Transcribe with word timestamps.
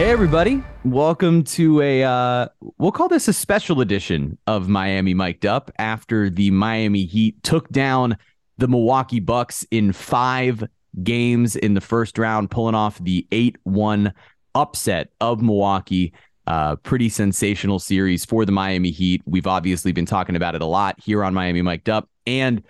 Hey, 0.00 0.12
everybody. 0.12 0.64
Welcome 0.82 1.44
to 1.44 1.82
a, 1.82 2.04
uh, 2.04 2.48
we'll 2.78 2.90
call 2.90 3.08
this 3.08 3.28
a 3.28 3.34
special 3.34 3.82
edition 3.82 4.38
of 4.46 4.66
Miami 4.66 5.12
Mic'd 5.12 5.44
Up 5.44 5.70
after 5.78 6.30
the 6.30 6.50
Miami 6.50 7.04
Heat 7.04 7.42
took 7.42 7.68
down 7.68 8.16
the 8.56 8.66
Milwaukee 8.66 9.20
Bucks 9.20 9.66
in 9.70 9.92
five 9.92 10.64
games 11.02 11.54
in 11.54 11.74
the 11.74 11.82
first 11.82 12.16
round, 12.16 12.50
pulling 12.50 12.74
off 12.74 12.98
the 12.98 13.26
8 13.30 13.58
1 13.64 14.14
upset 14.54 15.10
of 15.20 15.42
Milwaukee. 15.42 16.14
Uh, 16.46 16.76
pretty 16.76 17.10
sensational 17.10 17.78
series 17.78 18.24
for 18.24 18.46
the 18.46 18.52
Miami 18.52 18.92
Heat. 18.92 19.20
We've 19.26 19.46
obviously 19.46 19.92
been 19.92 20.06
talking 20.06 20.34
about 20.34 20.54
it 20.54 20.62
a 20.62 20.66
lot 20.66 20.98
here 20.98 21.22
on 21.22 21.34
Miami 21.34 21.60
Mic'd 21.60 21.90
Up 21.90 22.08
and 22.26 22.62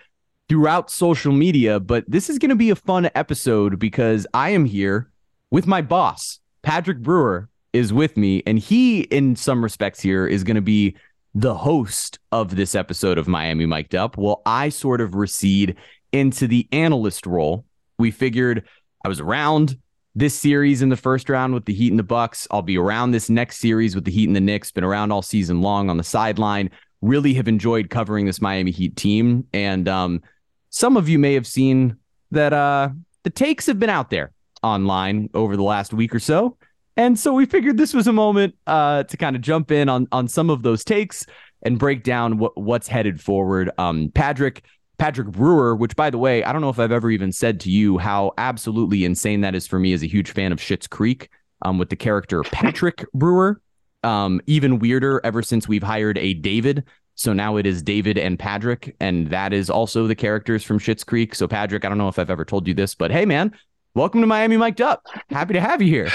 throughout 0.48 0.90
social 0.90 1.32
media, 1.32 1.78
but 1.78 2.04
this 2.08 2.28
is 2.28 2.40
going 2.40 2.48
to 2.48 2.56
be 2.56 2.70
a 2.70 2.74
fun 2.74 3.08
episode 3.14 3.78
because 3.78 4.26
I 4.34 4.50
am 4.50 4.64
here 4.64 5.12
with 5.52 5.68
my 5.68 5.80
boss. 5.80 6.40
Patrick 6.62 6.98
Brewer 6.98 7.48
is 7.72 7.92
with 7.92 8.16
me, 8.16 8.42
and 8.46 8.58
he, 8.58 9.02
in 9.02 9.36
some 9.36 9.62
respects, 9.62 10.00
here 10.00 10.26
is 10.26 10.44
going 10.44 10.56
to 10.56 10.60
be 10.60 10.96
the 11.34 11.54
host 11.54 12.18
of 12.32 12.56
this 12.56 12.74
episode 12.74 13.16
of 13.16 13.28
Miami 13.28 13.66
Mic'd 13.66 13.94
Up. 13.94 14.16
Well, 14.16 14.42
I 14.44 14.68
sort 14.68 15.00
of 15.00 15.14
recede 15.14 15.76
into 16.12 16.46
the 16.46 16.68
analyst 16.72 17.26
role. 17.26 17.64
We 17.98 18.10
figured 18.10 18.64
I 19.04 19.08
was 19.08 19.20
around 19.20 19.78
this 20.14 20.34
series 20.34 20.82
in 20.82 20.88
the 20.88 20.96
first 20.96 21.28
round 21.28 21.54
with 21.54 21.64
the 21.66 21.72
Heat 21.72 21.92
and 21.92 21.98
the 21.98 22.04
Bucks. 22.04 22.48
I'll 22.50 22.62
be 22.62 22.76
around 22.76 23.12
this 23.12 23.30
next 23.30 23.58
series 23.58 23.94
with 23.94 24.04
the 24.04 24.10
Heat 24.10 24.28
and 24.28 24.34
the 24.34 24.40
Knicks. 24.40 24.72
Been 24.72 24.82
around 24.82 25.12
all 25.12 25.22
season 25.22 25.62
long 25.62 25.88
on 25.88 25.96
the 25.96 26.04
sideline. 26.04 26.70
Really 27.00 27.32
have 27.34 27.46
enjoyed 27.46 27.90
covering 27.90 28.26
this 28.26 28.40
Miami 28.40 28.72
Heat 28.72 28.96
team, 28.96 29.46
and 29.52 29.88
um, 29.88 30.22
some 30.70 30.96
of 30.96 31.08
you 31.08 31.18
may 31.18 31.34
have 31.34 31.46
seen 31.46 31.96
that 32.32 32.52
uh, 32.52 32.90
the 33.22 33.30
takes 33.30 33.66
have 33.66 33.78
been 33.78 33.90
out 33.90 34.10
there 34.10 34.32
online 34.62 35.30
over 35.34 35.56
the 35.56 35.62
last 35.62 35.92
week 35.92 36.14
or 36.14 36.20
so. 36.20 36.56
And 36.96 37.18
so 37.18 37.32
we 37.32 37.46
figured 37.46 37.76
this 37.76 37.94
was 37.94 38.06
a 38.06 38.12
moment 38.12 38.54
uh, 38.66 39.04
to 39.04 39.16
kind 39.16 39.36
of 39.36 39.42
jump 39.42 39.70
in 39.70 39.88
on 39.88 40.06
on 40.12 40.28
some 40.28 40.50
of 40.50 40.62
those 40.62 40.84
takes 40.84 41.24
and 41.62 41.78
break 41.78 42.02
down 42.02 42.38
what 42.38 42.56
what's 42.56 42.88
headed 42.88 43.20
forward. 43.20 43.70
Um, 43.78 44.10
Patrick 44.14 44.64
Patrick 44.98 45.28
Brewer, 45.28 45.74
which 45.74 45.96
by 45.96 46.10
the 46.10 46.18
way, 46.18 46.44
I 46.44 46.52
don't 46.52 46.60
know 46.60 46.68
if 46.68 46.78
I've 46.78 46.92
ever 46.92 47.10
even 47.10 47.32
said 47.32 47.60
to 47.60 47.70
you 47.70 47.96
how 47.96 48.32
absolutely 48.36 49.04
insane 49.04 49.40
that 49.40 49.54
is 49.54 49.66
for 49.66 49.78
me 49.78 49.92
as 49.92 50.02
a 50.02 50.06
huge 50.06 50.32
fan 50.32 50.52
of 50.52 50.58
Schitt's 50.58 50.86
Creek 50.86 51.30
um, 51.62 51.78
with 51.78 51.88
the 51.88 51.96
character 51.96 52.42
Patrick 52.42 53.06
Brewer. 53.14 53.60
Um, 54.02 54.40
even 54.46 54.78
weirder 54.78 55.20
ever 55.24 55.42
since 55.42 55.68
we've 55.68 55.82
hired 55.82 56.16
a 56.18 56.32
David. 56.34 56.84
So 57.14 57.34
now 57.34 57.56
it 57.56 57.66
is 57.66 57.82
David 57.82 58.16
and 58.16 58.38
Patrick, 58.38 58.96
and 58.98 59.28
that 59.28 59.52
is 59.52 59.68
also 59.68 60.06
the 60.06 60.14
characters 60.14 60.64
from 60.64 60.78
Schitt's 60.78 61.04
Creek. 61.04 61.34
So 61.34 61.46
Patrick, 61.46 61.84
I 61.84 61.90
don't 61.90 61.98
know 61.98 62.08
if 62.08 62.18
I've 62.18 62.30
ever 62.30 62.46
told 62.46 62.66
you 62.66 62.72
this, 62.72 62.94
but 62.94 63.10
hey 63.10 63.26
man, 63.26 63.54
welcome 63.94 64.20
to 64.20 64.26
Miami 64.26 64.56
Mic'd 64.56 64.80
Up. 64.80 65.06
Happy 65.28 65.54
to 65.54 65.60
have 65.60 65.82
you 65.82 65.88
here. 65.88 66.10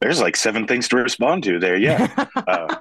There's 0.00 0.20
like 0.20 0.36
seven 0.36 0.66
things 0.66 0.88
to 0.88 0.96
respond 0.96 1.44
to 1.44 1.58
there. 1.58 1.76
Yeah. 1.76 2.26
uh, 2.36 2.76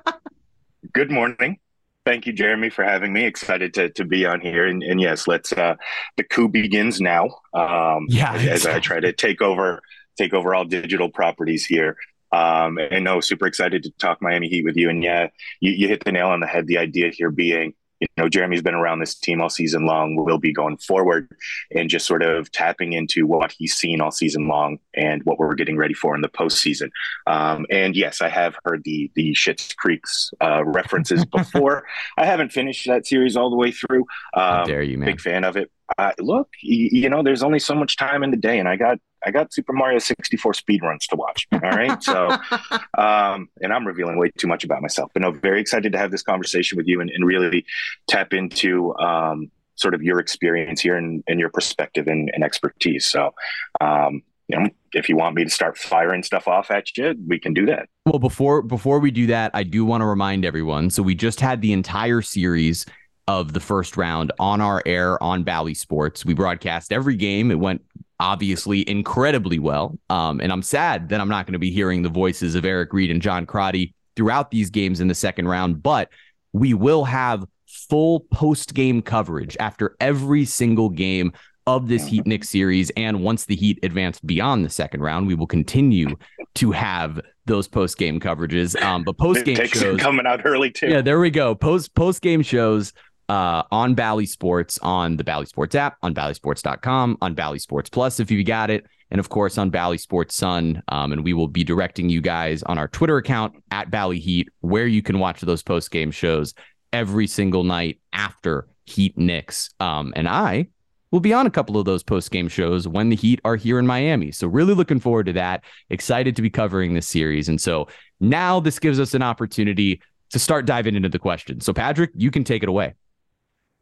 good 0.93 1.11
morning. 1.11 1.59
Thank 2.05 2.25
you, 2.25 2.33
Jeremy, 2.33 2.69
for 2.69 2.83
having 2.83 3.11
me. 3.11 3.25
Excited 3.25 3.73
to, 3.73 3.89
to 3.91 4.05
be 4.05 4.25
on 4.25 4.39
here. 4.39 4.65
And, 4.65 4.81
and 4.83 5.01
yes, 5.01 5.27
let's, 5.27 5.51
uh, 5.51 5.75
the 6.15 6.23
coup 6.23 6.47
begins 6.47 7.01
now. 7.01 7.25
Um, 7.53 8.05
yeah. 8.07 8.33
As, 8.33 8.47
as 8.47 8.65
I 8.65 8.79
try 8.79 8.99
to 8.99 9.11
take 9.11 9.41
over, 9.41 9.81
take 10.17 10.33
over 10.33 10.55
all 10.55 10.63
digital 10.63 11.09
properties 11.09 11.65
here. 11.65 11.97
Um, 12.31 12.77
and 12.77 13.03
no, 13.03 13.19
super 13.19 13.47
excited 13.47 13.83
to 13.83 13.91
talk 13.91 14.21
Miami 14.21 14.47
Heat 14.47 14.63
with 14.63 14.77
you. 14.77 14.89
And 14.89 15.03
yeah, 15.03 15.27
you, 15.59 15.71
you 15.71 15.87
hit 15.87 16.03
the 16.03 16.11
nail 16.11 16.27
on 16.27 16.39
the 16.39 16.47
head. 16.47 16.67
The 16.67 16.77
idea 16.77 17.09
here 17.09 17.31
being, 17.31 17.73
you 17.99 18.07
know, 18.17 18.29
Jeremy's 18.29 18.61
been 18.61 18.75
around 18.75 18.99
this 18.99 19.15
team 19.15 19.41
all 19.41 19.49
season 19.49 19.85
long, 19.85 20.15
will 20.15 20.37
be 20.37 20.53
going 20.53 20.77
forward, 20.77 21.29
and 21.71 21.89
just 21.89 22.05
sort 22.05 22.21
of 22.21 22.51
tapping 22.51 22.93
into 22.93 23.25
what 23.25 23.51
he's 23.51 23.73
seen 23.73 24.01
all 24.01 24.11
season 24.11 24.47
long 24.47 24.79
and 24.93 25.23
what 25.23 25.39
we're 25.39 25.55
getting 25.55 25.77
ready 25.77 25.93
for 25.93 26.15
in 26.15 26.21
the 26.21 26.29
postseason. 26.29 26.89
Um, 27.25 27.65
and 27.69 27.95
yes, 27.95 28.21
I 28.21 28.29
have 28.29 28.55
heard 28.63 28.83
the 28.83 29.11
the 29.15 29.33
Schitt's 29.33 29.73
Creeks 29.73 30.31
uh, 30.41 30.63
references 30.65 31.25
before. 31.35 31.85
I 32.17 32.25
haven't 32.25 32.51
finished 32.51 32.87
that 32.87 33.07
series 33.07 33.35
all 33.35 33.49
the 33.49 33.55
way 33.55 33.71
through. 33.71 34.01
Um, 34.33 34.43
How 34.43 34.63
dare 34.65 34.83
you, 34.83 34.97
man? 34.97 35.07
Big 35.07 35.21
fan 35.21 35.43
of 35.43 35.57
it. 35.57 35.71
Uh, 35.97 36.11
look, 36.19 36.49
you, 36.61 36.89
you 36.91 37.09
know, 37.09 37.23
there's 37.23 37.43
only 37.43 37.59
so 37.59 37.73
much 37.73 37.95
time 37.95 38.23
in 38.23 38.31
the 38.31 38.37
day, 38.37 38.59
and 38.59 38.67
I 38.67 38.75
got 38.75 38.99
I 39.27 39.31
got 39.31 39.53
Super 39.53 39.73
Mario 39.73 39.99
64 39.99 40.53
speed 40.53 40.81
runs 40.81 41.05
to 41.07 41.17
watch. 41.17 41.47
All 41.51 41.59
right. 41.59 42.01
So, 42.01 42.29
um, 42.97 43.49
and 43.61 43.73
I'm 43.73 43.85
revealing 43.85 44.17
way 44.17 44.31
too 44.37 44.47
much 44.47 44.63
about 44.63 44.81
myself, 44.81 45.11
but 45.13 45.21
no, 45.21 45.31
very 45.31 45.59
excited 45.59 45.91
to 45.91 45.97
have 45.97 46.11
this 46.11 46.23
conversation 46.23 46.77
with 46.77 46.87
you 46.87 47.01
and, 47.01 47.09
and 47.09 47.25
really 47.25 47.65
tap 48.07 48.33
into 48.33 48.95
um, 48.97 49.51
sort 49.75 49.93
of 49.93 50.01
your 50.01 50.19
experience 50.19 50.79
here 50.79 50.95
and, 50.95 51.23
and 51.27 51.41
your 51.41 51.49
perspective 51.49 52.07
and, 52.07 52.31
and 52.33 52.43
expertise. 52.43 53.05
So, 53.05 53.33
um, 53.81 54.23
you 54.47 54.57
know, 54.57 54.69
if 54.93 55.09
you 55.09 55.17
want 55.17 55.35
me 55.35 55.43
to 55.43 55.49
start 55.49 55.77
firing 55.77 56.23
stuff 56.23 56.47
off 56.47 56.71
at 56.71 56.97
you, 56.97 57.13
we 57.27 57.37
can 57.37 57.53
do 57.53 57.65
that. 57.65 57.89
Well, 58.05 58.19
before 58.19 58.61
before 58.61 58.99
we 58.99 59.11
do 59.11 59.27
that, 59.27 59.51
I 59.53 59.63
do 59.63 59.83
want 59.83 60.01
to 60.01 60.05
remind 60.05 60.45
everyone. 60.45 60.89
So 60.89 61.03
we 61.03 61.15
just 61.15 61.41
had 61.41 61.61
the 61.61 61.73
entire 61.73 62.21
series 62.21 62.85
of 63.27 63.51
the 63.51 63.59
first 63.59 63.97
round 63.97 64.31
on 64.39 64.61
our 64.61 64.81
air 64.85 65.21
on 65.21 65.43
Bally 65.43 65.73
Sports. 65.73 66.23
We 66.23 66.33
broadcast 66.33 66.93
every 66.93 67.17
game. 67.17 67.51
It 67.51 67.59
went 67.59 67.81
obviously 68.19 68.87
incredibly 68.89 69.59
well. 69.59 69.97
Um, 70.09 70.39
and 70.39 70.51
I'm 70.51 70.61
sad 70.61 71.09
that 71.09 71.21
I'm 71.21 71.29
not 71.29 71.45
going 71.45 71.53
to 71.53 71.59
be 71.59 71.71
hearing 71.71 72.01
the 72.01 72.09
voices 72.09 72.55
of 72.55 72.65
Eric 72.65 72.93
Reid 72.93 73.11
and 73.11 73.21
John 73.21 73.45
Crotty 73.45 73.93
throughout 74.15 74.51
these 74.51 74.69
games 74.69 74.99
in 74.99 75.07
the 75.07 75.15
second 75.15 75.47
round, 75.47 75.83
but 75.83 76.09
we 76.53 76.73
will 76.73 77.03
have 77.05 77.45
full 77.67 78.21
post 78.31 78.73
game 78.73 79.01
coverage 79.01 79.55
after 79.59 79.95
every 79.99 80.45
single 80.45 80.89
game 80.89 81.31
of 81.67 81.89
this 81.89 82.07
Heat 82.07 82.25
Knicks 82.25 82.49
series. 82.49 82.89
And 82.91 83.21
once 83.21 83.45
the 83.45 83.55
Heat 83.55 83.79
advance 83.83 84.19
beyond 84.21 84.65
the 84.65 84.69
second 84.69 85.01
round, 85.01 85.27
we 85.27 85.35
will 85.35 85.47
continue 85.47 86.15
to 86.55 86.71
have 86.71 87.19
those 87.45 87.67
post 87.67 87.97
game 87.97 88.19
coverages. 88.19 88.81
Um, 88.81 89.03
but 89.03 89.17
post 89.17 89.45
game 89.45 89.67
shows 89.67 89.99
coming 89.99 90.25
out 90.25 90.41
early 90.45 90.71
too. 90.71 90.87
Yeah, 90.87 91.01
there 91.01 91.19
we 91.19 91.29
go. 91.29 91.53
Post 91.55 91.93
post 91.93 92.21
game 92.21 92.41
shows 92.41 92.93
uh, 93.29 93.63
on 93.71 93.93
Bally 93.93 94.25
Sports, 94.25 94.79
on 94.81 95.17
the 95.17 95.23
Bally 95.23 95.45
Sports 95.45 95.75
app, 95.75 95.97
on 96.01 96.13
BallySports.com, 96.13 97.17
on 97.21 97.33
Bally 97.33 97.59
Sports 97.59 97.89
Plus 97.89 98.19
if 98.19 98.31
you 98.31 98.43
got 98.43 98.69
it, 98.69 98.85
and 99.11 99.19
of 99.19 99.29
course 99.29 99.57
on 99.57 99.69
Bally 99.69 99.97
Sports 99.97 100.35
Sun. 100.35 100.81
Um, 100.87 101.11
and 101.11 101.23
we 101.23 101.33
will 101.33 101.47
be 101.47 101.63
directing 101.63 102.09
you 102.09 102.21
guys 102.21 102.63
on 102.63 102.77
our 102.77 102.87
Twitter 102.87 103.17
account 103.17 103.55
at 103.71 103.91
Bally 103.91 104.19
Heat, 104.19 104.49
where 104.61 104.87
you 104.87 105.01
can 105.01 105.19
watch 105.19 105.41
those 105.41 105.63
post 105.63 105.91
game 105.91 106.11
shows 106.11 106.53
every 106.93 107.27
single 107.27 107.63
night 107.63 107.99
after 108.13 108.67
Heat 108.85 109.17
Knicks. 109.17 109.69
Um, 109.79 110.13
and 110.15 110.27
I 110.27 110.67
will 111.11 111.19
be 111.19 111.33
on 111.33 111.47
a 111.47 111.51
couple 111.51 111.77
of 111.77 111.85
those 111.85 112.03
post 112.03 112.31
game 112.31 112.47
shows 112.47 112.87
when 112.87 113.09
the 113.09 113.15
Heat 113.15 113.41
are 113.43 113.55
here 113.55 113.79
in 113.79 113.87
Miami. 113.87 114.31
So 114.31 114.47
really 114.47 114.73
looking 114.73 114.99
forward 114.99 115.25
to 115.27 115.33
that. 115.33 115.63
Excited 115.89 116.35
to 116.35 116.41
be 116.41 116.49
covering 116.49 116.93
this 116.93 117.07
series. 117.07 117.49
And 117.49 117.59
so 117.59 117.87
now 118.19 118.59
this 118.59 118.79
gives 118.79 118.99
us 118.99 119.13
an 119.13 119.21
opportunity 119.21 120.01
to 120.31 120.39
start 120.39 120.65
diving 120.65 120.95
into 120.95 121.09
the 121.09 121.19
questions. 121.19 121.65
So 121.65 121.73
Patrick, 121.73 122.11
you 122.13 122.31
can 122.31 122.43
take 122.43 122.63
it 122.63 122.69
away. 122.69 122.95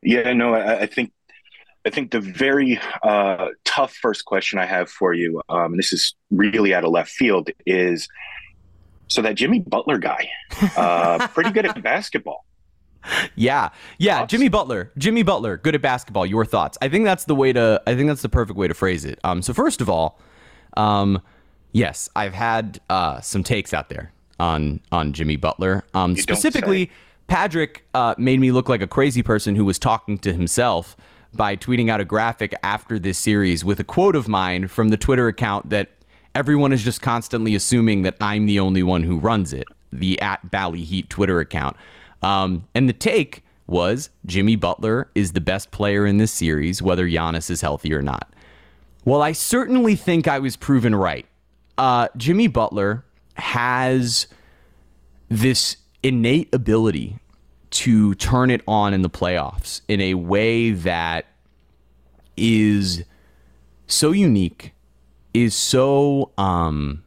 Yeah, 0.06 0.34
no, 0.34 0.54
I, 0.54 0.82
I 0.82 0.86
think 0.86 1.12
I 1.86 1.90
think 1.90 2.12
the 2.12 2.20
very 2.20 2.80
uh, 3.04 3.48
tough 3.64 3.94
first 3.94 4.26
question 4.26 4.58
I 4.58 4.66
have 4.66 4.90
for 4.90 5.14
you, 5.14 5.42
um, 5.50 5.74
and 5.74 5.80
this 5.80 5.92
is 5.94 6.16
really 6.32 6.74
out 6.74 6.84
of 6.84 6.92
left 6.92 7.10
field, 7.10 7.50
is 7.66 8.08
so 9.08 9.22
that 9.22 9.36
Jimmy 9.36 9.60
Butler 9.60 9.98
guy, 9.98 10.30
uh, 10.78 11.28
pretty 11.34 11.52
good 11.52 11.66
at 11.66 11.82
basketball. 11.84 12.46
Yeah, 13.36 13.70
yeah? 14.00 14.26
Jimmy 14.26 14.50
Butler, 14.50 14.92
Jimmy 14.98 15.22
Butler, 15.22 15.58
good 15.58 15.76
at 15.76 15.82
basketball. 15.82 16.26
Your 16.26 16.44
thoughts? 16.44 16.76
I 16.82 16.90
think 16.90 17.06
that's 17.06 17.26
the 17.26 17.36
way 17.36 17.54
to. 17.54 17.82
I 17.86 17.96
think 17.96 18.08
that's 18.08 18.24
the 18.24 18.30
perfect 18.30 18.58
way 18.58 18.68
to 18.68 18.74
phrase 18.74 19.06
it. 19.06 19.20
Um, 19.24 19.44
so 19.44 19.54
first 19.54 19.80
of 19.82 19.90
all, 19.90 20.20
um, 20.78 21.22
yes, 21.72 22.10
I've 22.16 22.34
had 22.34 22.80
uh, 22.90 23.22
some 23.22 23.44
takes 23.44 23.74
out 23.74 23.90
there 23.90 24.12
on 24.40 24.82
on 24.92 25.14
Jimmy 25.14 25.36
Butler. 25.36 25.84
Um, 25.94 26.16
specifically 26.16 26.90
Patrick 27.28 27.86
uh, 27.94 28.16
made 28.18 28.40
me 28.40 28.52
look 28.52 28.70
like 28.70 28.82
a 28.82 28.88
crazy 28.88 29.24
person 29.24 29.56
who 29.56 29.66
was 29.66 29.80
talking 29.80 30.18
to 30.20 30.34
himself 30.34 30.96
by 31.34 31.56
tweeting 31.56 31.90
out 31.90 32.00
a 32.00 32.06
graphic 32.06 32.54
after 32.64 32.98
this 32.98 33.18
series 33.18 33.66
with 33.66 33.80
a 33.80 33.84
quote 33.84 34.16
of 34.16 34.28
mine 34.28 34.68
from 34.68 34.90
the 34.90 34.98
Twitter 34.98 35.28
account 35.28 35.70
that 35.70 35.90
everyone 36.34 36.72
is 36.72 36.84
just 36.84 37.02
constantly 37.02 37.56
assuming 37.56 38.04
that 38.04 38.16
I'm 38.22 38.46
the 38.46 38.60
only 38.60 38.84
one 38.84 39.04
who 39.04 39.20
runs 39.20 39.54
it, 39.54 39.68
the 39.92 40.20
at 40.22 40.50
Bally 40.52 40.84
Heat 40.84 41.10
Twitter 41.10 41.40
account. 41.40 41.76
Um, 42.22 42.68
and 42.74 42.88
the 42.88 42.94
take 42.94 43.44
was 43.68 44.10
Jimmy 44.26 44.56
Butler 44.56 45.10
is 45.16 45.32
the 45.32 45.42
best 45.42 45.72
player 45.72 46.06
in 46.06 46.18
this 46.18 46.32
series, 46.32 46.82
whether 46.82 47.08
Giannis 47.08 47.50
is 47.50 47.62
healthy 47.62 47.94
or 47.94 48.02
not. 48.02 48.32
Well, 49.04 49.22
I 49.22 49.32
certainly 49.34 49.96
think 49.96 50.28
I 50.28 50.40
was 50.40 50.56
proven 50.56 50.96
right. 50.96 51.26
Uh, 51.78 52.08
Jimmy 52.18 52.48
Butler 52.48 53.04
has 53.36 54.28
this 55.30 55.78
innate 56.06 56.54
ability 56.54 57.18
to 57.72 58.14
turn 58.16 58.52
it 58.52 58.62
on 58.68 58.94
in 58.94 59.02
the 59.02 59.10
playoffs 59.10 59.82
in 59.88 60.00
a 60.00 60.14
way 60.14 60.70
that 60.70 61.26
is 62.38 63.04
so 63.88 64.12
unique, 64.12 64.72
is 65.34 65.56
so 65.56 66.32
um 66.38 67.04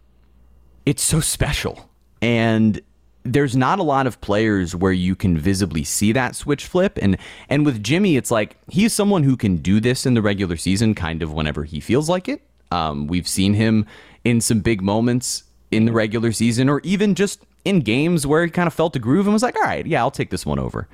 it's 0.85 1.03
so 1.03 1.21
special. 1.21 1.89
And 2.21 2.81
there's 3.23 3.55
not 3.55 3.79
a 3.79 3.85
lot 3.85 4.09
of 4.09 4.21
players 4.21 4.75
where 4.75 4.93
you 4.93 5.15
can 5.15 5.39
visibly 5.39 5.85
see 5.85 6.11
that 6.12 6.35
switch 6.35 6.67
flip 6.67 6.99
and 7.01 7.19
and 7.49 7.65
with 7.65 7.83
Jimmy 7.83 8.17
it's 8.17 8.31
like 8.31 8.56
he's 8.69 8.93
someone 8.93 9.23
who 9.23 9.37
can 9.37 9.59
do 9.59 9.81
this 9.81 10.06
in 10.06 10.15
the 10.15 10.23
regular 10.23 10.56
season 10.56 10.94
kind 10.94 11.23
of 11.23 11.33
whenever 11.33 11.62
he 11.62 11.79
feels 11.79 12.09
like 12.09 12.29
it. 12.29 12.43
Um, 12.73 13.06
we've 13.06 13.29
seen 13.29 13.55
him 13.55 13.87
in 14.25 14.41
some 14.41 14.59
big 14.59 14.83
moments 14.83 15.44
in 15.71 15.85
the 15.85 15.93
regular 15.93 16.33
season 16.33 16.69
or 16.69 16.81
even 16.83 17.15
just 17.15 17.44
in 17.69 17.81
games 17.81 18.26
where 18.26 18.44
he 18.44 18.50
kind 18.50 18.67
of 18.67 18.73
felt 18.73 18.97
a 18.97 18.99
groove 18.99 19.26
and 19.26 19.35
was 19.35 19.43
like, 19.43 19.56
all 19.56 19.62
right, 19.62 19.87
yeah, 19.87 20.00
I'll 20.00 20.11
take 20.11 20.31
this 20.31 20.47
one 20.47 20.59
over. 20.59 20.88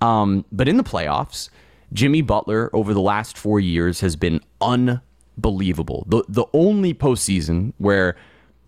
Um, 0.00 0.44
but 0.50 0.68
in 0.68 0.76
the 0.76 0.82
playoffs, 0.82 1.50
Jimmy 1.92 2.20
Butler 2.20 2.68
over 2.74 2.92
the 2.92 3.00
last 3.00 3.38
four 3.38 3.60
years 3.60 4.00
has 4.00 4.16
been 4.16 4.40
unbelievable. 4.60 6.04
The 6.08 6.24
the 6.28 6.46
only 6.52 6.92
postseason 6.92 7.72
where 7.78 8.16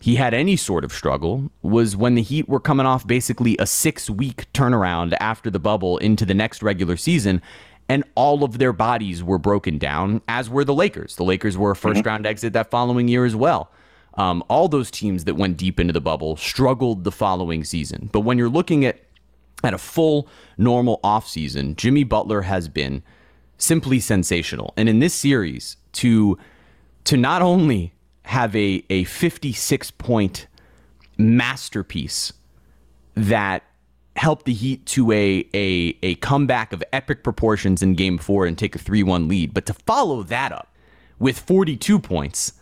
he 0.00 0.14
had 0.14 0.32
any 0.32 0.56
sort 0.56 0.84
of 0.84 0.93
struggle 0.93 1.50
was 1.62 1.96
when 1.96 2.14
the 2.14 2.22
Heat 2.22 2.49
were 2.49 2.60
coming 2.60 2.87
off 2.87 3.06
basically 3.06 3.56
a 3.58 3.66
six 3.66 4.08
week 4.08 4.50
turnaround 4.52 5.16
after 5.19 5.50
the 5.50 5.58
bubble 5.58 5.99
into 5.99 6.25
the 6.25 6.34
next 6.34 6.62
regular 6.62 6.96
season. 6.96 7.43
And 7.90 8.05
all 8.14 8.44
of 8.44 8.58
their 8.58 8.75
bodies 8.75 9.25
were 9.25 9.38
broken 9.38 9.78
down, 9.78 10.20
as 10.28 10.50
were 10.50 10.62
the 10.62 10.75
Lakers. 10.75 11.16
The 11.16 11.25
Lakers 11.25 11.56
were 11.56 11.70
a 11.70 11.75
1st 11.75 11.94
mm-hmm. 11.94 12.06
round 12.06 12.26
exit 12.26 12.52
that 12.52 12.70
following 12.70 13.08
year 13.08 13.25
as 13.25 13.34
well. 13.34 13.72
Um, 14.19 14.43
all 14.49 14.69
those 14.69 14.91
teams 14.91 15.25
that 15.25 15.37
went 15.37 15.56
deep 15.56 15.79
into 15.79 15.93
the 15.93 16.00
bubble 16.00 16.37
struggled 16.37 17.05
the 17.05 17.12
following 17.12 17.65
season. 17.65 18.11
But 18.12 18.20
when 18.20 18.37
you're 18.37 18.49
looking 18.49 18.85
at 18.85 19.00
at 19.65 19.75
a 19.75 19.79
full 19.79 20.29
normal 20.56 21.00
offseason, 21.03 21.76
Jimmy 21.76 22.05
Butler 22.05 22.43
has 22.43 22.69
been 22.69 23.03
simply 23.56 23.99
sensational. 23.99 24.75
And 24.76 24.88
in 24.88 24.99
this 24.99 25.15
series, 25.15 25.76
to 25.93 26.37
to 27.05 27.17
not 27.17 27.43
only 27.43 27.94
have 28.23 28.55
a, 28.55 28.85
a 28.91 29.05
56 29.05 29.91
point 29.93 30.49
masterpiece 31.17 32.32
that 33.15 33.62
helped 34.17 34.44
the 34.44 34.53
Heat 34.53 34.85
to 34.87 35.11
a, 35.12 35.49
a, 35.55 35.97
a 36.03 36.15
comeback 36.17 36.73
of 36.73 36.82
epic 36.93 37.23
proportions 37.23 37.82
in 37.82 37.94
game 37.94 38.19
four 38.19 38.47
and 38.47 38.59
take 38.59 38.75
a 38.75 38.79
3 38.79 39.03
1 39.03 39.29
lead, 39.29 39.55
but 39.55 39.65
to 39.67 39.73
follow 39.73 40.23
that 40.25 40.53
up 40.53 40.75
with 41.19 41.38
42 41.38 41.99
points, 41.99 42.53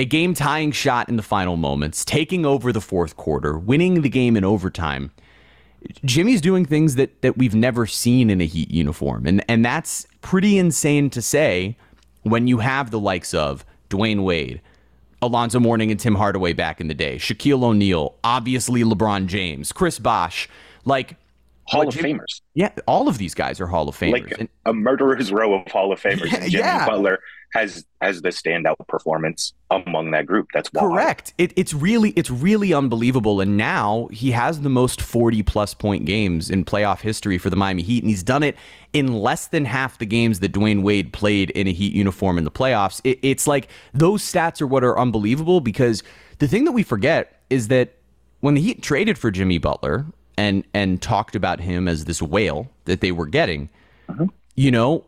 a 0.00 0.04
game 0.06 0.32
tying 0.32 0.72
shot 0.72 1.10
in 1.10 1.16
the 1.16 1.22
final 1.22 1.58
moments, 1.58 2.06
taking 2.06 2.46
over 2.46 2.72
the 2.72 2.80
fourth 2.80 3.18
quarter, 3.18 3.58
winning 3.58 4.00
the 4.00 4.08
game 4.08 4.34
in 4.34 4.44
overtime. 4.44 5.10
Jimmy's 6.06 6.40
doing 6.40 6.64
things 6.64 6.94
that 6.94 7.20
that 7.20 7.36
we've 7.36 7.54
never 7.54 7.86
seen 7.86 8.30
in 8.30 8.40
a 8.40 8.46
Heat 8.46 8.70
uniform, 8.70 9.26
and 9.26 9.44
and 9.46 9.62
that's 9.62 10.06
pretty 10.22 10.56
insane 10.56 11.10
to 11.10 11.20
say 11.20 11.76
when 12.22 12.46
you 12.46 12.58
have 12.58 12.90
the 12.90 12.98
likes 12.98 13.34
of 13.34 13.62
Dwyane 13.90 14.24
Wade, 14.24 14.62
Alonzo 15.20 15.60
Mourning, 15.60 15.90
and 15.90 16.00
Tim 16.00 16.14
Hardaway 16.14 16.54
back 16.54 16.80
in 16.80 16.88
the 16.88 16.94
day, 16.94 17.16
Shaquille 17.16 17.62
O'Neal, 17.62 18.14
obviously 18.24 18.82
LeBron 18.82 19.26
James, 19.26 19.70
Chris 19.70 19.98
Bosh, 19.98 20.48
like 20.86 21.16
Hall 21.64 21.88
of 21.88 21.94
Famers. 21.94 22.40
Yeah, 22.54 22.72
all 22.86 23.08
of 23.08 23.18
these 23.18 23.34
guys 23.34 23.60
are 23.60 23.66
Hall 23.66 23.88
of 23.88 23.96
Famers. 23.96 24.12
Like 24.12 24.38
and, 24.38 24.48
a 24.66 24.72
murderer's 24.72 25.30
row 25.30 25.54
of 25.54 25.70
Hall 25.70 25.92
of 25.92 26.00
Famers. 26.00 26.32
Yeah, 26.32 26.48
Jimmy 26.48 26.64
yeah. 26.64 26.86
Butler 26.86 27.20
has 27.52 27.84
has 28.00 28.22
the 28.22 28.28
standout 28.30 28.76
performance 28.88 29.52
among 29.70 30.12
that 30.12 30.26
group. 30.26 30.48
That's 30.54 30.68
why. 30.72 30.82
correct. 30.82 31.34
It, 31.38 31.52
it's 31.56 31.74
really 31.74 32.10
it's 32.10 32.30
really 32.30 32.72
unbelievable. 32.72 33.40
And 33.40 33.56
now 33.56 34.08
he 34.10 34.30
has 34.32 34.60
the 34.60 34.68
most 34.68 35.00
forty 35.00 35.42
plus 35.42 35.74
point 35.74 36.04
games 36.04 36.50
in 36.50 36.64
playoff 36.64 37.00
history 37.00 37.38
for 37.38 37.50
the 37.50 37.56
Miami 37.56 37.82
Heat, 37.82 38.02
and 38.02 38.10
he's 38.10 38.22
done 38.22 38.42
it 38.42 38.56
in 38.92 39.12
less 39.12 39.48
than 39.48 39.64
half 39.64 39.98
the 39.98 40.06
games 40.06 40.40
that 40.40 40.52
Dwyane 40.52 40.82
Wade 40.82 41.12
played 41.12 41.50
in 41.50 41.66
a 41.66 41.72
Heat 41.72 41.92
uniform 41.92 42.38
in 42.38 42.44
the 42.44 42.50
playoffs. 42.50 43.00
It, 43.04 43.18
it's 43.22 43.46
like 43.46 43.68
those 43.92 44.22
stats 44.22 44.60
are 44.60 44.66
what 44.66 44.84
are 44.84 44.98
unbelievable 44.98 45.60
because 45.60 46.02
the 46.38 46.48
thing 46.48 46.64
that 46.64 46.72
we 46.72 46.82
forget 46.82 47.40
is 47.50 47.68
that 47.68 47.94
when 48.40 48.54
the 48.54 48.60
Heat 48.60 48.82
traded 48.82 49.18
for 49.18 49.30
Jimmy 49.30 49.58
Butler 49.58 50.06
and 50.40 50.64
and 50.72 51.02
talked 51.02 51.36
about 51.36 51.60
him 51.60 51.86
as 51.86 52.06
this 52.06 52.22
whale 52.22 52.70
that 52.86 53.02
they 53.02 53.12
were 53.12 53.26
getting, 53.26 53.68
uh-huh. 54.08 54.26
you 54.54 54.70
know, 54.70 55.04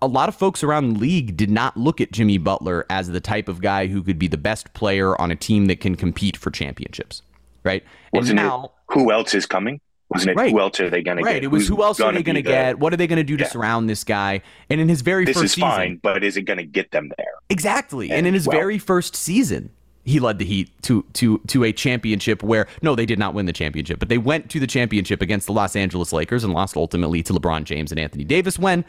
a, 0.00 0.06
lot 0.06 0.28
of 0.30 0.34
folks 0.34 0.64
around 0.64 0.94
the 0.94 0.98
league 0.98 1.36
did 1.36 1.50
not 1.50 1.76
look 1.76 2.00
at 2.00 2.12
Jimmy 2.12 2.38
Butler 2.38 2.86
as 2.88 3.08
the 3.08 3.20
type 3.20 3.48
of 3.48 3.60
guy 3.60 3.86
who 3.86 4.02
could 4.02 4.18
be 4.18 4.26
the 4.26 4.38
best 4.38 4.72
player 4.72 5.20
on 5.20 5.30
a 5.30 5.36
team 5.36 5.66
that 5.66 5.80
can 5.80 5.96
compete 5.96 6.36
for 6.36 6.50
championships, 6.50 7.20
right? 7.62 7.84
Wasn't 8.12 8.38
and 8.38 8.48
now, 8.48 8.64
it 8.64 8.70
who 8.94 9.12
else 9.12 9.34
is 9.34 9.44
coming? 9.44 9.80
Wasn't 10.08 10.30
it 10.30 10.36
right. 10.36 10.50
who 10.50 10.58
else 10.58 10.80
are 10.80 10.88
they 10.88 11.02
going 11.02 11.18
to 11.18 11.22
get? 11.22 11.28
Right. 11.28 11.44
It 11.44 11.48
was 11.48 11.68
who 11.68 11.82
else 11.84 12.00
are 12.00 12.12
they 12.12 12.22
going 12.22 12.34
to 12.34 12.42
get? 12.42 12.78
What 12.78 12.92
are 12.94 12.96
they 12.96 13.06
going 13.06 13.18
to 13.18 13.22
do 13.22 13.36
to 13.36 13.44
yeah. 13.44 13.50
surround 13.50 13.88
this 13.88 14.02
guy? 14.02 14.40
And 14.70 14.80
in 14.80 14.88
his 14.88 15.02
very 15.02 15.26
this 15.26 15.36
first 15.36 15.44
is 15.44 15.52
season, 15.52 15.68
fine, 15.68 16.00
but 16.02 16.24
is 16.24 16.36
it 16.36 16.42
going 16.42 16.56
to 16.56 16.64
get 16.64 16.90
them 16.90 17.12
there? 17.18 17.34
Exactly. 17.50 18.08
And, 18.08 18.18
and 18.18 18.26
in 18.28 18.34
his 18.34 18.46
well, 18.46 18.56
very 18.56 18.78
first 18.78 19.14
season, 19.14 19.70
he 20.04 20.20
led 20.20 20.38
the 20.38 20.44
Heat 20.44 20.70
to 20.82 21.04
to 21.14 21.38
to 21.48 21.64
a 21.64 21.72
championship 21.72 22.42
where 22.42 22.66
no, 22.82 22.94
they 22.94 23.06
did 23.06 23.18
not 23.18 23.34
win 23.34 23.46
the 23.46 23.52
championship, 23.52 23.98
but 23.98 24.08
they 24.08 24.18
went 24.18 24.50
to 24.50 24.60
the 24.60 24.66
championship 24.66 25.22
against 25.22 25.46
the 25.46 25.52
Los 25.52 25.76
Angeles 25.76 26.12
Lakers 26.12 26.44
and 26.44 26.52
lost 26.52 26.76
ultimately 26.76 27.22
to 27.22 27.32
LeBron 27.32 27.64
James 27.64 27.90
and 27.90 28.00
Anthony 28.00 28.24
Davis 28.24 28.58
when 28.58 28.84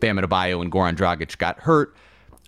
Bam 0.00 0.16
Adebayo 0.16 0.60
and 0.60 0.70
Goran 0.70 0.96
Dragic 0.96 1.38
got 1.38 1.60
hurt. 1.60 1.94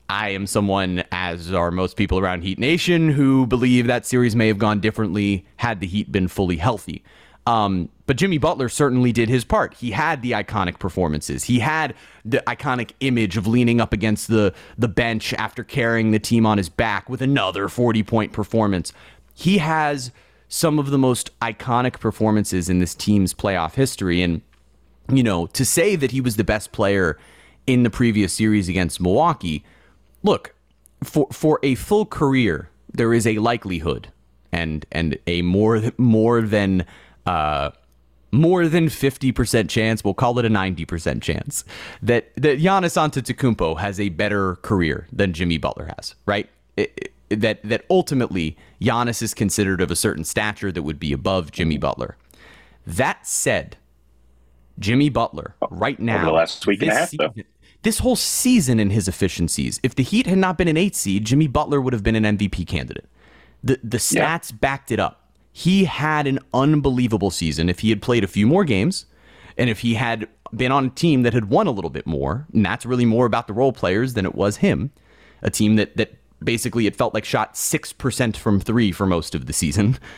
I 0.08 0.30
am 0.30 0.46
someone, 0.46 1.04
as 1.10 1.52
are 1.54 1.70
most 1.70 1.96
people 1.96 2.18
around 2.18 2.42
Heat 2.42 2.58
Nation, 2.58 3.08
who 3.08 3.46
believe 3.46 3.86
that 3.86 4.04
series 4.04 4.36
may 4.36 4.48
have 4.48 4.58
gone 4.58 4.80
differently 4.80 5.46
had 5.56 5.80
the 5.80 5.86
Heat 5.86 6.12
been 6.12 6.28
fully 6.28 6.56
healthy. 6.56 7.02
Um, 7.46 7.88
but 8.06 8.16
Jimmy 8.16 8.38
Butler 8.38 8.68
certainly 8.68 9.10
did 9.10 9.28
his 9.28 9.44
part. 9.44 9.74
He 9.74 9.90
had 9.90 10.22
the 10.22 10.32
iconic 10.32 10.78
performances. 10.78 11.44
He 11.44 11.58
had 11.58 11.94
the 12.24 12.42
iconic 12.46 12.92
image 13.00 13.36
of 13.36 13.46
leaning 13.46 13.80
up 13.80 13.92
against 13.92 14.28
the 14.28 14.54
the 14.78 14.88
bench 14.88 15.34
after 15.34 15.64
carrying 15.64 16.12
the 16.12 16.18
team 16.18 16.46
on 16.46 16.58
his 16.58 16.68
back 16.68 17.08
with 17.08 17.20
another 17.20 17.68
40 17.68 18.02
point 18.04 18.32
performance. 18.32 18.92
He 19.34 19.58
has 19.58 20.12
some 20.48 20.78
of 20.78 20.90
the 20.90 20.98
most 20.98 21.36
iconic 21.40 21.98
performances 21.98 22.68
in 22.68 22.78
this 22.78 22.94
team's 22.94 23.32
playoff 23.32 23.74
history. 23.74 24.22
And, 24.22 24.42
you 25.10 25.22
know, 25.22 25.46
to 25.46 25.64
say 25.64 25.96
that 25.96 26.10
he 26.10 26.20
was 26.20 26.36
the 26.36 26.44
best 26.44 26.72
player 26.72 27.18
in 27.66 27.82
the 27.82 27.90
previous 27.90 28.32
series 28.32 28.68
against 28.68 29.00
Milwaukee. 29.00 29.64
Look, 30.22 30.54
for 31.02 31.26
for 31.32 31.58
a 31.62 31.74
full 31.74 32.06
career, 32.06 32.68
there 32.92 33.14
is 33.14 33.26
a 33.26 33.38
likelihood 33.38 34.12
and 34.52 34.84
and 34.92 35.18
a 35.26 35.42
more 35.42 35.82
more 35.96 36.42
than 36.42 36.84
uh, 37.26 37.70
more 38.30 38.66
than 38.66 38.86
50% 38.86 39.68
chance, 39.68 40.02
we'll 40.02 40.14
call 40.14 40.38
it 40.38 40.44
a 40.44 40.48
90% 40.48 41.20
chance, 41.22 41.64
that, 42.02 42.32
that 42.36 42.58
Giannis 42.58 42.96
Antetokounmpo 42.96 43.78
has 43.78 44.00
a 44.00 44.08
better 44.08 44.56
career 44.56 45.06
than 45.12 45.32
Jimmy 45.32 45.58
Butler 45.58 45.92
has, 45.98 46.14
right? 46.26 46.48
It, 46.76 47.12
it, 47.28 47.40
that, 47.40 47.62
that 47.62 47.84
ultimately 47.90 48.56
Giannis 48.80 49.22
is 49.22 49.34
considered 49.34 49.80
of 49.80 49.90
a 49.90 49.96
certain 49.96 50.24
stature 50.24 50.72
that 50.72 50.82
would 50.82 50.98
be 50.98 51.12
above 51.12 51.50
Jimmy 51.50 51.78
Butler. 51.78 52.16
That 52.86 53.26
said, 53.26 53.76
Jimmy 54.78 55.10
Butler 55.10 55.54
right 55.70 56.00
now, 56.00 56.16
Over 56.16 56.24
the 56.26 56.32
last 56.32 56.66
week 56.66 56.82
and 56.82 56.90
a 56.90 56.94
half, 56.94 57.08
season, 57.10 57.44
this 57.82 57.98
whole 57.98 58.16
season 58.16 58.80
in 58.80 58.90
his 58.90 59.08
efficiencies. 59.08 59.80
If 59.82 59.94
the 59.94 60.02
Heat 60.02 60.26
had 60.26 60.38
not 60.38 60.56
been 60.56 60.68
an 60.68 60.76
eight 60.76 60.96
seed, 60.96 61.24
Jimmy 61.24 61.46
Butler 61.46 61.80
would 61.80 61.92
have 61.92 62.02
been 62.02 62.16
an 62.16 62.38
MVP 62.38 62.66
candidate. 62.66 63.06
The 63.62 63.78
the 63.82 63.98
stats 63.98 64.50
yeah. 64.50 64.56
backed 64.60 64.90
it 64.90 64.98
up. 64.98 65.21
He 65.52 65.84
had 65.84 66.26
an 66.26 66.38
unbelievable 66.54 67.30
season. 67.30 67.68
If 67.68 67.80
he 67.80 67.90
had 67.90 68.02
played 68.02 68.24
a 68.24 68.28
few 68.28 68.46
more 68.46 68.64
games, 68.64 69.06
and 69.58 69.68
if 69.68 69.80
he 69.80 69.94
had 69.94 70.28
been 70.54 70.72
on 70.72 70.86
a 70.86 70.90
team 70.90 71.22
that 71.22 71.34
had 71.34 71.50
won 71.50 71.66
a 71.66 71.70
little 71.70 71.90
bit 71.90 72.06
more, 72.06 72.46
and 72.52 72.64
that's 72.64 72.86
really 72.86 73.04
more 73.04 73.26
about 73.26 73.46
the 73.46 73.52
role 73.52 73.72
players 73.72 74.14
than 74.14 74.24
it 74.24 74.34
was 74.34 74.58
him, 74.58 74.90
a 75.42 75.50
team 75.50 75.76
that 75.76 75.96
that 75.96 76.14
basically 76.42 76.86
it 76.86 76.96
felt 76.96 77.14
like 77.14 77.24
shot 77.24 77.56
six 77.56 77.92
percent 77.92 78.36
from 78.36 78.58
three 78.58 78.90
for 78.92 79.06
most 79.06 79.34
of 79.34 79.46
the 79.46 79.52
season 79.52 79.98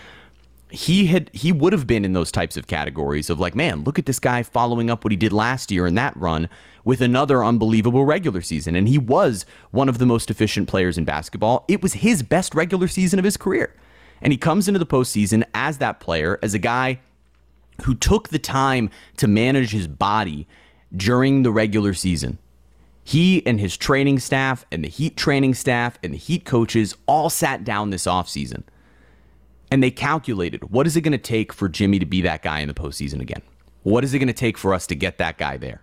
he 0.74 1.06
had 1.06 1.30
he 1.32 1.52
would 1.52 1.72
have 1.72 1.86
been 1.86 2.04
in 2.04 2.14
those 2.14 2.32
types 2.32 2.56
of 2.56 2.66
categories 2.66 3.30
of 3.30 3.38
like, 3.38 3.54
man, 3.54 3.84
look 3.84 3.98
at 3.98 4.06
this 4.06 4.18
guy 4.18 4.42
following 4.42 4.90
up 4.90 5.04
what 5.04 5.12
he 5.12 5.16
did 5.16 5.32
last 5.32 5.70
year 5.70 5.86
in 5.86 5.94
that 5.94 6.16
run 6.16 6.48
with 6.84 7.00
another 7.00 7.44
unbelievable 7.44 8.04
regular 8.04 8.42
season. 8.42 8.74
And 8.74 8.88
he 8.88 8.98
was 8.98 9.46
one 9.70 9.88
of 9.88 9.98
the 9.98 10.06
most 10.06 10.30
efficient 10.30 10.68
players 10.68 10.98
in 10.98 11.04
basketball. 11.04 11.64
It 11.68 11.80
was 11.80 11.94
his 11.94 12.22
best 12.22 12.54
regular 12.54 12.88
season 12.88 13.18
of 13.18 13.24
his 13.24 13.36
career. 13.36 13.74
And 14.20 14.32
he 14.32 14.36
comes 14.36 14.68
into 14.68 14.78
the 14.78 14.86
postseason 14.86 15.44
as 15.54 15.78
that 15.78 16.00
player, 16.00 16.38
as 16.42 16.54
a 16.54 16.58
guy 16.58 17.00
who 17.82 17.94
took 17.94 18.28
the 18.28 18.38
time 18.38 18.90
to 19.16 19.28
manage 19.28 19.72
his 19.72 19.88
body 19.88 20.46
during 20.94 21.42
the 21.42 21.52
regular 21.52 21.94
season. 21.94 22.38
He 23.02 23.44
and 23.46 23.60
his 23.60 23.76
training 23.76 24.20
staff 24.20 24.64
and 24.72 24.82
the 24.82 24.88
Heat 24.88 25.16
training 25.16 25.54
staff 25.54 25.98
and 26.02 26.14
the 26.14 26.18
Heat 26.18 26.44
coaches 26.44 26.96
all 27.06 27.28
sat 27.28 27.64
down 27.64 27.90
this 27.90 28.06
offseason 28.06 28.62
and 29.70 29.82
they 29.82 29.90
calculated 29.90 30.70
what 30.70 30.86
is 30.86 30.96
it 30.96 31.02
going 31.02 31.12
to 31.12 31.18
take 31.18 31.52
for 31.52 31.68
Jimmy 31.68 31.98
to 31.98 32.06
be 32.06 32.22
that 32.22 32.42
guy 32.42 32.60
in 32.60 32.68
the 32.68 32.74
postseason 32.74 33.20
again? 33.20 33.42
What 33.82 34.04
is 34.04 34.14
it 34.14 34.18
going 34.18 34.28
to 34.28 34.32
take 34.32 34.56
for 34.56 34.72
us 34.72 34.86
to 34.86 34.94
get 34.94 35.18
that 35.18 35.36
guy 35.36 35.58
there? 35.58 35.82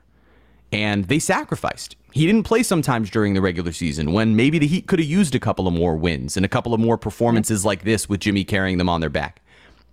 And 0.71 1.05
they 1.05 1.19
sacrificed. 1.19 1.95
He 2.11 2.25
didn't 2.25 2.43
play 2.43 2.63
sometimes 2.63 3.09
during 3.09 3.33
the 3.33 3.41
regular 3.41 3.71
season 3.71 4.11
when 4.11 4.35
maybe 4.35 4.59
the 4.59 4.67
Heat 4.67 4.87
could 4.87 4.99
have 4.99 5.07
used 5.07 5.33
a 5.33 5.39
couple 5.39 5.67
of 5.67 5.73
more 5.73 5.95
wins 5.95 6.35
and 6.35 6.45
a 6.45 6.49
couple 6.49 6.73
of 6.73 6.79
more 6.79 6.97
performances 6.97 7.63
like 7.63 7.83
this 7.83 8.09
with 8.09 8.19
Jimmy 8.19 8.43
carrying 8.43 8.77
them 8.77 8.89
on 8.89 9.01
their 9.01 9.09
back. 9.09 9.41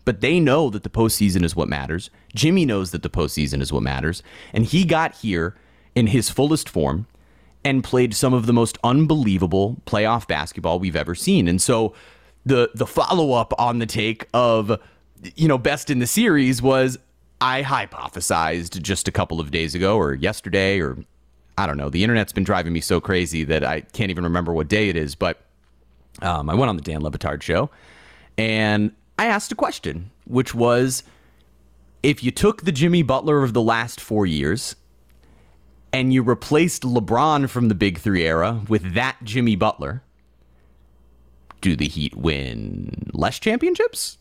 But 0.05 0.21
they 0.21 0.41
know 0.41 0.71
that 0.71 0.83
the 0.83 0.91
postseason 0.91 1.45
is 1.45 1.55
what 1.55 1.69
matters. 1.69 2.11
Jimmy 2.35 2.65
knows 2.65 2.91
that 2.91 3.03
the 3.03 3.11
postseason 3.11 3.61
is 3.61 3.73
what 3.73 3.83
matters. 3.83 4.23
And 4.53 4.65
he 4.65 4.85
got 4.85 5.17
here 5.17 5.55
in 5.95 6.09
his 6.09 6.31
fullest 6.31 6.69
form 6.69 7.07
and 7.65 7.85
played 7.85 8.15
some 8.15 8.33
of 8.33 8.47
the 8.47 8.53
most 8.53 8.79
unbelievable 8.83 9.83
playoff 9.87 10.27
basketball 10.27 10.81
we've 10.81 10.97
ever 10.97 11.15
seen. 11.15 11.47
And 11.47 11.61
so 11.61 11.95
the 12.47 12.71
the 12.75 12.87
follow 12.87 13.33
up 13.33 13.53
on 13.59 13.79
the 13.79 13.87
take 13.87 14.27
of 14.33 14.81
you 15.37 15.49
know 15.49 15.59
best 15.59 15.91
in 15.91 15.99
the 15.99 16.07
series 16.07 16.63
was 16.63 16.99
I 17.41 17.63
hypothesized 17.63 18.81
just 18.83 19.07
a 19.07 19.13
couple 19.13 19.41
of 19.41 19.51
days 19.51 19.75
ago 19.75 19.97
or 19.97 20.15
yesterday 20.15 20.81
or 20.81 20.99
I 21.59 21.67
don't 21.67 21.77
know. 21.77 21.91
The 21.91 22.05
internet's 22.05 22.33
been 22.33 22.45
driving 22.45 22.73
me 22.73 22.81
so 22.81 23.01
crazy 23.01 23.43
that 23.43 23.65
I 23.65 23.81
can't 23.81 24.13
even 24.13 24.23
remember 24.23 24.53
what 24.53 24.69
day 24.69 24.89
it 24.91 24.97
is. 24.97 25.17
But 25.17 25.41
um, 26.23 26.49
I 26.49 26.55
went 26.55 26.69
on 26.69 26.77
the 26.77 26.83
Dan 26.83 27.03
Le 27.03 27.11
Batard 27.11 27.43
show 27.43 27.69
And 28.39 28.93
I 29.19 29.27
asked 29.27 29.51
a 29.51 29.57
question, 29.57 30.13
which 30.25 30.55
was 30.55 31.03
if 32.05 32.23
you 32.23 32.31
took 32.31 32.63
the 32.63 32.71
Jimmy 32.71 33.03
Butler 33.03 33.43
of 33.43 33.55
the 33.55 33.61
last 33.61 34.01
four 34.01 34.25
years 34.25 34.77
and 35.93 36.13
you 36.13 36.23
replaced 36.23 36.83
LeBron 36.83 37.49
from 37.49 37.69
the 37.69 37.75
Big 37.75 37.99
Three 37.99 38.25
era 38.25 38.63
with 38.69 38.95
that 38.95 39.17
Jimmy 39.25 39.57
Butler, 39.57 40.05
do 41.61 41.75
the 41.75 41.89
Heat 41.89 42.15
win 42.15 43.11
less 43.13 43.41
championships? 43.41 44.19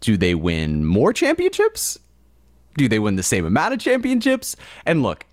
Do 0.00 0.16
they 0.16 0.36
win 0.36 0.84
more 0.84 1.12
championships? 1.12 1.98
Do 2.76 2.86
they 2.88 3.00
win 3.00 3.16
the 3.16 3.24
same 3.24 3.44
amount 3.44 3.74
of 3.74 3.80
championships? 3.80 4.54
And 4.84 5.02
look, 5.02 5.26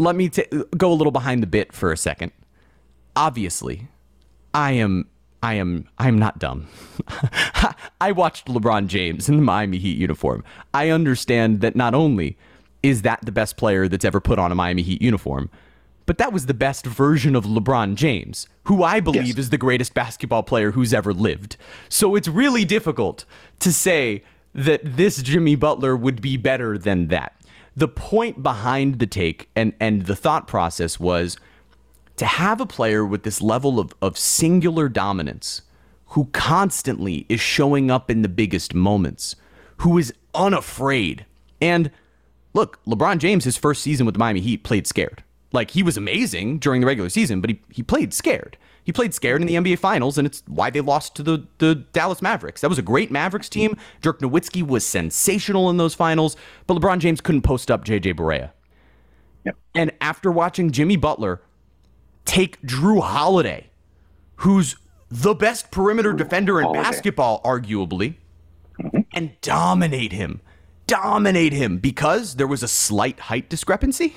let 0.00 0.16
me 0.16 0.28
t- 0.30 0.46
go 0.76 0.92
a 0.92 0.94
little 0.94 1.10
behind 1.10 1.42
the 1.42 1.46
bit 1.46 1.72
for 1.72 1.92
a 1.92 1.96
second. 1.96 2.32
Obviously, 3.14 3.88
I 4.54 4.72
am 4.72 5.06
I 5.42 5.54
am 5.54 5.88
I 5.98 6.08
am 6.08 6.18
not 6.18 6.38
dumb. 6.38 6.68
I 8.00 8.12
watched 8.12 8.46
LeBron 8.46 8.86
James 8.86 9.28
in 9.28 9.36
the 9.36 9.42
Miami 9.42 9.78
Heat 9.78 9.98
uniform. 9.98 10.42
I 10.72 10.88
understand 10.88 11.60
that 11.60 11.76
not 11.76 11.94
only 11.94 12.38
is 12.82 13.02
that 13.02 13.20
the 13.22 13.32
best 13.32 13.56
player 13.58 13.88
that's 13.88 14.04
ever 14.04 14.20
put 14.20 14.38
on 14.38 14.50
a 14.50 14.54
Miami 14.54 14.82
Heat 14.82 15.02
uniform, 15.02 15.50
but 16.06 16.16
that 16.18 16.32
was 16.32 16.46
the 16.46 16.54
best 16.54 16.86
version 16.86 17.36
of 17.36 17.44
LeBron 17.44 17.94
James, 17.94 18.48
who 18.64 18.82
I 18.82 19.00
believe 19.00 19.26
yes. 19.26 19.38
is 19.38 19.50
the 19.50 19.58
greatest 19.58 19.92
basketball 19.92 20.42
player 20.42 20.70
who's 20.70 20.94
ever 20.94 21.12
lived. 21.12 21.56
So 21.90 22.16
it's 22.16 22.26
really 22.26 22.64
difficult 22.64 23.26
to 23.60 23.72
say 23.72 24.24
that 24.54 24.80
this 24.82 25.22
Jimmy 25.22 25.56
Butler 25.56 25.94
would 25.94 26.22
be 26.22 26.36
better 26.36 26.78
than 26.78 27.08
that. 27.08 27.34
The 27.76 27.88
point 27.88 28.42
behind 28.42 28.98
the 28.98 29.06
take 29.06 29.48
and 29.54 29.72
and 29.80 30.06
the 30.06 30.16
thought 30.16 30.46
process 30.46 30.98
was 30.98 31.36
to 32.16 32.26
have 32.26 32.60
a 32.60 32.66
player 32.66 33.04
with 33.04 33.22
this 33.22 33.40
level 33.40 33.80
of, 33.80 33.94
of 34.02 34.18
singular 34.18 34.88
dominance 34.88 35.62
who 36.08 36.26
constantly 36.32 37.24
is 37.28 37.40
showing 37.40 37.90
up 37.90 38.10
in 38.10 38.22
the 38.22 38.28
biggest 38.28 38.74
moments, 38.74 39.36
who 39.78 39.96
is 39.96 40.12
unafraid. 40.34 41.24
And 41.60 41.90
look, 42.52 42.84
LeBron 42.84 43.18
James, 43.18 43.44
his 43.44 43.56
first 43.56 43.82
season 43.82 44.06
with 44.06 44.16
the 44.16 44.18
Miami 44.18 44.40
Heat, 44.40 44.64
played 44.64 44.86
scared. 44.86 45.22
Like 45.52 45.70
he 45.70 45.82
was 45.82 45.96
amazing 45.96 46.58
during 46.58 46.80
the 46.80 46.86
regular 46.86 47.08
season, 47.08 47.40
but 47.40 47.50
he, 47.50 47.60
he 47.70 47.82
played 47.82 48.12
scared. 48.12 48.56
He 48.90 48.92
played 48.92 49.14
scared 49.14 49.40
in 49.40 49.46
the 49.46 49.54
NBA 49.54 49.78
Finals, 49.78 50.18
and 50.18 50.26
it's 50.26 50.42
why 50.48 50.68
they 50.68 50.80
lost 50.80 51.14
to 51.14 51.22
the, 51.22 51.46
the 51.58 51.76
Dallas 51.76 52.20
Mavericks. 52.20 52.60
That 52.60 52.68
was 52.68 52.78
a 52.80 52.82
great 52.82 53.12
Mavericks 53.12 53.48
team. 53.48 53.76
Dirk 54.02 54.18
Nowitzki 54.18 54.66
was 54.66 54.84
sensational 54.84 55.70
in 55.70 55.76
those 55.76 55.94
finals, 55.94 56.36
but 56.66 56.76
LeBron 56.76 56.98
James 56.98 57.20
couldn't 57.20 57.42
post 57.42 57.70
up 57.70 57.84
JJ 57.84 58.16
Barea. 58.16 58.50
Yep. 59.44 59.56
And 59.76 59.92
after 60.00 60.32
watching 60.32 60.72
Jimmy 60.72 60.96
Butler 60.96 61.40
take 62.24 62.60
Jrue 62.62 63.00
Holiday, 63.00 63.70
who's 64.38 64.74
the 65.08 65.34
best 65.34 65.70
perimeter 65.70 66.12
defender 66.12 66.58
in 66.58 66.64
Holiday. 66.64 66.82
basketball, 66.82 67.40
arguably, 67.42 68.16
mm-hmm. 68.76 69.02
and 69.14 69.40
dominate 69.40 70.10
him. 70.10 70.40
Dominate 70.88 71.52
him 71.52 71.78
because 71.78 72.34
there 72.34 72.48
was 72.48 72.64
a 72.64 72.68
slight 72.68 73.20
height 73.20 73.48
discrepancy. 73.48 74.16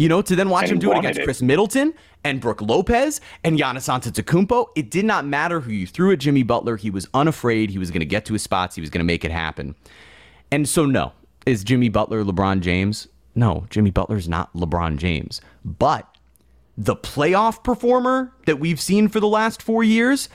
You 0.00 0.08
know, 0.08 0.22
to 0.22 0.34
then 0.34 0.48
watch 0.48 0.70
and 0.70 0.72
him 0.72 0.78
do 0.78 0.92
it 0.92 0.98
against 0.98 1.20
it. 1.20 1.24
Khris 1.24 1.42
Middleton 1.42 1.92
and 2.24 2.40
Brook 2.40 2.62
Lopez 2.62 3.20
and 3.44 3.58
Giannis 3.58 3.86
Antetokounmpo. 3.86 4.68
It 4.74 4.90
did 4.90 5.04
not 5.04 5.26
matter 5.26 5.60
who 5.60 5.72
you 5.72 5.86
threw 5.86 6.10
at 6.10 6.20
Jimmy 6.20 6.42
Butler. 6.42 6.78
He 6.78 6.88
was 6.88 7.06
unafraid. 7.12 7.68
He 7.68 7.76
was 7.76 7.90
going 7.90 8.00
to 8.00 8.06
get 8.06 8.24
to 8.24 8.32
his 8.32 8.42
spots. 8.42 8.74
He 8.74 8.80
was 8.80 8.88
going 8.88 9.00
to 9.00 9.04
make 9.04 9.26
it 9.26 9.30
happen. 9.30 9.74
And 10.50 10.66
so, 10.66 10.86
no, 10.86 11.12
is 11.44 11.62
Jimmy 11.64 11.90
Butler 11.90 12.24
LeBron 12.24 12.60
James? 12.62 13.08
No, 13.34 13.66
Jimmy 13.68 13.90
Butler's 13.90 14.26
not 14.26 14.50
LeBron 14.54 14.96
James. 14.96 15.42
But 15.66 16.08
the 16.78 16.96
playoff 16.96 17.62
performer 17.62 18.32
that 18.46 18.58
we've 18.58 18.80
seen 18.80 19.06
for 19.06 19.20
the 19.20 19.28
last 19.28 19.60
four 19.60 19.84
years, 19.84 20.30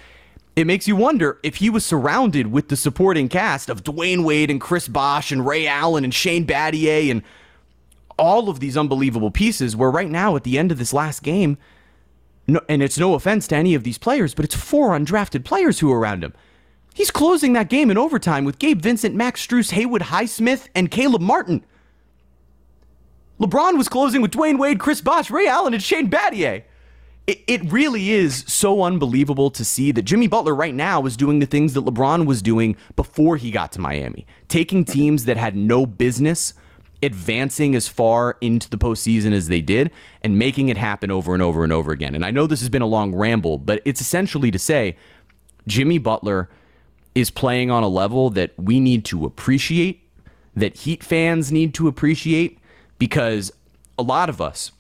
it 0.56 0.68
makes 0.68 0.88
you 0.88 0.96
wonder 0.96 1.40
if 1.42 1.56
he 1.56 1.72
was 1.72 1.84
surrounded 1.84 2.52
with 2.52 2.70
the 2.70 2.76
supporting 2.76 3.30
cast 3.30 3.70
of 3.72 3.84
Dwyane 3.84 4.24
Wade 4.26 4.52
and 4.52 4.62
Chris 4.62 4.88
Bosh 4.88 5.32
and 5.32 5.44
Ray 5.44 5.66
Allen 5.66 6.04
and 6.04 6.14
Shane 6.14 6.46
Battier 6.46 7.10
and 7.10 7.24
all 8.18 8.50
of 8.50 8.60
these 8.60 8.78
unbelievable 8.78 9.32
pieces. 9.32 9.76
Where 9.76 9.92
right 9.92 10.10
now, 10.10 10.36
at 10.36 10.44
the 10.44 10.58
end 10.58 10.72
of 10.72 10.78
this 10.78 10.94
last 10.94 11.24
game, 11.24 11.58
no, 12.48 12.62
and 12.70 12.84
it's 12.84 12.98
no 12.98 13.16
offense 13.16 13.48
to 13.48 13.56
any 13.56 13.74
of 13.74 13.84
these 13.84 13.98
players, 13.98 14.34
but 14.34 14.46
it's 14.46 14.56
four 14.56 14.90
undrafted 14.90 15.44
players 15.44 15.80
who 15.80 15.92
are 15.92 16.00
around 16.00 16.24
him. 16.24 16.34
He's 16.94 17.12
closing 17.12 17.54
that 17.54 17.70
game 17.70 17.92
in 17.92 17.98
overtime 17.98 18.46
with 18.46 18.60
Gabe 18.60 18.82
Vincent, 18.82 19.16
Max 19.16 19.46
Strus, 19.46 19.72
Haywood 19.72 20.04
Highsmith, 20.04 20.70
and 20.74 20.90
Caleb 20.90 21.22
Martin. 21.22 21.66
LeBron 23.40 23.78
was 23.78 23.90
closing 23.90 24.22
with 24.22 24.32
Dwyane 24.32 24.58
Wade, 24.58 24.80
Chris 24.80 25.02
Bosh, 25.02 25.30
Ray 25.30 25.48
Allen, 25.48 25.74
and 25.74 25.84
Shane 25.84 26.10
Battier. 26.10 26.64
It, 27.28 27.42
it 27.48 27.72
really 27.72 28.12
is 28.12 28.46
so 28.48 28.84
unbelievable 28.84 29.50
to 29.50 29.66
see 29.66 29.92
that 29.92 30.04
Jimmy 30.04 30.28
Butler 30.28 30.56
right 30.56 30.74
now 30.74 31.06
is 31.06 31.18
doing 31.18 31.40
the 31.40 31.46
things 31.46 31.74
that 31.74 31.84
LeBron 31.84 32.28
was 32.28 32.42
doing 32.42 32.78
before 32.96 33.36
he 33.36 33.52
got 33.52 33.74
to 33.74 33.82
Miami, 33.82 34.26
taking 34.48 34.86
teams 34.86 35.26
that 35.26 35.36
had 35.36 35.56
no 35.58 35.86
business 35.86 36.54
advancing 37.04 37.76
as 37.76 37.88
far 37.88 38.38
into 38.42 38.70
the 38.70 38.78
postseason 38.78 39.34
as 39.34 39.48
they 39.48 39.62
did 39.62 39.92
and 40.22 40.40
making 40.40 40.70
it 40.70 40.78
happen 40.78 41.12
over 41.12 41.34
and 41.34 41.42
over 41.42 41.64
and 41.64 41.74
over 41.74 41.92
again. 41.92 42.16
And 42.16 42.26
I 42.26 42.32
know 42.32 42.48
this 42.48 42.62
has 42.62 42.70
been 42.70 42.82
a 42.82 42.88
long 42.88 43.14
ramble, 43.14 43.58
but 43.58 43.82
it's 43.86 44.02
essentially 44.02 44.52
to 44.52 44.60
say 44.60 44.96
Jimmy 45.68 45.98
Butler 45.98 46.50
is 47.14 47.30
playing 47.30 47.72
on 47.72 47.84
a 47.84 47.88
level 47.88 48.30
that 48.32 48.52
we 48.58 48.80
need 48.80 49.06
to 49.06 49.26
appreciate, 49.26 50.08
that 50.56 50.78
Heat 50.78 51.04
fans 51.04 51.52
need 51.52 51.74
to 51.76 51.88
appreciate, 51.88 52.60
because 52.98 53.52
a 53.98 54.04
lot 54.04 54.30
of 54.30 54.42
us 54.42 54.72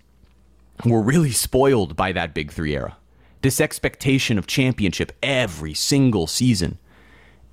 were 0.84 1.02
really 1.02 1.32
spoiled 1.32 1.96
by 1.96 2.12
that 2.12 2.34
Big 2.34 2.52
Three 2.52 2.76
era. 2.76 2.98
This 3.42 3.62
expectation 3.62 4.38
of 4.38 4.48
championship 4.48 5.12
every 5.22 5.74
single 5.74 6.28
season. 6.28 6.78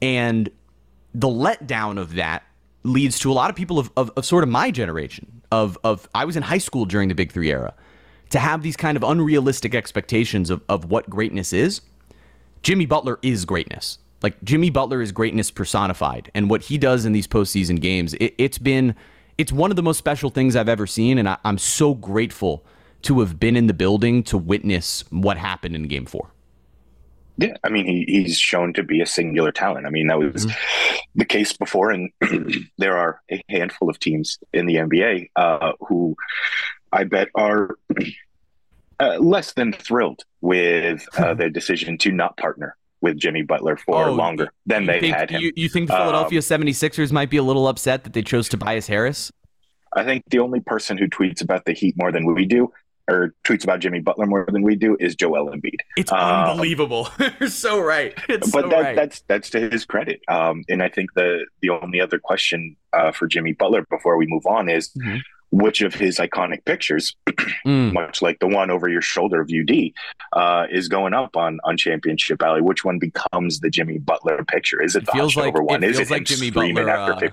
And 0.00 0.50
the 1.14 1.28
letdown 1.28 2.00
of 2.00 2.14
that 2.14 2.42
leads 2.84 3.18
to 3.20 3.30
a 3.30 3.34
lot 3.34 3.50
of 3.50 3.56
people 3.56 3.78
of, 3.78 3.90
of, 3.96 4.10
of, 4.16 4.24
sort 4.24 4.42
of 4.42 4.50
my 4.50 4.70
generation 4.70 5.42
of, 5.50 5.78
of 5.84 6.08
I 6.14 6.24
was 6.24 6.36
in 6.36 6.42
high 6.42 6.58
school 6.58 6.84
during 6.84 7.08
the 7.08 7.14
Big 7.14 7.32
Three 7.32 7.50
era 7.50 7.74
to 8.30 8.38
have 8.38 8.62
these 8.62 8.76
kind 8.76 8.96
of 8.96 9.02
unrealistic 9.02 9.74
expectations 9.74 10.50
of, 10.50 10.62
of 10.68 10.86
what 10.86 11.08
greatness 11.08 11.52
is. 11.52 11.82
Jimmy 12.62 12.86
Butler 12.86 13.18
is 13.22 13.44
greatness. 13.44 13.98
Like 14.22 14.42
Jimmy 14.42 14.70
Butler 14.70 15.02
is 15.02 15.12
greatness 15.12 15.50
personified, 15.50 16.30
and 16.34 16.48
what 16.48 16.62
he 16.62 16.78
does 16.78 17.04
in 17.04 17.12
these 17.12 17.26
postseason 17.26 17.80
games, 17.80 18.14
it, 18.14 18.34
it's 18.38 18.58
been 18.58 18.94
it's 19.38 19.52
one 19.52 19.70
of 19.70 19.76
the 19.76 19.82
most 19.82 19.98
special 19.98 20.30
things 20.30 20.54
I've 20.54 20.68
ever 20.68 20.86
seen, 20.86 21.18
and 21.18 21.28
I, 21.28 21.38
I'm 21.44 21.58
so 21.58 21.94
grateful 21.94 22.64
to 23.02 23.20
have 23.20 23.40
been 23.40 23.56
in 23.56 23.66
the 23.66 23.74
building 23.74 24.22
to 24.24 24.38
witness 24.38 25.04
what 25.10 25.36
happened 25.36 25.74
in 25.74 25.88
Game 25.88 26.06
Four. 26.06 26.30
Yeah, 27.38 27.56
I 27.64 27.70
mean, 27.70 27.86
he, 27.86 28.04
he's 28.06 28.38
shown 28.38 28.72
to 28.74 28.82
be 28.82 29.00
a 29.00 29.06
singular 29.06 29.52
talent. 29.52 29.86
I 29.86 29.90
mean, 29.90 30.08
that 30.08 30.18
was 30.18 30.46
mm-hmm. 30.46 30.98
the 31.14 31.24
case 31.24 31.52
before, 31.54 31.90
and 31.90 32.10
there 32.78 32.96
are 32.96 33.20
a 33.30 33.42
handful 33.48 33.88
of 33.88 33.98
teams 33.98 34.38
in 34.52 34.66
the 34.66 34.76
NBA 34.76 35.30
uh, 35.36 35.72
who 35.80 36.14
I 36.92 37.04
bet 37.04 37.28
are 37.34 37.76
uh, 39.00 39.18
less 39.18 39.54
than 39.54 39.72
thrilled 39.72 40.24
with 40.40 41.06
uh, 41.16 41.34
their 41.34 41.50
decision 41.50 41.98
to 41.98 42.12
not 42.12 42.36
partner 42.36 42.76
with 43.00 43.18
Jimmy 43.18 43.42
Butler 43.42 43.76
for 43.76 44.08
oh, 44.08 44.12
longer 44.12 44.52
than 44.66 44.86
they 44.86 45.08
had 45.08 45.30
him. 45.30 45.42
You, 45.42 45.52
you 45.56 45.68
think 45.68 45.88
the 45.88 45.96
Philadelphia 45.96 46.38
um, 46.38 46.42
76ers 46.42 47.10
might 47.12 47.30
be 47.30 47.36
a 47.36 47.42
little 47.42 47.66
upset 47.66 48.04
that 48.04 48.12
they 48.12 48.22
chose 48.22 48.48
Tobias 48.48 48.86
Harris? 48.86 49.32
I 49.94 50.04
think 50.04 50.24
the 50.30 50.38
only 50.38 50.60
person 50.60 50.96
who 50.96 51.08
tweets 51.08 51.42
about 51.42 51.64
the 51.64 51.72
Heat 51.72 51.96
more 51.98 52.12
than 52.12 52.24
we 52.32 52.46
do 52.46 52.72
or 53.10 53.34
tweets 53.44 53.64
about 53.64 53.80
Jimmy 53.80 54.00
Butler 54.00 54.26
more 54.26 54.46
than 54.50 54.62
we 54.62 54.76
do 54.76 54.96
is 55.00 55.14
Joel 55.14 55.50
Embiid. 55.50 55.76
It's 55.96 56.12
um, 56.12 56.18
unbelievable. 56.18 57.08
You're 57.40 57.48
so 57.48 57.80
right. 57.80 58.14
It's 58.28 58.50
but 58.50 58.64
so 58.64 58.68
that, 58.68 58.80
right. 58.80 58.96
that's 58.96 59.22
that's 59.22 59.50
to 59.50 59.70
his 59.70 59.84
credit. 59.84 60.20
Um, 60.28 60.64
and 60.68 60.82
I 60.82 60.88
think 60.88 61.12
the 61.14 61.46
the 61.60 61.70
only 61.70 62.00
other 62.00 62.18
question 62.18 62.76
uh, 62.92 63.12
for 63.12 63.26
Jimmy 63.26 63.52
Butler 63.52 63.86
before 63.90 64.16
we 64.16 64.26
move 64.26 64.46
on 64.46 64.68
is 64.68 64.90
mm-hmm 64.90 65.18
which 65.52 65.82
of 65.82 65.94
his 65.94 66.18
iconic 66.18 66.64
pictures, 66.64 67.14
mm. 67.66 67.92
much 67.92 68.22
like 68.22 68.38
the 68.40 68.48
one 68.48 68.70
over 68.70 68.88
your 68.88 69.02
shoulder 69.02 69.40
of 69.40 69.50
UD, 69.50 69.92
uh, 70.32 70.66
is 70.70 70.88
going 70.88 71.12
up 71.12 71.36
on 71.36 71.60
on 71.64 71.76
Championship 71.76 72.42
Alley? 72.42 72.62
Which 72.62 72.84
one 72.84 72.98
becomes 72.98 73.60
the 73.60 73.70
Jimmy 73.70 73.98
Butler 73.98 74.44
picture? 74.44 74.82
Is 74.82 74.96
it, 74.96 75.02
it 75.02 75.06
the 75.06 75.12
feels 75.12 75.36
like, 75.36 75.48
over 75.48 75.62
one? 75.62 75.84
It 75.84 75.90
is 75.90 75.98
feels 75.98 76.10
it 76.10 76.14
like 76.14 76.24
Jimmy 76.24 76.50
Butler? 76.50 76.88
after 76.88 77.26
Uh, 77.26 77.30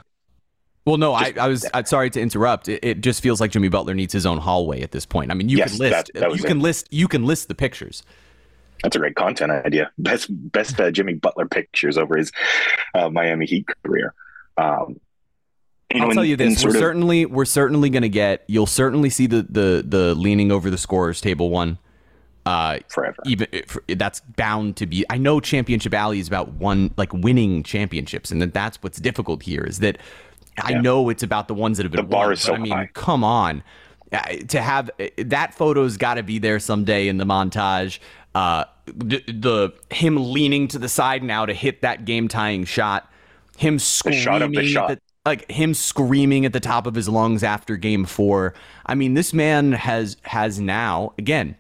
well, 0.90 0.98
no, 0.98 1.14
I, 1.14 1.34
I, 1.40 1.48
was 1.48 1.68
I'm 1.72 1.86
sorry 1.86 2.10
to 2.10 2.20
interrupt. 2.20 2.68
It, 2.68 2.84
it, 2.84 3.02
just 3.02 3.22
feels 3.22 3.40
like 3.40 3.52
Jimmy 3.52 3.70
Butler 3.70 3.94
needs 3.94 4.12
his 4.12 4.26
own 4.26 4.40
hallway 4.40 4.82
at 4.82 4.92
this 4.92 5.06
point. 5.06 5.30
I 5.30 5.36
mean, 5.36 5.48
you 5.48 5.58
yes, 5.58 5.72
can 5.72 5.80
list 5.80 6.12
that, 6.14 6.20
that 6.20 6.36
you 6.36 6.44
can 6.44 6.60
list 6.60 6.88
you 6.90 7.08
can 7.08 7.26
list 7.26 7.48
the 7.48 7.54
pictures. 7.54 8.02
That's 8.82 8.96
a 8.96 9.00
great 9.00 9.16
content 9.16 9.52
idea. 9.52 9.92
Best 10.00 10.28
best 10.30 10.80
uh, 10.80 10.90
Jimmy 10.90 11.14
Butler 11.14 11.48
pictures 11.48 11.96
over 11.96 12.18
his 12.18 12.32
uh, 12.96 13.10
Miami 13.12 13.46
Heat 13.46 13.68
career. 13.84 14.16
Um, 14.58 15.00
you 15.94 16.00
know, 16.00 16.08
I'll 16.08 16.14
tell 16.14 16.26
you 16.26 16.36
this: 16.36 16.64
we're 16.64 16.72
of, 16.72 16.78
certainly 16.78 17.28
we're 17.28 17.46
certainly 17.46 17.92
going 17.92 18.02
to 18.02 18.10
get. 18.10 18.44
You'll 18.48 18.66
certainly 18.66 19.12
see 19.12 19.28
the 19.28 19.46
the 19.48 19.86
the 19.88 20.16
leaning 20.16 20.52
over 20.52 20.72
the 20.72 20.78
scorers 20.78 21.22
table 21.22 21.52
one. 21.52 21.78
Uh, 22.46 22.80
forever. 22.88 23.18
Even 23.26 23.48
that's 23.90 24.22
bound 24.22 24.76
to 24.78 24.88
be. 24.88 25.06
I 25.08 25.20
know 25.20 25.40
Championship 25.40 25.94
Alley 25.94 26.20
is 26.20 26.28
about 26.28 26.54
one 26.54 26.96
like 26.98 27.14
winning 27.14 27.62
championships, 27.62 28.32
and 28.32 28.42
that 28.42 28.56
that's 28.56 28.82
what's 28.82 29.00
difficult 29.00 29.44
here 29.44 29.62
is 29.64 29.80
that 29.80 30.00
I 30.62 30.72
yeah. 30.72 30.82
know 30.82 31.10
it's 31.10 31.24
about 31.24 31.48
the 31.48 31.54
ones 31.54 31.78
that 31.78 31.84
have 31.84 31.92
been. 31.92 32.06
The 32.06 32.10
bar 32.10 32.26
won, 32.26 32.34
is 32.34 32.42
so 32.42 32.54
I 32.54 32.58
mean, 32.58 32.72
high. 32.72 32.90
come 32.94 33.24
on. 33.24 33.64
Uh, 34.12 34.38
to 34.48 34.62
have 34.62 34.90
uh, 35.00 35.08
that 35.18 35.54
photo's 35.54 35.98
got 35.98 36.16
to 36.16 36.24
be 36.24 36.40
there 36.40 36.60
someday 36.60 37.08
in 37.08 37.18
the 37.18 37.26
montage. 37.26 38.00
Uh, 38.34 38.66
the, 38.86 39.24
the 39.28 39.74
him 39.94 40.32
leaning 40.32 40.68
to 40.70 40.80
the 40.80 40.90
side 40.90 41.24
now 41.24 41.46
to 41.46 41.54
hit 41.54 41.82
that 41.82 42.06
game 42.06 42.28
tying 42.28 42.64
shot, 42.64 43.12
him 43.58 43.78
screaming 43.78 44.20
shot 44.22 44.42
of 44.42 44.52
the 44.52 44.66
shot. 44.66 44.90
The, 44.90 45.00
like 45.26 45.52
him 45.52 45.74
screaming 45.74 46.46
at 46.46 46.54
the 46.54 46.60
top 46.60 46.88
of 46.88 46.96
his 46.96 47.08
lungs 47.08 47.44
after 47.44 47.76
game 47.76 48.06
four. 48.06 48.56
I 48.86 48.96
mean, 48.96 49.14
this 49.14 49.34
man 49.34 49.74
has 49.74 50.18
has 50.24 50.60
now 50.60 51.14
again 51.18 51.56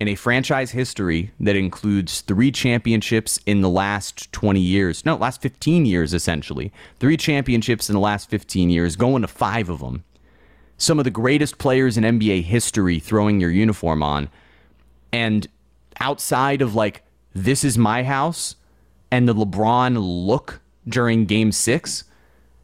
in 0.00 0.08
a 0.08 0.14
franchise 0.14 0.70
history 0.70 1.30
that 1.38 1.54
includes 1.54 2.22
three 2.22 2.50
championships 2.50 3.38
in 3.44 3.60
the 3.60 3.68
last 3.68 4.32
20 4.32 4.58
years. 4.58 5.04
No, 5.04 5.14
last 5.14 5.42
15 5.42 5.84
years 5.84 6.14
essentially. 6.14 6.72
Three 6.98 7.18
championships 7.18 7.90
in 7.90 7.94
the 7.94 8.00
last 8.00 8.30
15 8.30 8.70
years, 8.70 8.96
going 8.96 9.20
to 9.20 9.28
five 9.28 9.68
of 9.68 9.80
them. 9.80 10.04
Some 10.78 10.98
of 10.98 11.04
the 11.04 11.10
greatest 11.10 11.58
players 11.58 11.98
in 11.98 12.04
NBA 12.04 12.44
history 12.44 12.98
throwing 12.98 13.40
your 13.40 13.50
uniform 13.50 14.02
on. 14.02 14.30
And 15.12 15.46
outside 16.00 16.62
of 16.62 16.74
like 16.74 17.02
this 17.34 17.62
is 17.62 17.76
my 17.76 18.02
house 18.02 18.56
and 19.10 19.28
the 19.28 19.34
LeBron 19.34 19.96
look 19.98 20.62
during 20.88 21.26
game 21.26 21.52
6, 21.52 22.04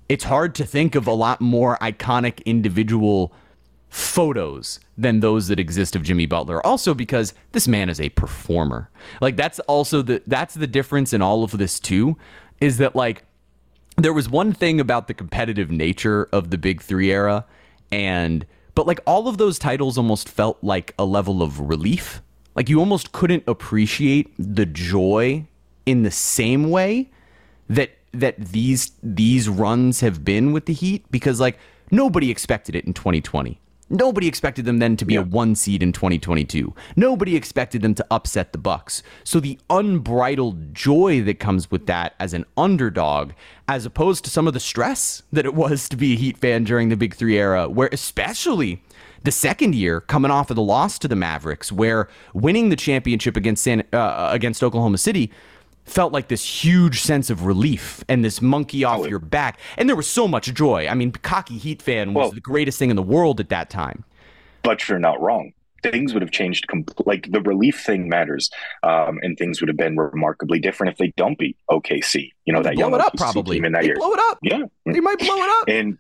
it's 0.08 0.24
hard 0.24 0.54
to 0.54 0.64
think 0.64 0.94
of 0.94 1.06
a 1.06 1.12
lot 1.12 1.42
more 1.42 1.76
iconic 1.82 2.42
individual 2.46 3.34
photos 3.96 4.78
than 4.98 5.20
those 5.20 5.48
that 5.48 5.58
exist 5.58 5.96
of 5.96 6.02
Jimmy 6.02 6.26
Butler. 6.26 6.64
Also 6.66 6.92
because 6.92 7.32
this 7.52 7.66
man 7.66 7.88
is 7.88 7.98
a 7.98 8.10
performer. 8.10 8.90
Like 9.22 9.36
that's 9.36 9.58
also 9.60 10.02
the 10.02 10.22
that's 10.26 10.54
the 10.54 10.66
difference 10.66 11.14
in 11.14 11.22
all 11.22 11.42
of 11.42 11.56
this 11.56 11.80
too 11.80 12.18
is 12.60 12.76
that 12.76 12.94
like 12.94 13.24
there 13.96 14.12
was 14.12 14.28
one 14.28 14.52
thing 14.52 14.80
about 14.80 15.08
the 15.08 15.14
competitive 15.14 15.70
nature 15.70 16.28
of 16.30 16.50
the 16.50 16.58
Big 16.58 16.82
3 16.82 17.10
era 17.10 17.46
and 17.90 18.44
but 18.74 18.86
like 18.86 19.00
all 19.06 19.28
of 19.28 19.38
those 19.38 19.58
titles 19.58 19.96
almost 19.96 20.28
felt 20.28 20.58
like 20.62 20.92
a 20.98 21.06
level 21.06 21.42
of 21.42 21.58
relief. 21.58 22.20
Like 22.54 22.68
you 22.68 22.78
almost 22.80 23.12
couldn't 23.12 23.44
appreciate 23.46 24.30
the 24.38 24.66
joy 24.66 25.46
in 25.86 26.02
the 26.02 26.10
same 26.10 26.68
way 26.68 27.10
that 27.70 27.92
that 28.12 28.36
these 28.38 28.92
these 29.02 29.48
runs 29.48 30.00
have 30.00 30.22
been 30.22 30.52
with 30.52 30.66
the 30.66 30.74
Heat 30.74 31.10
because 31.10 31.40
like 31.40 31.58
nobody 31.90 32.30
expected 32.30 32.76
it 32.76 32.84
in 32.84 32.92
2020. 32.92 33.58
Nobody 33.88 34.26
expected 34.26 34.64
them 34.64 34.78
then 34.78 34.96
to 34.96 35.04
be 35.04 35.14
yeah. 35.14 35.20
a 35.20 35.22
one 35.22 35.54
seed 35.54 35.82
in 35.82 35.92
2022. 35.92 36.74
Nobody 36.96 37.36
expected 37.36 37.82
them 37.82 37.94
to 37.94 38.06
upset 38.10 38.52
the 38.52 38.58
Bucks. 38.58 39.02
So 39.22 39.38
the 39.38 39.58
unbridled 39.70 40.74
joy 40.74 41.22
that 41.22 41.38
comes 41.38 41.70
with 41.70 41.86
that 41.86 42.14
as 42.18 42.34
an 42.34 42.46
underdog, 42.56 43.32
as 43.68 43.86
opposed 43.86 44.24
to 44.24 44.30
some 44.30 44.48
of 44.48 44.54
the 44.54 44.60
stress 44.60 45.22
that 45.32 45.46
it 45.46 45.54
was 45.54 45.88
to 45.90 45.96
be 45.96 46.14
a 46.14 46.16
Heat 46.16 46.36
fan 46.36 46.64
during 46.64 46.88
the 46.88 46.96
Big 46.96 47.14
Three 47.14 47.38
era, 47.38 47.68
where 47.68 47.88
especially 47.92 48.82
the 49.22 49.30
second 49.30 49.74
year 49.74 50.00
coming 50.00 50.30
off 50.30 50.50
of 50.50 50.56
the 50.56 50.62
loss 50.62 50.98
to 50.98 51.08
the 51.08 51.16
Mavericks, 51.16 51.70
where 51.70 52.08
winning 52.34 52.70
the 52.70 52.76
championship 52.76 53.36
against 53.36 53.62
San, 53.62 53.84
uh, 53.92 54.30
against 54.32 54.64
Oklahoma 54.64 54.98
City 54.98 55.30
felt 55.86 56.12
like 56.12 56.28
this 56.28 56.44
huge 56.44 57.00
sense 57.00 57.30
of 57.30 57.44
relief 57.44 58.04
and 58.08 58.24
this 58.24 58.42
monkey 58.42 58.84
off 58.84 59.00
oh, 59.00 59.06
your 59.06 59.18
back. 59.18 59.58
And 59.78 59.88
there 59.88 59.96
was 59.96 60.08
so 60.08 60.28
much 60.28 60.52
joy. 60.52 60.86
I 60.88 60.94
mean, 60.94 61.12
cocky 61.12 61.56
Heat 61.56 61.80
fan 61.80 62.12
was 62.12 62.24
well, 62.24 62.30
the 62.32 62.40
greatest 62.40 62.78
thing 62.78 62.90
in 62.90 62.96
the 62.96 63.02
world 63.02 63.40
at 63.40 63.48
that 63.48 63.70
time. 63.70 64.04
But 64.62 64.88
you're 64.88 64.98
not 64.98 65.20
wrong. 65.20 65.52
Things 65.82 66.12
would 66.12 66.22
have 66.22 66.32
changed. 66.32 66.66
Compl- 66.66 67.06
like 67.06 67.30
the 67.30 67.40
relief 67.40 67.80
thing 67.86 68.08
matters, 68.08 68.50
um, 68.82 69.20
and 69.22 69.38
things 69.38 69.60
would 69.60 69.68
have 69.68 69.76
been 69.76 69.96
remarkably 69.96 70.58
different 70.58 70.92
if 70.92 70.98
they 70.98 71.12
don't 71.16 71.38
beat 71.38 71.56
OKC. 71.70 72.32
You 72.44 72.52
know 72.52 72.62
that 72.62 72.74
blow 72.74 72.88
young 72.88 72.94
it 72.94 73.00
up 73.00 73.12
OKC 73.12 73.18
probably. 73.18 73.58
in 73.58 73.70
that 73.70 73.82
they 73.82 73.88
year. 73.88 73.96
blow 73.96 74.12
it 74.12 74.18
up. 74.18 74.38
Yeah, 74.42 74.62
they 74.84 74.98
might 74.98 75.18
blow 75.18 75.36
it 75.36 75.60
up. 75.60 75.68
And 75.68 75.98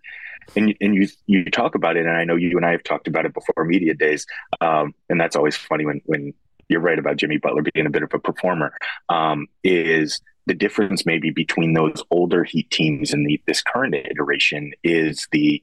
and 0.56 0.74
and 0.80 0.94
you 0.96 1.06
you 1.26 1.44
talk 1.50 1.76
about 1.76 1.96
it, 1.96 2.06
and 2.06 2.16
I 2.16 2.24
know 2.24 2.34
you 2.34 2.56
and 2.56 2.66
I 2.66 2.72
have 2.72 2.82
talked 2.82 3.06
about 3.06 3.26
it 3.26 3.34
before 3.34 3.64
media 3.64 3.94
days, 3.94 4.26
um, 4.60 4.92
and 5.08 5.20
that's 5.20 5.36
always 5.36 5.56
funny 5.56 5.84
when 5.84 6.00
when 6.06 6.34
you're 6.68 6.80
right 6.80 6.98
about 6.98 7.16
Jimmy 7.16 7.38
Butler 7.38 7.62
being 7.74 7.86
a 7.86 7.90
bit 7.90 8.02
of 8.02 8.12
a 8.14 8.18
performer, 8.18 8.76
um, 9.08 9.46
is 9.62 10.20
the 10.46 10.54
difference 10.54 11.04
maybe 11.04 11.30
between 11.30 11.74
those 11.74 12.02
older 12.10 12.44
Heat 12.44 12.70
teams 12.70 13.12
and 13.12 13.26
the, 13.26 13.40
this 13.46 13.62
current 13.62 13.94
iteration 13.94 14.72
is 14.82 15.28
the. 15.32 15.62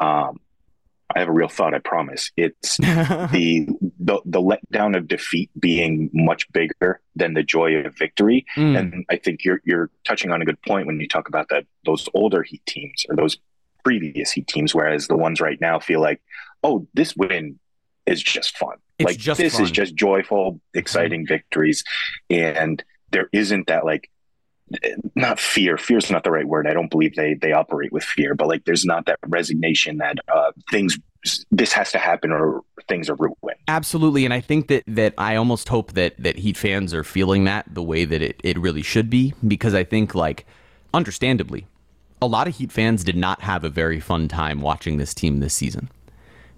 Um, 0.00 0.40
I 1.14 1.20
have 1.20 1.28
a 1.28 1.32
real 1.32 1.48
thought. 1.48 1.72
I 1.72 1.78
promise. 1.78 2.32
It's 2.36 2.76
the, 2.78 3.68
the 4.00 4.20
the 4.24 4.42
letdown 4.42 4.96
of 4.96 5.06
defeat 5.06 5.50
being 5.58 6.10
much 6.12 6.50
bigger 6.52 7.00
than 7.14 7.34
the 7.34 7.44
joy 7.44 7.76
of 7.76 7.96
victory, 7.96 8.44
mm. 8.56 8.76
and 8.76 9.06
I 9.08 9.16
think 9.16 9.44
you're 9.44 9.60
you're 9.64 9.90
touching 10.04 10.32
on 10.32 10.42
a 10.42 10.44
good 10.44 10.60
point 10.62 10.86
when 10.86 11.00
you 11.00 11.08
talk 11.08 11.28
about 11.28 11.48
that 11.50 11.64
those 11.84 12.08
older 12.12 12.42
Heat 12.42 12.66
teams 12.66 13.06
or 13.08 13.16
those 13.16 13.38
previous 13.84 14.32
Heat 14.32 14.48
teams, 14.48 14.74
whereas 14.74 15.06
the 15.06 15.16
ones 15.16 15.40
right 15.40 15.60
now 15.60 15.78
feel 15.78 16.00
like, 16.00 16.20
oh, 16.64 16.88
this 16.92 17.14
win 17.16 17.58
is 18.04 18.20
just 18.20 18.58
fun. 18.58 18.76
It's 18.98 19.06
like 19.06 19.18
just 19.18 19.38
this 19.38 19.54
fun. 19.54 19.64
is 19.64 19.70
just 19.70 19.94
joyful, 19.94 20.60
exciting 20.74 21.22
mm-hmm. 21.22 21.34
victories, 21.34 21.84
and 22.30 22.82
there 23.10 23.28
isn't 23.32 23.66
that 23.66 23.84
like 23.84 24.10
not 25.14 25.38
fear. 25.38 25.76
Fear 25.76 25.98
is 25.98 26.10
not 26.10 26.24
the 26.24 26.30
right 26.30 26.46
word. 26.46 26.66
I 26.66 26.72
don't 26.72 26.90
believe 26.90 27.14
they 27.14 27.34
they 27.34 27.52
operate 27.52 27.92
with 27.92 28.04
fear, 28.04 28.34
but 28.34 28.48
like 28.48 28.64
there's 28.64 28.84
not 28.84 29.06
that 29.06 29.18
resignation 29.26 29.98
that 29.98 30.18
uh, 30.34 30.52
things 30.70 30.98
this 31.50 31.72
has 31.72 31.90
to 31.92 31.98
happen 31.98 32.30
or 32.32 32.62
things 32.88 33.10
are 33.10 33.16
ruined. 33.16 33.58
Absolutely, 33.68 34.24
and 34.24 34.32
I 34.32 34.40
think 34.40 34.68
that 34.68 34.82
that 34.86 35.14
I 35.18 35.36
almost 35.36 35.68
hope 35.68 35.92
that 35.92 36.14
that 36.18 36.38
Heat 36.38 36.56
fans 36.56 36.94
are 36.94 37.04
feeling 37.04 37.44
that 37.44 37.66
the 37.72 37.82
way 37.82 38.04
that 38.04 38.22
it 38.22 38.40
it 38.42 38.58
really 38.58 38.82
should 38.82 39.10
be 39.10 39.34
because 39.46 39.74
I 39.74 39.84
think 39.84 40.14
like 40.14 40.46
understandably 40.94 41.66
a 42.20 42.26
lot 42.26 42.48
of 42.48 42.56
Heat 42.56 42.72
fans 42.72 43.04
did 43.04 43.16
not 43.16 43.42
have 43.42 43.62
a 43.64 43.68
very 43.68 44.00
fun 44.00 44.28
time 44.28 44.60
watching 44.60 44.96
this 44.96 45.14
team 45.14 45.40
this 45.40 45.54
season 45.54 45.90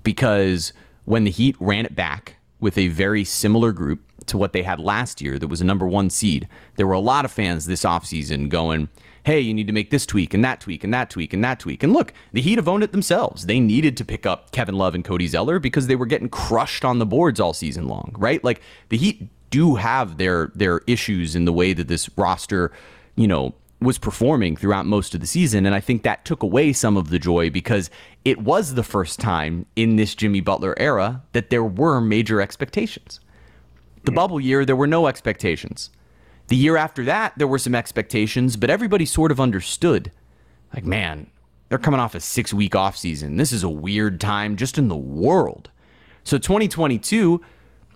because 0.02 0.72
when 1.08 1.24
the 1.24 1.30
Heat 1.30 1.56
ran 1.58 1.86
it 1.86 1.96
back 1.96 2.36
with 2.60 2.76
a 2.76 2.88
very 2.88 3.24
similar 3.24 3.72
group 3.72 4.00
to 4.26 4.36
what 4.36 4.52
they 4.52 4.62
had 4.62 4.78
last 4.78 5.22
year 5.22 5.38
that 5.38 5.48
was 5.48 5.62
a 5.62 5.64
number 5.64 5.86
one 5.86 6.10
seed, 6.10 6.46
there 6.76 6.86
were 6.86 6.92
a 6.92 7.00
lot 7.00 7.24
of 7.24 7.30
fans 7.30 7.64
this 7.64 7.82
offseason 7.82 8.50
going, 8.50 8.90
hey, 9.24 9.40
you 9.40 9.54
need 9.54 9.66
to 9.66 9.72
make 9.72 9.90
this 9.90 10.04
tweak 10.04 10.34
and 10.34 10.44
that 10.44 10.60
tweak 10.60 10.84
and 10.84 10.92
that 10.92 11.08
tweak 11.08 11.32
and 11.32 11.42
that 11.42 11.60
tweak. 11.60 11.82
And 11.82 11.94
look, 11.94 12.12
the 12.32 12.42
Heat 12.42 12.58
have 12.58 12.68
owned 12.68 12.82
it 12.82 12.92
themselves. 12.92 13.46
They 13.46 13.58
needed 13.58 13.96
to 13.96 14.04
pick 14.04 14.26
up 14.26 14.52
Kevin 14.52 14.76
Love 14.76 14.94
and 14.94 15.02
Cody 15.02 15.26
Zeller 15.26 15.58
because 15.58 15.86
they 15.86 15.96
were 15.96 16.04
getting 16.04 16.28
crushed 16.28 16.84
on 16.84 16.98
the 16.98 17.06
boards 17.06 17.40
all 17.40 17.54
season 17.54 17.88
long, 17.88 18.14
right? 18.18 18.44
Like 18.44 18.60
the 18.90 18.98
Heat 18.98 19.28
do 19.48 19.76
have 19.76 20.18
their 20.18 20.52
their 20.54 20.82
issues 20.86 21.34
in 21.34 21.46
the 21.46 21.54
way 21.54 21.72
that 21.72 21.88
this 21.88 22.10
roster, 22.18 22.70
you 23.16 23.26
know, 23.26 23.54
was 23.80 23.98
performing 23.98 24.56
throughout 24.56 24.86
most 24.86 25.14
of 25.14 25.20
the 25.20 25.26
season. 25.26 25.64
And 25.64 25.74
I 25.74 25.80
think 25.80 26.02
that 26.02 26.24
took 26.24 26.42
away 26.42 26.72
some 26.72 26.96
of 26.96 27.10
the 27.10 27.18
joy 27.18 27.48
because 27.48 27.90
it 28.28 28.42
was 28.42 28.74
the 28.74 28.82
first 28.82 29.18
time 29.18 29.64
in 29.74 29.96
this 29.96 30.14
Jimmy 30.14 30.42
Butler 30.42 30.74
era 30.78 31.22
that 31.32 31.48
there 31.48 31.64
were 31.64 31.98
major 31.98 32.42
expectations. 32.42 33.20
The 34.04 34.12
bubble 34.12 34.38
year, 34.38 34.66
there 34.66 34.76
were 34.76 34.86
no 34.86 35.06
expectations. 35.06 35.88
The 36.48 36.56
year 36.56 36.76
after 36.76 37.04
that, 37.04 37.32
there 37.38 37.48
were 37.48 37.58
some 37.58 37.74
expectations, 37.74 38.56
but 38.56 38.68
everybody 38.68 39.06
sort 39.06 39.30
of 39.30 39.40
understood. 39.40 40.12
Like, 40.74 40.84
man, 40.84 41.30
they're 41.70 41.78
coming 41.78 42.00
off 42.00 42.14
a 42.14 42.20
six 42.20 42.52
week 42.52 42.72
offseason. 42.72 43.38
This 43.38 43.50
is 43.50 43.62
a 43.62 43.68
weird 43.70 44.20
time 44.20 44.56
just 44.56 44.76
in 44.76 44.88
the 44.88 44.96
world. 44.96 45.70
So 46.22 46.36
2022, 46.36 47.40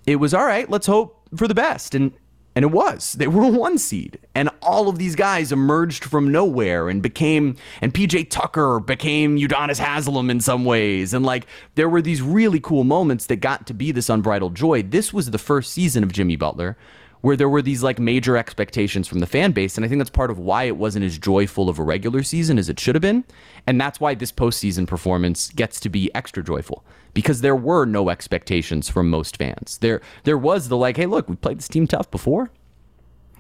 it 0.07 0.17
was 0.17 0.33
all 0.33 0.47
right, 0.47 0.69
let's 0.71 0.87
hope 0.87 1.29
for 1.37 1.47
the 1.47 1.55
best. 1.55 1.95
And 1.95 2.13
and 2.55 2.65
it 2.65 2.71
was. 2.71 3.13
They 3.15 3.27
were 3.27 3.43
a 3.45 3.49
one 3.59 3.79
seed. 3.79 4.19
And 4.35 4.51
all 4.61 4.89
of 4.89 4.99
these 4.99 5.17
guys 5.17 5.53
emerged 5.53 6.05
from 6.05 6.31
nowhere 6.31 6.89
and 6.89 7.03
became, 7.03 7.57
and 7.81 7.93
PJ 7.93 8.31
Tucker 8.31 8.81
became 8.81 9.39
Udonis 9.39 9.79
Haslem 9.79 10.31
in 10.31 10.41
some 10.41 10.65
ways. 10.65 11.15
And 11.15 11.25
like, 11.25 11.47
there 11.75 11.89
were 11.89 12.03
these 12.03 12.23
really 12.23 12.61
cool 12.61 12.85
moments 12.85 13.27
that 13.27 13.37
got 13.37 13.67
to 13.67 13.75
be 13.75 13.93
this 13.93 14.09
unbridled 14.09 14.55
joy. 14.55 14.83
This 14.83 15.13
was 15.13 15.31
the 15.31 15.39
first 15.39 15.73
season 15.73 16.03
of 16.03 16.13
Jimmy 16.13 16.37
Butler 16.37 16.77
where 17.23 17.37
there 17.37 17.49
were 17.49 17.63
these 17.63 17.83
like 17.83 17.99
major 17.99 18.37
expectations 18.37 19.09
from 19.09 19.21
the 19.21 19.27
fan 19.27 19.53
base. 19.53 19.77
And 19.77 19.85
I 19.85 19.89
think 19.89 20.01
that's 20.01 20.11
part 20.11 20.31
of 20.31 20.39
why 20.39 20.65
it 20.65 20.77
wasn't 20.77 21.05
as 21.05 21.19
joyful 21.19 21.69
of 21.69 21.79
a 21.79 21.83
regular 21.83 22.23
season 22.23 22.59
as 22.59 22.69
it 22.69 22.79
should 22.79 22.95
have 22.95 23.03
been. 23.03 23.25
And 23.67 23.81
that's 23.81 24.01
why 24.01 24.15
this 24.15 24.33
postseason 24.33 24.87
performance 24.87 25.51
gets 25.51 25.81
to 25.81 25.89
be 25.89 26.13
extra 26.15 26.43
joyful 26.43 26.85
because 27.15 27.41
there 27.41 27.57
were 27.57 27.87
no 27.87 28.11
expectations 28.11 28.89
from 28.89 29.09
most 29.09 29.37
fans. 29.37 29.79
There 29.79 30.01
there 30.25 30.37
was 30.37 30.69
the 30.69 30.77
like, 30.77 30.97
hey, 30.97 31.07
look, 31.07 31.29
we 31.29 31.37
played 31.37 31.59
this 31.59 31.69
team 31.69 31.87
tough 31.87 32.11
before. 32.11 32.51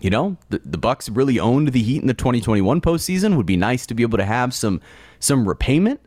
You 0.00 0.10
know, 0.10 0.36
the, 0.48 0.60
the 0.64 0.78
Bucks 0.78 1.08
really 1.08 1.38
owned 1.38 1.68
the 1.68 1.82
Heat 1.82 2.02
in 2.02 2.08
the 2.08 2.14
2021 2.14 2.80
postseason. 2.80 3.36
Would 3.36 3.46
be 3.46 3.56
nice 3.56 3.86
to 3.86 3.94
be 3.94 4.02
able 4.02 4.18
to 4.18 4.24
have 4.24 4.54
some 4.54 4.80
some 5.18 5.48
repayment. 5.48 6.00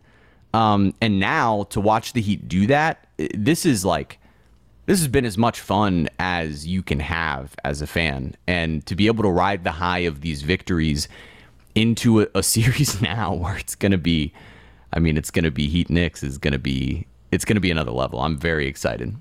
Um, 0.53 0.93
and 1.01 1.19
now 1.19 1.63
to 1.71 1.81
watch 1.81 2.13
the 2.13 2.21
Heat 2.21 2.47
do 2.47 2.67
that, 2.67 3.07
this 3.17 3.65
is 3.65 3.83
like 3.83 4.19
this 4.85 4.99
has 4.99 5.07
been 5.07 5.25
as 5.25 5.37
much 5.37 5.59
fun 5.59 6.07
as 6.19 6.67
you 6.67 6.83
can 6.83 6.99
have 6.99 7.55
as 7.63 7.81
a 7.81 7.87
fan. 7.87 8.35
And 8.47 8.85
to 8.85 8.95
be 8.95 9.07
able 9.07 9.23
to 9.23 9.29
ride 9.29 9.63
the 9.63 9.71
high 9.71 9.99
of 9.99 10.21
these 10.21 10.43
victories 10.43 11.07
into 11.73 12.21
a, 12.21 12.27
a 12.35 12.43
series 12.55 13.01
now 13.01 13.33
where 13.33 13.57
it's 13.57 13.75
going 13.75 13.91
to 13.91 13.97
be, 13.97 14.33
I 14.93 14.99
mean, 14.99 15.17
it's 15.17 15.31
going 15.31 15.45
to 15.45 15.51
be 15.51 15.67
Heat 15.67 15.89
Knicks 15.89 16.23
is 16.23 16.37
going 16.37 16.53
to 16.53 16.59
be, 16.59 17.07
it's 17.31 17.45
going 17.45 17.55
to 17.55 17.61
be 17.61 17.71
another 17.71 17.91
level. 17.91 18.19
I'm 18.19 18.37
very 18.37 18.67
excited. 18.67 19.15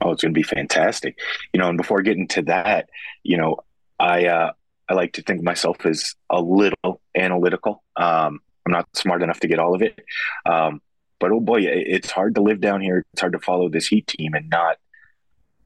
Oh, 0.00 0.12
it's 0.12 0.22
going 0.22 0.32
to 0.32 0.38
be 0.38 0.44
fantastic. 0.44 1.18
You 1.52 1.58
know, 1.58 1.68
and 1.68 1.76
before 1.76 2.02
getting 2.02 2.28
to 2.28 2.42
that, 2.42 2.88
you 3.24 3.36
know, 3.36 3.58
I, 3.98 4.26
uh, 4.26 4.52
I 4.88 4.94
like 4.94 5.14
to 5.14 5.22
think 5.22 5.40
of 5.40 5.44
myself 5.44 5.84
as 5.84 6.14
a 6.30 6.40
little 6.40 7.00
analytical. 7.16 7.82
Um, 7.96 8.40
I'm 8.64 8.72
not 8.72 8.88
smart 8.96 9.22
enough 9.22 9.40
to 9.40 9.48
get 9.48 9.58
all 9.58 9.74
of 9.74 9.82
it. 9.82 9.98
Um, 10.46 10.80
but 11.18 11.32
oh 11.32 11.40
boy, 11.40 11.60
it's 11.62 12.10
hard 12.10 12.34
to 12.36 12.40
live 12.40 12.60
down 12.60 12.80
here. 12.80 13.04
It's 13.12 13.20
hard 13.20 13.32
to 13.32 13.38
follow 13.38 13.68
this 13.68 13.86
Heat 13.86 14.06
team 14.06 14.34
and 14.34 14.48
not 14.48 14.76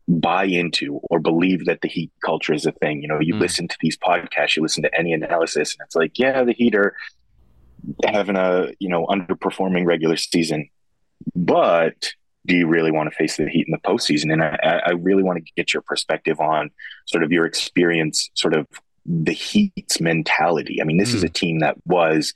buy 0.09 0.45
into 0.45 1.01
or 1.11 1.21
believe 1.21 1.67
that 1.67 1.81
the 1.81 1.89
Heat 1.89 2.11
culture 2.25 2.53
is 2.55 2.67
a 2.67 2.73
thing. 2.73 3.03
You 3.03 3.09
know, 3.09 3.21
you 3.21 3.35
mm. 3.35 3.41
listen 3.41 3.69
to 3.69 3.77
these 3.81 3.97
podcasts, 3.97 4.57
you 4.57 4.63
listen 4.63 4.83
to 4.83 4.99
any 4.99 5.13
analysis, 5.13 5.75
and 5.75 5.85
it's 5.85 5.97
like, 5.97 6.19
yeah, 6.19 6.45
the 6.45 6.53
Heat 6.53 6.75
are 6.75 6.95
having 8.05 8.37
a 8.37 8.69
you 8.79 8.89
know 8.89 9.07
underperforming 9.07 9.87
regular 9.87 10.17
season, 10.17 10.69
but 11.35 12.13
do 12.47 12.57
you 12.57 12.67
really 12.67 12.91
want 12.91 13.11
to 13.11 13.17
face 13.17 13.37
the 13.37 13.49
Heat 13.49 13.67
in 13.69 13.73
the 13.73 13.89
postseason? 13.89 14.33
And 14.33 14.43
I, 14.43 14.83
I 14.87 14.91
really 14.93 15.23
want 15.23 15.45
to 15.45 15.53
get 15.57 15.73
your 15.73 15.83
perspective 15.83 16.41
on 16.41 16.71
sort 17.07 17.23
of 17.23 17.31
your 17.31 17.47
experience, 17.47 18.31
sort 18.35 18.55
of 18.55 18.67
the 19.07 19.33
Heat's 19.33 20.01
mentality. 20.01 20.81
I 20.81 20.85
mean, 20.85 20.99
this 20.99 21.13
mm. 21.13 21.17
is 21.17 21.25
a 21.25 21.29
team 21.29 21.61
that 21.61 21.77
was 21.87 22.35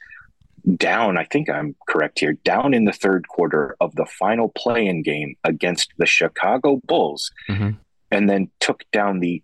down, 0.75 1.17
I 1.17 1.25
think 1.25 1.49
I'm 1.49 1.77
correct 1.89 2.21
here, 2.21 2.33
down 2.33 2.75
in 2.75 2.85
the 2.85 2.93
third 2.93 3.29
quarter 3.29 3.77
of 3.81 3.95
the 3.95 4.07
final 4.07 4.49
play 4.49 4.87
in 4.87 5.03
game 5.03 5.37
against 5.45 5.93
the 5.99 6.07
Chicago 6.07 6.81
Bulls, 6.87 7.31
mm-hmm. 7.49 7.71
and 8.11 8.29
then 8.29 8.51
took 8.61 8.85
down 8.91 9.21
the 9.21 9.43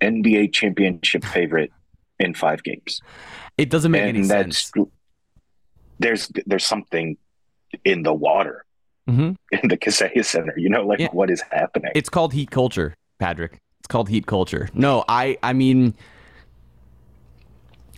NBA 0.00 0.52
championship 0.52 1.24
favorite 1.24 1.70
in 2.18 2.34
five 2.34 2.62
games. 2.62 3.00
It 3.58 3.70
doesn't 3.70 3.90
make 3.90 4.02
and 4.02 4.16
any 4.16 4.24
sense. 4.24 4.72
There's 5.98 6.30
there's 6.46 6.64
something 6.64 7.16
in 7.84 8.02
the 8.02 8.12
water 8.12 8.64
mm-hmm. 9.08 9.32
in 9.62 9.68
the 9.68 9.76
Kaseya 9.76 10.24
Center. 10.24 10.54
You 10.56 10.70
know, 10.70 10.86
like 10.86 11.00
yeah. 11.00 11.08
what 11.12 11.30
is 11.30 11.42
happening? 11.50 11.92
It's 11.94 12.08
called 12.08 12.32
heat 12.32 12.50
culture, 12.50 12.94
Patrick. 13.18 13.58
It's 13.80 13.88
called 13.88 14.08
heat 14.08 14.26
culture. 14.26 14.68
No, 14.72 15.04
I 15.08 15.38
I 15.42 15.52
mean 15.52 15.94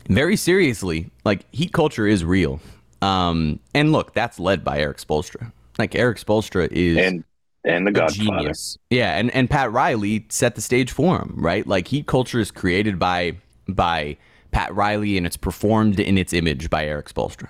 very 0.09 0.37
seriously, 0.37 1.11
like 1.25 1.45
heat 1.53 1.73
culture 1.73 2.07
is 2.07 2.25
real. 2.25 2.61
Um, 3.03 3.61
and 3.75 3.93
look, 3.93 4.15
that's 4.15 4.39
led 4.39 4.65
by 4.65 4.81
Erik 4.81 4.99
Spoelstra. 4.99 5.53
Like 5.79 5.95
Erik 5.95 6.19
Spoelstra 6.19 6.71
is 6.71 6.97
and 6.97 7.25
and 7.65 7.87
the 7.87 7.93
Godfather. 7.93 8.39
Genius. 8.39 8.79
Yeah, 8.91 9.19
and 9.19 9.31
and 9.33 9.51
Pat 9.51 9.71
Riley 9.73 10.27
set 10.29 10.55
the 10.55 10.61
stage 10.61 10.91
for 10.91 11.19
him, 11.19 11.35
right? 11.37 11.67
Like 11.67 11.89
heat 11.89 12.07
culture 12.07 12.41
is 12.41 12.51
created 12.51 12.99
by 12.99 13.37
by 13.69 14.17
Pat 14.53 14.75
Riley 14.75 15.17
and 15.17 15.27
it's 15.27 15.37
performed 15.37 16.01
in 16.01 16.17
its 16.17 16.33
image 16.33 16.71
by 16.71 16.87
Erik 16.87 17.09
Spoelstra. 17.09 17.49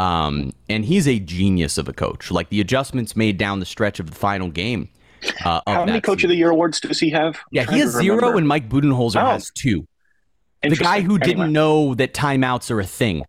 Um, 0.00 0.52
and 0.68 0.84
he's 0.84 1.08
a 1.08 1.18
genius 1.18 1.76
of 1.76 1.88
a 1.88 1.92
coach. 1.92 2.30
Like 2.30 2.50
the 2.50 2.60
adjustments 2.60 3.16
made 3.16 3.36
down 3.36 3.58
the 3.60 3.66
stretch 3.66 3.98
of 3.98 4.10
the 4.10 4.16
final 4.16 4.48
game. 4.48 4.88
Uh, 5.44 5.60
How 5.66 5.84
many 5.84 6.00
Coach 6.00 6.18
season. 6.18 6.30
of 6.30 6.34
the 6.34 6.36
Year 6.36 6.50
awards 6.50 6.80
does 6.80 7.00
he 7.00 7.10
have? 7.10 7.34
I'm 7.34 7.42
yeah, 7.50 7.64
he 7.64 7.80
has 7.80 7.90
zero, 7.90 8.36
and 8.36 8.46
Mike 8.46 8.68
Budenholzer 8.68 9.20
oh. 9.22 9.26
has 9.26 9.50
two. 9.50 9.86
The 10.62 10.76
guy 10.76 11.00
who 11.00 11.18
didn't 11.18 11.52
know 11.52 11.94
that 11.94 12.14
timeouts 12.14 12.70
are 12.70 12.80
a 12.80 12.86
thing. 12.86 13.24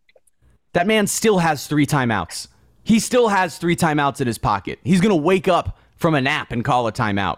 That 0.73 0.87
man 0.87 1.07
still 1.07 1.39
has 1.39 1.67
three 1.67 1.85
timeouts. 1.85 2.47
He 2.83 2.99
still 2.99 3.27
has 3.27 3.57
three 3.57 3.75
timeouts 3.75 4.21
in 4.21 4.27
his 4.27 4.37
pocket. 4.37 4.79
He's 4.83 5.01
going 5.01 5.15
to 5.15 5.21
wake 5.21 5.47
up 5.47 5.77
from 5.95 6.15
a 6.15 6.21
nap 6.21 6.51
and 6.51 6.63
call 6.63 6.87
a 6.87 6.91
timeout. 6.91 7.37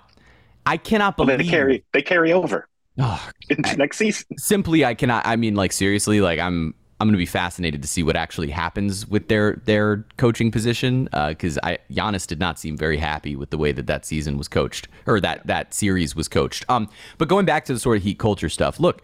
I 0.66 0.78
cannot 0.78 1.18
believe 1.18 1.30
well, 1.30 1.38
they 1.40 1.44
carry 1.50 1.84
they 1.92 2.02
carry 2.02 2.32
over 2.32 2.68
oh, 3.00 3.30
into 3.50 3.76
next 3.76 3.98
season. 3.98 4.38
Simply, 4.38 4.86
I 4.86 4.94
cannot. 4.94 5.26
I 5.26 5.36
mean, 5.36 5.56
like 5.56 5.72
seriously, 5.72 6.22
like 6.22 6.40
I'm 6.40 6.76
I'm 7.00 7.08
going 7.08 7.14
to 7.14 7.18
be 7.18 7.26
fascinated 7.26 7.82
to 7.82 7.88
see 7.88 8.04
what 8.04 8.16
actually 8.16 8.52
happens 8.52 9.08
with 9.08 9.28
their 9.28 9.60
their 9.66 10.06
coaching 10.18 10.52
position 10.52 11.06
because 11.06 11.58
uh, 11.58 11.62
I 11.64 11.80
Giannis 11.92 12.28
did 12.28 12.40
not 12.40 12.60
seem 12.60 12.78
very 12.78 12.98
happy 12.98 13.36
with 13.36 13.50
the 13.50 13.58
way 13.58 13.72
that 13.72 13.88
that 13.88 14.06
season 14.06 14.38
was 14.38 14.48
coached 14.48 14.88
or 15.08 15.20
that 15.20 15.48
that 15.48 15.74
series 15.74 16.16
was 16.16 16.28
coached. 16.28 16.64
Um, 16.70 16.90
but 17.18 17.28
going 17.28 17.46
back 17.46 17.66
to 17.66 17.74
the 17.74 17.80
sort 17.80 17.98
of 17.98 18.04
heat 18.04 18.20
culture 18.20 18.50
stuff, 18.50 18.80
look, 18.80 19.02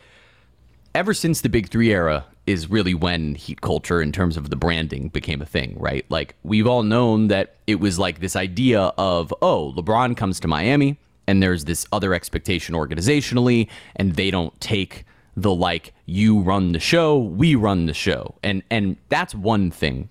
ever 0.97 1.13
since 1.13 1.41
the 1.41 1.49
Big 1.49 1.69
Three 1.69 1.91
era 1.91 2.25
is 2.47 2.71
really 2.71 2.95
when 2.95 3.35
heat 3.35 3.61
culture, 3.61 4.01
in 4.01 4.11
terms 4.11 4.35
of 4.35 4.49
the 4.49 4.55
branding, 4.55 5.09
became 5.09 5.43
a 5.43 5.45
thing, 5.45 5.75
right? 5.77 6.03
Like 6.09 6.33
we've 6.41 6.65
all 6.65 6.81
known 6.81 7.27
that 7.27 7.55
it 7.67 7.75
was 7.75 7.99
like 7.99 8.19
this 8.19 8.35
idea 8.35 8.81
of, 8.97 9.31
oh, 9.43 9.73
LeBron 9.77 10.17
comes 10.17 10.39
to 10.39 10.47
Miami 10.47 10.97
and 11.27 11.43
there's 11.43 11.65
this 11.65 11.85
other 11.91 12.15
expectation 12.15 12.73
organizationally, 12.73 13.67
and 13.95 14.15
they 14.15 14.31
don't 14.31 14.59
take 14.59 15.05
the 15.35 15.53
like 15.53 15.93
you 16.07 16.39
run 16.39 16.71
the 16.71 16.79
show, 16.79 17.19
we 17.19 17.53
run 17.53 17.85
the 17.85 17.93
show. 17.93 18.33
And 18.41 18.63
and 18.71 18.97
that's 19.09 19.35
one 19.35 19.69
thing. 19.69 20.09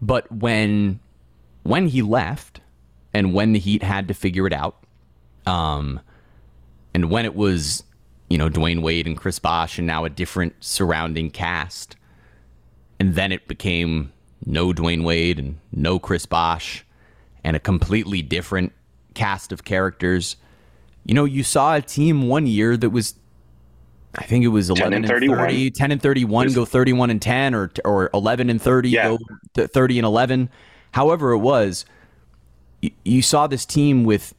But 0.00 0.32
when 0.32 1.00
when 1.64 1.88
he 1.88 2.00
left 2.00 2.60
and 3.12 3.34
when 3.34 3.52
the 3.52 3.58
Heat 3.58 3.82
had 3.82 4.08
to 4.08 4.14
figure 4.14 4.46
it 4.46 4.52
out, 4.54 4.82
um, 5.46 6.00
and 6.94 7.10
when 7.10 7.26
it 7.26 7.34
was 7.34 7.82
you 8.30 8.38
know, 8.38 8.48
Dwyane 8.48 8.80
Wade 8.80 9.06
and 9.06 9.16
Chris 9.16 9.38
Bosh, 9.38 9.76
and 9.76 9.86
now 9.86 10.04
a 10.04 10.10
different 10.10 10.54
surrounding 10.60 11.30
cast. 11.30 11.96
And 12.98 13.16
then 13.16 13.32
it 13.32 13.48
became 13.48 14.12
no 14.46 14.72
Dwyane 14.72 15.04
Wade 15.04 15.38
and 15.38 15.58
no 15.72 15.98
Chris 15.98 16.26
Bosh, 16.26 16.86
and 17.42 17.56
a 17.56 17.60
completely 17.60 18.22
different 18.22 18.72
cast 19.14 19.50
of 19.50 19.64
characters. 19.64 20.36
You 21.04 21.14
know, 21.14 21.24
you 21.24 21.42
saw 21.42 21.74
a 21.74 21.82
team 21.82 22.28
one 22.28 22.46
year 22.46 22.76
that 22.76 22.90
was, 22.90 23.14
I 24.14 24.24
think 24.24 24.44
it 24.44 24.48
was 24.48 24.70
11 24.70 24.92
and, 24.92 25.06
30, 25.06 25.70
10 25.72 25.90
and 25.90 26.00
31, 26.00 26.52
go 26.52 26.64
31 26.64 27.10
and 27.10 27.20
10, 27.20 27.54
or, 27.54 27.70
or 27.84 28.10
11 28.14 28.48
and 28.48 28.62
30, 28.62 28.90
yeah. 28.90 29.16
go 29.56 29.66
30 29.66 29.98
and 29.98 30.06
11. 30.06 30.50
However, 30.92 31.32
it 31.32 31.38
was, 31.38 31.84
you, 32.80 32.92
you 33.04 33.22
saw 33.22 33.48
this 33.48 33.66
team 33.66 34.04
with 34.04 34.34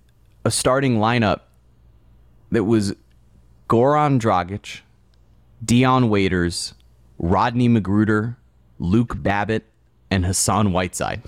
a 0.46 0.52
starting 0.52 0.98
lineup 0.98 1.42
that 2.52 2.64
was 2.64 2.96
Goran 3.72 4.20
Dragic, 4.20 4.82
Dion 5.64 6.10
Waiters, 6.10 6.74
Rodney 7.18 7.70
McGruder, 7.70 8.36
Luke 8.80 9.24
Babbitt, 9.24 9.64
and 10.10 10.26
Hassan 10.26 10.74
Whiteside 10.74 11.22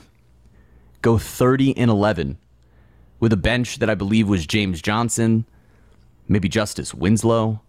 go 1.01 1.17
30 1.17 1.77
and 1.77 1.89
11 1.89 2.37
with 3.21 3.31
a 3.31 3.37
bench 3.37 3.79
that 3.79 3.89
I 3.89 3.95
believe 3.95 4.27
was 4.27 4.45
James 4.45 4.81
Johnson, 4.81 5.45
maybe 6.27 6.49
Justice 6.49 6.93
Winslow. 6.93 7.61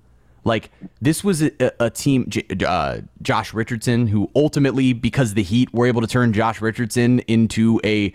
Like 0.42 0.72
this 1.00 1.22
was 1.22 1.40
a, 1.40 1.52
a 1.78 1.88
team, 1.88 2.28
uh, 2.66 2.98
Josh 3.22 3.54
Richardson, 3.54 4.08
who 4.08 4.28
ultimately, 4.34 4.92
because 4.92 5.34
the 5.34 5.44
Heat 5.44 5.72
were 5.72 5.86
able 5.86 6.00
to 6.00 6.08
turn 6.08 6.32
Josh 6.32 6.60
Richardson 6.60 7.20
into 7.20 7.80
a 7.84 8.12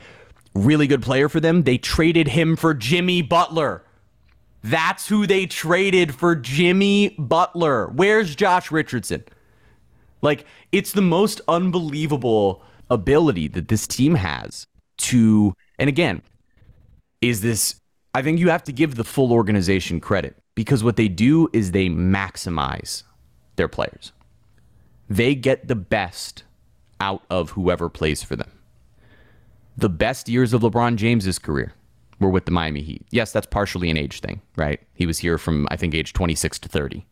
really 0.53 0.87
good 0.87 1.03
player 1.03 1.29
for 1.29 1.39
them, 1.39 1.63
they 1.63 1.77
traded 1.77 2.27
him 2.27 2.57
for 2.57 2.73
Jimmy 2.73 3.21
Butler. 3.21 3.85
That's 4.63 5.07
who 5.07 5.25
they 5.25 5.45
traded 5.45 6.13
for 6.13 6.35
Jimmy 6.35 7.15
Butler. 7.17 7.87
Where's 7.87 8.35
Josh 8.35 8.71
Richardson? 8.71 9.23
Like, 10.21 10.45
it's 10.71 10.91
the 10.91 11.01
most 11.01 11.39
unbelievable 11.47 12.61
ability 12.89 13.47
that 13.49 13.69
this 13.69 13.87
team 13.87 14.15
has 14.15 14.67
to, 14.97 15.53
and 15.77 15.87
again, 15.87 16.21
is 17.21 17.41
this, 17.41 17.79
I 18.13 18.21
think 18.21 18.39
you 18.39 18.49
have 18.49 18.63
to 18.63 18.73
give 18.73 18.95
the 18.95 19.03
full 19.03 19.31
organization 19.31 19.99
credit 19.99 20.35
because 20.55 20.83
what 20.83 20.97
they 20.97 21.07
do 21.07 21.49
is 21.53 21.71
they 21.71 21.87
maximize 21.87 23.03
their 23.55 23.69
players. 23.69 24.11
They 25.09 25.35
get 25.35 25.67
the 25.67 25.75
best 25.75 26.43
out 26.99 27.23
of 27.29 27.51
whoever 27.51 27.87
plays 27.87 28.23
for 28.23 28.35
them. 28.35 28.51
The 29.77 29.89
best 29.89 30.27
years 30.27 30.53
of 30.53 30.61
LeBron 30.61 30.97
James's 30.97 31.39
career 31.39 31.73
were 32.19 32.29
with 32.29 32.45
the 32.45 32.51
Miami 32.51 32.81
Heat. 32.81 33.05
Yes, 33.11 33.31
that's 33.31 33.47
partially 33.47 33.89
an 33.89 33.97
age 33.97 34.19
thing, 34.19 34.41
right? 34.55 34.81
He 34.93 35.05
was 35.05 35.19
here 35.19 35.37
from, 35.37 35.67
I 35.71 35.75
think, 35.75 35.95
age 35.95 36.13
26 36.13 36.59
to 36.59 36.69
30. 36.69 37.05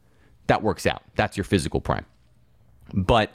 That 0.48 0.62
works 0.62 0.86
out. 0.86 1.04
That's 1.16 1.38
your 1.38 1.44
physical 1.44 1.82
prime. 1.82 2.06
But 2.94 3.32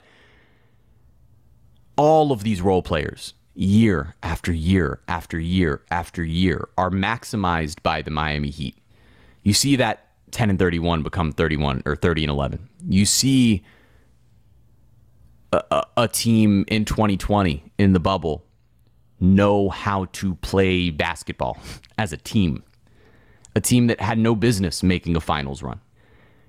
all 1.95 2.31
of 2.31 2.43
these 2.43 2.61
role 2.61 2.81
players, 2.81 3.33
year 3.55 4.15
after 4.23 4.51
year 4.51 5.01
after 5.07 5.39
year 5.39 5.81
after 5.91 6.23
year, 6.23 6.69
are 6.77 6.89
maximized 6.89 7.81
by 7.83 8.01
the 8.01 8.11
Miami 8.11 8.49
Heat. 8.49 8.77
You 9.43 9.53
see 9.53 9.75
that 9.75 10.07
10 10.31 10.49
and 10.49 10.59
31 10.59 11.03
become 11.03 11.31
31 11.31 11.83
or 11.85 11.95
30 11.95 12.23
and 12.23 12.31
11. 12.31 12.69
You 12.87 13.05
see 13.05 13.63
a, 15.51 15.63
a, 15.69 15.83
a 15.97 16.07
team 16.07 16.65
in 16.67 16.85
2020 16.85 17.63
in 17.77 17.93
the 17.93 17.99
bubble 17.99 18.43
know 19.23 19.69
how 19.69 20.05
to 20.13 20.35
play 20.35 20.89
basketball 20.89 21.57
as 21.97 22.13
a 22.13 22.17
team. 22.17 22.63
A 23.55 23.61
team 23.61 23.87
that 23.87 24.01
had 24.01 24.17
no 24.17 24.35
business 24.35 24.83
making 24.83 25.15
a 25.15 25.21
finals 25.21 25.63
run. 25.63 25.79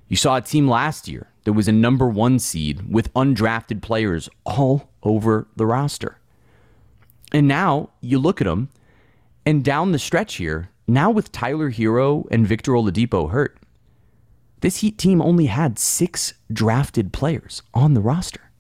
You 0.09 0.17
saw 0.17 0.37
a 0.37 0.43
team 0.43 0.69
last 0.69 1.09
year 1.09 1.29
that 1.45 1.53
was 1.53 1.69
a 1.69 1.73
number 1.73 2.09
one 2.09 2.39
seed 2.39 2.91
with 2.91 3.13
undrafted 3.15 3.83
players 3.83 4.29
all 4.45 4.91
over 5.03 5.49
the 5.57 5.67
roster. 5.67 6.19
And 7.33 7.49
now 7.49 7.91
you 8.01 8.19
look 8.19 8.41
at 8.41 8.47
them, 8.47 8.71
and 9.47 9.65
down 9.65 9.93
the 9.93 9.99
stretch 9.99 10.37
here, 10.37 10.71
now 10.87 11.11
with 11.11 11.33
Tyler 11.33 11.71
Herro 11.71 12.27
and 12.31 12.47
Victor 12.47 12.73
Oladipo 12.73 13.31
hurt, 13.31 13.59
this 14.61 14.79
Heat 14.79 14.97
team 14.97 15.21
only 15.21 15.47
had 15.47 15.79
six 15.79 16.35
drafted 16.53 17.13
players 17.13 17.63
on 17.75 17.95
the 17.95 18.01
roster. 18.01 18.51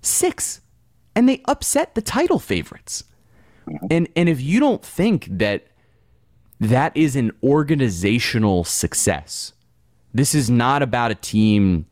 Six. 0.00 0.60
And 1.16 1.28
they 1.28 1.42
upset 1.46 1.94
the 1.94 2.02
title 2.02 2.38
favorites. 2.38 3.04
And 3.90 4.08
and 4.16 4.28
if 4.28 4.40
you 4.40 4.60
don't 4.60 4.84
think 4.84 5.28
that 5.30 5.66
that 6.60 6.96
is 6.96 7.16
an 7.16 7.32
organizational 7.42 8.64
success, 8.64 9.52
this 10.12 10.34
is 10.34 10.50
not 10.50 10.82
about 10.82 11.10
a 11.10 11.14
team 11.14 11.86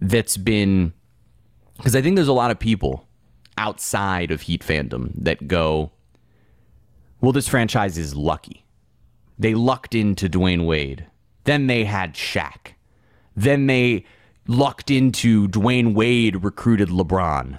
that's 0.00 0.36
been 0.36 0.92
because 1.76 1.94
I 1.96 2.02
think 2.02 2.16
there's 2.16 2.28
a 2.28 2.32
lot 2.32 2.50
of 2.50 2.58
people 2.58 3.06
outside 3.58 4.30
of 4.30 4.42
Heat 4.42 4.62
fandom 4.62 5.12
that 5.16 5.48
go, 5.48 5.92
well, 7.20 7.32
this 7.32 7.48
franchise 7.48 7.98
is 7.98 8.14
lucky. 8.14 8.64
They 9.38 9.54
lucked 9.54 9.94
into 9.94 10.28
Dwyane 10.28 10.66
Wade. 10.66 11.06
Then 11.44 11.66
they 11.66 11.84
had 11.84 12.14
Shaq. 12.14 12.74
Then 13.34 13.66
they 13.66 14.04
lucked 14.46 14.90
into 14.90 15.48
Dwyane 15.48 15.94
Wade 15.94 16.42
recruited 16.44 16.88
LeBron. 16.88 17.58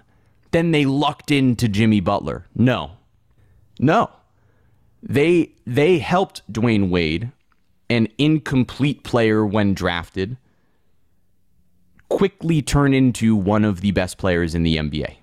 Then 0.52 0.72
they 0.72 0.86
lucked 0.86 1.32
into 1.32 1.68
Jimmy 1.68 2.00
Butler. 2.00 2.48
No. 2.56 2.97
No. 3.80 4.10
They 5.04 5.52
they 5.66 6.00
helped 6.00 6.42
Dwyane 6.52 6.90
Wade, 6.90 7.32
an 7.90 8.08
incomplete 8.18 9.04
player 9.04 9.46
when 9.46 9.74
drafted, 9.74 10.38
quickly 12.10 12.62
turn 12.62 12.94
into 12.94 13.36
one 13.36 13.64
of 13.64 13.82
the 13.82 13.92
best 13.92 14.18
players 14.18 14.56
in 14.56 14.64
the 14.64 14.78
NBA. 14.78 15.18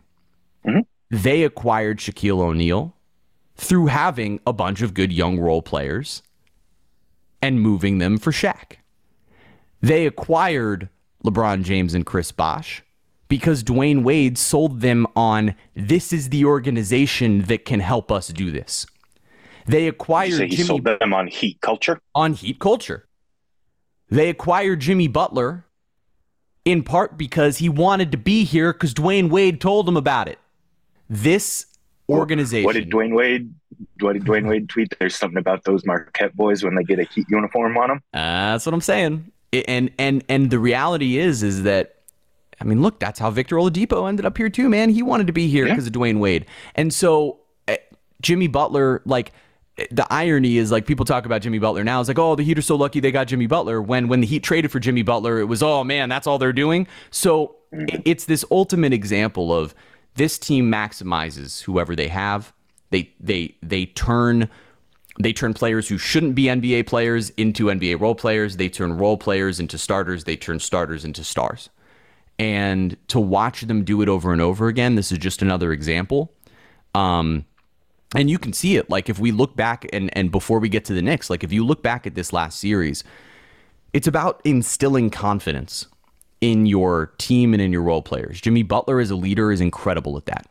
Mm-hmm. 0.66 0.80
They 1.10 1.42
acquired 1.42 1.98
Shaquille 1.98 2.40
O'Neal 2.40 2.94
through 3.56 3.86
having 3.86 4.40
a 4.46 4.52
bunch 4.52 4.82
of 4.82 4.94
good 4.94 5.12
young 5.12 5.38
role 5.38 5.62
players 5.62 6.22
and 7.42 7.60
moving 7.60 7.98
them 7.98 8.18
for 8.18 8.30
Shaq. 8.30 8.76
They 9.80 10.06
acquired 10.06 10.88
LeBron 11.24 11.62
James 11.62 11.94
and 11.94 12.06
Chris 12.06 12.32
Bosh 12.32 12.82
because 13.34 13.64
Dwyane 13.64 14.04
Wade 14.04 14.38
sold 14.38 14.80
them 14.80 15.08
on 15.16 15.56
this 15.74 16.12
is 16.12 16.28
the 16.28 16.44
organization 16.44 17.42
that 17.46 17.64
can 17.64 17.80
help 17.80 18.12
us 18.12 18.28
do 18.28 18.52
this. 18.52 18.86
They 19.66 19.88
acquired 19.88 20.50
he 20.50 20.50
Jimmy 20.50 20.68
sold 20.68 20.84
them 20.84 21.12
on 21.12 21.26
heat 21.26 21.60
culture. 21.60 22.00
On 22.14 22.34
heat 22.34 22.60
culture. 22.60 23.08
They 24.08 24.28
acquired 24.28 24.78
Jimmy 24.78 25.08
Butler 25.08 25.64
in 26.64 26.84
part 26.84 27.18
because 27.18 27.58
he 27.58 27.68
wanted 27.68 28.12
to 28.12 28.18
be 28.18 28.44
here 28.44 28.72
because 28.72 28.94
Dwyane 28.94 29.30
Wade 29.30 29.60
told 29.60 29.88
him 29.88 29.96
about 29.96 30.28
it. 30.28 30.38
This 31.10 31.66
organization. 32.08 32.66
What 32.66 32.74
did 32.74 32.88
Dwyane 32.88 33.16
Wade? 33.16 33.52
What 33.98 34.12
did 34.12 34.22
Dwyane 34.22 34.48
Wade 34.48 34.68
tweet? 34.68 34.94
There's 35.00 35.16
something 35.16 35.38
about 35.38 35.64
those 35.64 35.84
Marquette 35.84 36.36
boys 36.36 36.62
when 36.62 36.76
they 36.76 36.84
get 36.84 37.00
a 37.00 37.04
heat 37.12 37.26
uniform 37.28 37.76
on 37.78 37.88
them. 37.88 38.00
Uh, 38.14 38.52
that's 38.52 38.64
what 38.64 38.74
I'm 38.74 38.80
saying. 38.80 39.32
And 39.52 39.90
and 39.98 40.22
and 40.28 40.50
the 40.50 40.60
reality 40.60 41.18
is 41.18 41.42
is 41.42 41.64
that 41.64 41.94
I 42.60 42.64
mean, 42.64 42.82
look, 42.82 43.00
that's 43.00 43.18
how 43.18 43.30
Victor 43.30 43.56
Oladipo 43.56 44.08
ended 44.08 44.24
up 44.24 44.36
here 44.36 44.48
too, 44.48 44.68
man. 44.68 44.90
He 44.90 45.02
wanted 45.02 45.26
to 45.26 45.32
be 45.32 45.48
here 45.48 45.64
because 45.64 45.84
yeah. 45.84 45.88
of 45.88 45.94
Dwyane 45.94 46.20
Wade, 46.20 46.46
and 46.74 46.92
so 46.92 47.40
uh, 47.68 47.76
Jimmy 48.22 48.46
Butler, 48.46 49.02
like 49.04 49.32
the 49.90 50.06
irony 50.10 50.56
is 50.56 50.70
like 50.70 50.86
people 50.86 51.04
talk 51.04 51.26
about 51.26 51.42
Jimmy 51.42 51.58
Butler 51.58 51.82
now. 51.82 52.00
It's 52.00 52.08
like, 52.08 52.18
oh, 52.18 52.36
the 52.36 52.44
Heat 52.44 52.58
are 52.58 52.62
so 52.62 52.76
lucky 52.76 53.00
they 53.00 53.10
got 53.10 53.26
Jimmy 53.26 53.46
Butler. 53.46 53.82
When 53.82 54.08
when 54.08 54.20
the 54.20 54.26
Heat 54.26 54.42
traded 54.42 54.70
for 54.70 54.78
Jimmy 54.78 55.02
Butler, 55.02 55.38
it 55.40 55.44
was, 55.44 55.62
oh 55.62 55.82
man, 55.84 56.08
that's 56.08 56.26
all 56.26 56.38
they're 56.38 56.52
doing. 56.52 56.86
So 57.10 57.56
it's 58.04 58.26
this 58.26 58.44
ultimate 58.50 58.92
example 58.92 59.52
of 59.52 59.74
this 60.14 60.38
team 60.38 60.70
maximizes 60.70 61.62
whoever 61.62 61.96
they 61.96 62.08
have. 62.08 62.52
They 62.90 63.12
they 63.18 63.56
they 63.62 63.86
turn 63.86 64.48
they 65.18 65.32
turn 65.32 65.54
players 65.54 65.88
who 65.88 65.98
shouldn't 65.98 66.34
be 66.34 66.44
NBA 66.44 66.86
players 66.86 67.30
into 67.30 67.66
NBA 67.66 68.00
role 68.00 68.14
players. 68.14 68.56
They 68.56 68.68
turn 68.68 68.96
role 68.96 69.16
players 69.16 69.58
into 69.58 69.78
starters. 69.78 70.24
They 70.24 70.36
turn 70.36 70.60
starters 70.60 71.04
into 71.04 71.24
stars. 71.24 71.70
And 72.38 72.96
to 73.08 73.20
watch 73.20 73.62
them 73.62 73.84
do 73.84 74.02
it 74.02 74.08
over 74.08 74.32
and 74.32 74.40
over 74.40 74.68
again, 74.68 74.96
this 74.96 75.12
is 75.12 75.18
just 75.18 75.40
another 75.40 75.72
example. 75.72 76.32
Um, 76.94 77.44
and 78.14 78.30
you 78.30 78.38
can 78.38 78.52
see 78.52 78.76
it 78.76 78.88
like 78.88 79.08
if 79.08 79.18
we 79.18 79.32
look 79.32 79.56
back 79.56 79.86
and 79.92 80.16
and 80.16 80.30
before 80.30 80.58
we 80.58 80.68
get 80.68 80.84
to 80.86 80.94
the 80.94 81.02
Knicks, 81.02 81.30
like 81.30 81.44
if 81.44 81.52
you 81.52 81.64
look 81.64 81.82
back 81.82 82.06
at 82.06 82.14
this 82.14 82.32
last 82.32 82.58
series, 82.60 83.04
it's 83.92 84.06
about 84.06 84.40
instilling 84.44 85.10
confidence 85.10 85.86
in 86.40 86.66
your 86.66 87.12
team 87.18 87.54
and 87.54 87.62
in 87.62 87.72
your 87.72 87.82
role 87.82 88.02
players. 88.02 88.40
Jimmy 88.40 88.62
Butler 88.62 89.00
as 89.00 89.10
a 89.10 89.16
leader 89.16 89.50
is 89.50 89.60
incredible 89.60 90.16
at 90.16 90.26
that. 90.26 90.46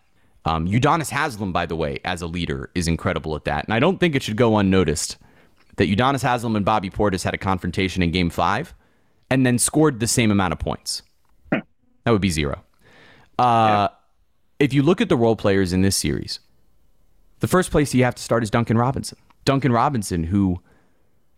Um, 0.46 0.68
Udonis 0.68 1.10
Haslem, 1.10 1.54
by 1.54 1.66
the 1.66 1.76
way, 1.76 2.00
as 2.04 2.22
a 2.22 2.28
leader, 2.28 2.70
is 2.76 2.88
incredible 2.88 3.36
at 3.36 3.46
that. 3.46 3.66
And 3.66 3.74
I 3.74 3.80
don't 3.80 4.00
think 4.00 4.16
it 4.16 4.24
should 4.24 4.36
go 4.36 4.58
unnoticed 4.58 5.18
that 5.78 5.90
Udonis 5.90 6.22
Haslem 6.22 6.56
and 6.56 6.66
Bobby 6.66 6.90
Portis 6.90 7.24
had 7.24 7.34
a 7.34 7.38
confrontation 7.38 8.04
in 8.04 8.12
game 8.12 8.30
five 8.30 8.74
and 9.30 9.46
then 9.46 9.58
scored 9.58 10.00
the 10.00 10.08
same 10.08 10.32
amount 10.32 10.54
of 10.54 10.60
points. 10.60 11.02
That 12.04 12.12
would 12.12 12.22
be 12.22 12.30
zero. 12.30 12.64
Uh, 13.40 13.44
yeah. 13.44 13.88
If 14.60 14.74
you 14.74 14.84
look 14.84 15.02
at 15.02 15.10
the 15.10 15.18
role 15.18 15.36
players 15.36 15.74
in 15.74 15.82
this 15.82 15.96
series, 15.96 16.40
the 17.40 17.48
first 17.48 17.72
place 17.72 17.94
you 17.94 18.04
have 18.04 18.16
to 18.16 18.24
start 18.24 18.44
is 18.44 18.50
Duncan 18.50 18.78
Robinson. 18.78 19.18
Duncan 19.46 19.72
Robinson, 19.72 20.24
who 20.24 20.62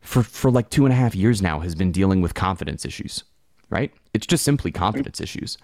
for, 0.02 0.22
for 0.22 0.52
like 0.52 0.70
two 0.70 0.86
and 0.86 0.94
a 0.94 0.96
half 0.96 1.16
years 1.16 1.42
now 1.42 1.60
has 1.60 1.74
been 1.74 1.92
dealing 1.92 2.22
with 2.22 2.34
confidence 2.34 2.86
issues, 2.86 3.24
right? 3.70 3.92
It's 4.14 4.28
just 4.28 4.44
simply 4.44 4.72
confidence 4.72 5.20
issues. 5.20 5.58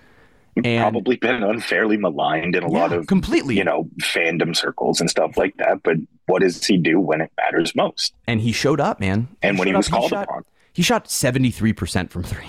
And 0.65 0.81
probably 0.81 1.15
been 1.15 1.43
unfairly 1.43 1.95
maligned 1.95 2.55
in 2.55 2.63
a 2.63 2.71
yeah, 2.71 2.77
lot 2.77 2.91
of 2.91 3.07
completely, 3.07 3.55
you 3.55 3.63
know, 3.63 3.87
fandom 4.01 4.53
circles 4.55 4.99
and 4.99 5.09
stuff 5.09 5.37
like 5.37 5.55
that. 5.57 5.81
But 5.83 5.95
what 6.25 6.41
does 6.41 6.65
he 6.65 6.77
do 6.77 6.99
when 6.99 7.21
it 7.21 7.31
matters 7.37 7.73
most? 7.73 8.13
And 8.27 8.41
he 8.41 8.51
showed 8.51 8.81
up, 8.81 8.99
man. 8.99 9.29
And 9.41 9.55
he 9.55 9.59
when 9.59 9.67
he 9.69 9.73
was 9.73 9.87
up, 9.87 9.91
called 9.93 10.03
he 10.03 10.09
shot, 10.09 10.23
upon, 10.23 10.45
he 10.73 10.81
shot 10.81 11.09
seventy 11.09 11.51
three 11.51 11.71
percent 11.71 12.11
from 12.11 12.23
three. 12.23 12.47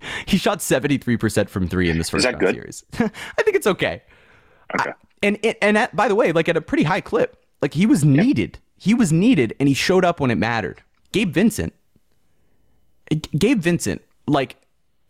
he 0.26 0.36
shot 0.36 0.62
seventy 0.62 0.98
three 0.98 1.16
percent 1.16 1.50
from 1.50 1.68
three 1.68 1.90
in 1.90 1.98
this 1.98 2.10
first 2.10 2.24
series. 2.24 2.84
I 2.98 3.42
think 3.42 3.56
it's 3.56 3.66
okay. 3.66 4.02
Okay. 4.78 4.90
I, 4.90 4.94
and 5.22 5.38
and 5.62 5.78
at, 5.78 5.94
by 5.94 6.08
the 6.08 6.14
way, 6.14 6.32
like 6.32 6.48
at 6.48 6.56
a 6.56 6.60
pretty 6.60 6.84
high 6.84 7.00
clip, 7.00 7.44
like 7.60 7.74
he 7.74 7.86
was 7.86 8.04
needed. 8.04 8.58
He 8.76 8.94
was 8.94 9.12
needed, 9.12 9.54
and 9.60 9.68
he 9.68 9.74
showed 9.74 10.04
up 10.04 10.18
when 10.18 10.30
it 10.30 10.38
mattered. 10.38 10.82
Gabe 11.12 11.32
Vincent, 11.32 11.72
eh, 13.10 13.16
Gabe 13.38 13.60
Vincent, 13.60 14.02
like 14.26 14.56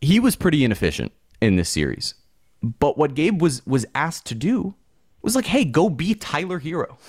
he 0.01 0.21
was 0.21 0.37
pretty 0.37 0.65
inefficient 0.65 1.13
in 1.41 1.57
this 1.57 1.69
series. 1.69 2.15
But 2.63 2.99
what 2.99 3.15
Gabe 3.15 3.41
was 3.41 3.65
was 3.67 3.87
asked 3.95 4.27
to 4.27 4.35
do 4.35 4.75
was 5.23 5.37
like, 5.37 5.47
hey, 5.47 5.65
go 5.65 5.89
be 5.89 6.15
Tyler 6.15 6.61
Herro. 6.61 6.97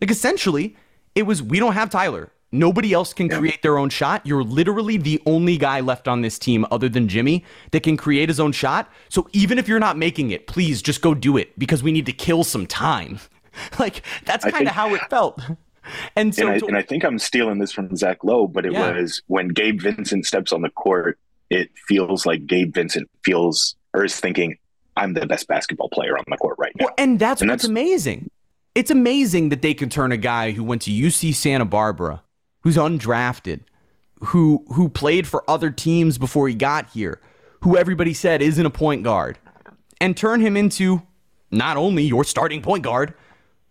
Like 0.00 0.10
essentially, 0.10 0.76
it 1.14 1.22
was 1.22 1.44
we 1.44 1.60
don't 1.60 1.74
have 1.74 1.88
Tyler. 1.88 2.32
Nobody 2.54 2.92
else 2.92 3.14
can 3.14 3.30
create 3.30 3.62
their 3.62 3.78
own 3.78 3.88
shot. 3.88 4.26
You're 4.26 4.44
literally 4.44 4.98
the 4.98 5.20
only 5.24 5.56
guy 5.56 5.80
left 5.80 6.06
on 6.06 6.20
this 6.20 6.38
team 6.38 6.66
other 6.70 6.88
than 6.88 7.08
Jimmy 7.08 7.44
that 7.70 7.82
can 7.82 7.96
create 7.96 8.28
his 8.28 8.38
own 8.38 8.52
shot. 8.52 8.92
So 9.08 9.26
even 9.32 9.58
if 9.58 9.66
you're 9.66 9.80
not 9.80 9.96
making 9.96 10.30
it, 10.32 10.46
please 10.46 10.82
just 10.82 11.00
go 11.00 11.14
do 11.14 11.38
it 11.38 11.58
because 11.58 11.82
we 11.82 11.92
need 11.92 12.04
to 12.06 12.12
kill 12.12 12.44
some 12.44 12.66
time. 12.66 13.18
like 13.78 14.02
that's 14.26 14.44
kind 14.44 14.68
of 14.68 14.74
how 14.74 14.94
it 14.94 15.00
felt. 15.10 15.40
And 16.14 16.32
so 16.32 16.42
and 16.42 16.50
I, 16.52 16.58
to, 16.60 16.66
and 16.66 16.76
I, 16.76 16.82
think 16.82 17.04
I'm 17.04 17.18
stealing 17.18 17.58
this 17.58 17.72
from 17.72 17.96
Zach 17.96 18.22
Lowe, 18.22 18.46
but 18.46 18.64
it 18.64 18.70
yeah. 18.70 18.92
was 18.92 19.20
when 19.26 19.48
Gabe 19.48 19.80
Vincent 19.80 20.24
steps 20.24 20.52
on 20.52 20.62
the 20.62 20.70
court, 20.70 21.18
it 21.50 21.70
feels 21.88 22.24
like 22.24 22.46
Gabe 22.46 22.72
Vincent 22.72 23.10
feels 23.24 23.74
or 23.92 24.04
is 24.04 24.18
thinking, 24.18 24.58
I'm 24.96 25.14
the 25.14 25.26
best 25.26 25.48
basketball 25.48 25.88
player 25.88 26.16
on 26.16 26.22
the 26.28 26.36
court 26.36 26.54
right 26.56 26.70
now. 26.78 26.84
Well, 26.84 26.94
and 26.98 27.18
that's 27.18 27.40
and 27.40 27.50
what's 27.50 27.64
that's, 27.64 27.68
amazing. 27.68 28.30
It's 28.76 28.92
amazing 28.92 29.48
that 29.48 29.62
they 29.62 29.74
can 29.74 29.88
turn 29.88 30.12
a 30.12 30.16
guy 30.16 30.52
who 30.52 30.62
went 30.62 30.82
to 30.82 30.92
UC 30.92 31.34
Santa 31.34 31.64
Barbara 31.64 32.22
who's 32.62 32.76
undrafted, 32.76 33.60
who 34.20 34.64
who 34.72 34.88
played 34.88 35.26
for 35.26 35.48
other 35.48 35.70
teams 35.70 36.18
before 36.18 36.48
he 36.48 36.54
got 36.54 36.90
here, 36.90 37.20
who 37.60 37.76
everybody 37.76 38.14
said 38.14 38.42
isn't 38.42 38.66
a 38.66 38.70
point 38.70 39.02
guard, 39.02 39.38
and 40.00 40.16
turn 40.16 40.40
him 40.40 40.56
into 40.56 41.02
not 41.50 41.76
only 41.76 42.02
your 42.04 42.24
starting 42.24 42.62
point 42.62 42.82
guard, 42.82 43.14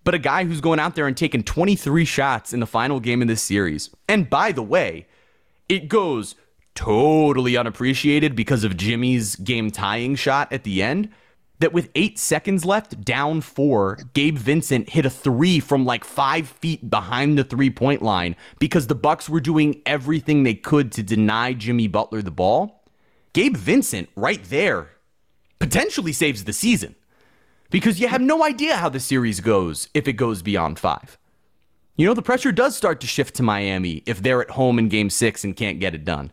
but 0.04 0.14
a 0.14 0.20
guy 0.20 0.44
who's 0.46 0.62
going 0.62 0.80
out 0.80 0.96
there 0.96 1.08
and 1.08 1.18
taking 1.18 1.44
23 1.44 2.06
shots 2.06 2.54
in 2.54 2.60
the 2.60 2.66
final 2.66 3.00
game 3.00 3.22
of 3.22 3.28
this 3.28 3.42
series. 3.42 3.90
And 4.08 4.30
by 4.30 4.52
the 4.52 4.64
way, 4.64 5.08
it 5.68 5.88
goes 5.88 6.36
totally 6.76 7.58
unappreciated 7.58 8.36
because 8.36 8.64
of 8.64 8.78
Jimmy's 8.78 9.36
game 9.36 9.72
tying 9.72 10.16
shot 10.16 10.52
at 10.54 10.64
the 10.64 10.82
end 10.82 11.10
that 11.62 11.74
with 11.74 11.90
eight 11.96 12.20
seconds 12.20 12.66
left, 12.66 13.04
down 13.04 13.42
four, 13.42 14.00
Gabe 14.14 14.38
Vincent 14.38 14.90
hit 14.90 15.06
a 15.06 15.10
three 15.10 15.60
from 15.60 15.86
like 15.86 16.04
five 16.04 16.48
feet 16.48 16.90
behind 16.90 17.38
the 17.38 17.44
three 17.44 17.70
point 17.70 18.02
line 18.02 18.36
because 18.60 18.88
the 18.88 18.96
Bucks 18.96 19.30
were 19.30 19.40
doing 19.40 19.82
everything 19.86 20.44
they 20.44 20.54
could 20.54 20.92
to 20.92 21.04
deny 21.04 21.54
Jimmy 21.54 21.88
Butler 21.88 22.22
the 22.22 22.32
ball. 22.32 22.84
Gabe 23.34 23.56
Vincent, 23.56 24.10
right 24.16 24.44
there, 24.46 24.90
potentially 25.60 26.12
saves 26.12 26.44
the 26.44 26.54
season 26.54 26.96
because 27.70 28.00
you 28.00 28.08
have 28.08 28.22
no 28.22 28.44
idea 28.44 28.76
how 28.76 28.90
the 28.90 29.00
series 29.00 29.40
goes 29.40 29.88
if 29.94 30.08
it 30.08 30.14
goes 30.14 30.42
beyond 30.42 30.78
five. 30.80 31.18
You 31.96 32.08
know, 32.08 32.14
the 32.14 32.22
pressure 32.22 32.52
does 32.52 32.76
start 32.76 33.00
to 33.02 33.08
shift 33.08 33.36
to 33.36 33.44
Miami 33.44 34.04
if 34.06 34.22
they're 34.22 34.42
at 34.42 34.50
home 34.52 34.80
in 34.80 34.90
game 34.90 35.10
six 35.10 35.44
and 35.44 35.56
can't 35.56 35.80
get 35.80 35.94
it 35.94 36.04
done. 36.04 36.32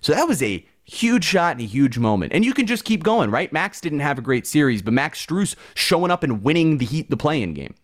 So 0.00 0.12
that 0.12 0.26
was 0.26 0.42
a 0.42 0.66
Huge 0.84 1.24
shot 1.24 1.52
and 1.52 1.60
a 1.60 1.66
huge 1.66 1.98
moment. 1.98 2.32
And 2.32 2.44
you 2.44 2.52
can 2.52 2.66
just 2.66 2.84
keep 2.84 3.02
going, 3.02 3.30
right? 3.30 3.52
Max 3.52 3.80
didn't 3.80 4.00
have 4.00 4.18
a 4.18 4.22
great 4.22 4.46
series, 4.46 4.82
but 4.82 4.92
Max 4.92 5.24
Strus 5.24 5.54
showing 5.74 6.10
up 6.10 6.22
and 6.22 6.42
winning 6.42 6.78
the 6.78 6.84
Heat 6.84 7.08
the 7.08 7.16
play-in 7.16 7.54
game 7.54 7.74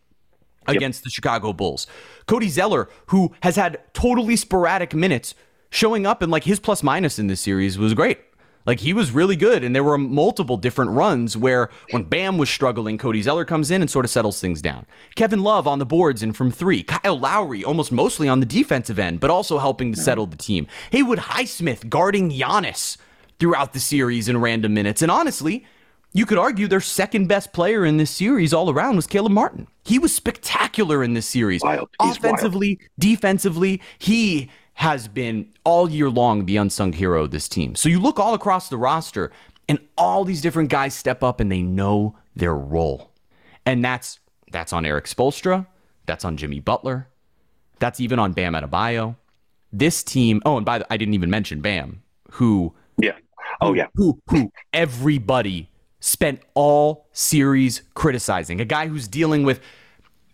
against 0.66 1.00
yep. 1.00 1.04
the 1.04 1.10
Chicago 1.10 1.52
Bulls. 1.52 1.86
Cody 2.26 2.48
Zeller, 2.48 2.88
who 3.06 3.34
has 3.42 3.56
had 3.56 3.80
totally 3.94 4.36
sporadic 4.36 4.94
minutes, 4.94 5.34
showing 5.70 6.06
up 6.06 6.22
and 6.22 6.30
like 6.32 6.44
his 6.44 6.60
plus 6.60 6.82
minus 6.82 7.18
in 7.18 7.26
this 7.28 7.40
series 7.40 7.78
was 7.78 7.94
great. 7.94 8.18
Like 8.68 8.80
he 8.80 8.92
was 8.92 9.12
really 9.12 9.34
good, 9.34 9.64
and 9.64 9.74
there 9.74 9.82
were 9.82 9.96
multiple 9.96 10.58
different 10.58 10.90
runs 10.90 11.38
where 11.38 11.70
when 11.88 12.02
Bam 12.02 12.36
was 12.36 12.50
struggling, 12.50 12.98
Cody 12.98 13.22
Zeller 13.22 13.46
comes 13.46 13.70
in 13.70 13.80
and 13.80 13.90
sort 13.90 14.04
of 14.04 14.10
settles 14.10 14.42
things 14.42 14.60
down. 14.60 14.84
Kevin 15.16 15.42
Love 15.42 15.66
on 15.66 15.78
the 15.78 15.86
boards 15.86 16.22
and 16.22 16.36
from 16.36 16.50
three. 16.50 16.82
Kyle 16.82 17.18
Lowry 17.18 17.64
almost 17.64 17.90
mostly 17.90 18.28
on 18.28 18.40
the 18.40 18.46
defensive 18.46 18.98
end, 18.98 19.20
but 19.20 19.30
also 19.30 19.56
helping 19.56 19.94
to 19.94 19.98
settle 19.98 20.26
the 20.26 20.36
team. 20.36 20.66
Haywood 20.90 21.18
Highsmith 21.18 21.88
guarding 21.88 22.30
Giannis 22.30 22.98
throughout 23.40 23.72
the 23.72 23.80
series 23.80 24.28
in 24.28 24.38
random 24.38 24.74
minutes. 24.74 25.00
And 25.00 25.10
honestly, 25.10 25.64
you 26.12 26.26
could 26.26 26.36
argue 26.36 26.68
their 26.68 26.82
second 26.82 27.26
best 27.26 27.54
player 27.54 27.86
in 27.86 27.96
this 27.96 28.10
series 28.10 28.52
all 28.52 28.68
around 28.68 28.96
was 28.96 29.06
Caleb 29.06 29.32
Martin. 29.32 29.66
He 29.82 29.98
was 29.98 30.14
spectacular 30.14 31.02
in 31.02 31.14
this 31.14 31.26
series. 31.26 31.62
Wild. 31.62 31.88
Offensively, 32.00 32.78
wild. 32.78 32.90
defensively, 32.98 33.80
he 33.98 34.50
has 34.78 35.08
been 35.08 35.44
all 35.64 35.90
year 35.90 36.08
long 36.08 36.46
the 36.46 36.56
unsung 36.56 36.92
hero 36.92 37.24
of 37.24 37.32
this 37.32 37.48
team. 37.48 37.74
So 37.74 37.88
you 37.88 37.98
look 37.98 38.20
all 38.20 38.32
across 38.32 38.68
the 38.68 38.76
roster, 38.76 39.32
and 39.68 39.80
all 39.96 40.24
these 40.24 40.40
different 40.40 40.70
guys 40.70 40.94
step 40.94 41.20
up 41.20 41.40
and 41.40 41.50
they 41.50 41.62
know 41.62 42.16
their 42.36 42.54
role. 42.54 43.10
And 43.66 43.84
that's 43.84 44.20
that's 44.52 44.72
on 44.72 44.86
Erik 44.86 45.06
Spoelstra, 45.06 45.66
that's 46.06 46.24
on 46.24 46.36
Jimmy 46.36 46.60
Butler, 46.60 47.08
that's 47.80 47.98
even 47.98 48.20
on 48.20 48.32
Bam 48.32 48.52
Adebayo. 48.52 49.16
This 49.72 50.04
team, 50.04 50.40
oh, 50.46 50.56
and 50.56 50.64
by 50.64 50.78
the 50.78 50.84
way, 50.84 50.88
I 50.90 50.96
didn't 50.96 51.14
even 51.14 51.28
mention 51.28 51.60
Bam, 51.60 52.02
who 52.30 52.72
Yeah. 52.98 53.16
Oh 53.60 53.72
yeah. 53.72 53.88
Who 53.96 54.20
who 54.30 54.52
everybody 54.72 55.70
spent 55.98 56.40
all 56.54 57.08
series 57.12 57.82
criticizing. 57.94 58.60
A 58.60 58.64
guy 58.64 58.86
who's 58.86 59.08
dealing 59.08 59.42
with 59.42 59.60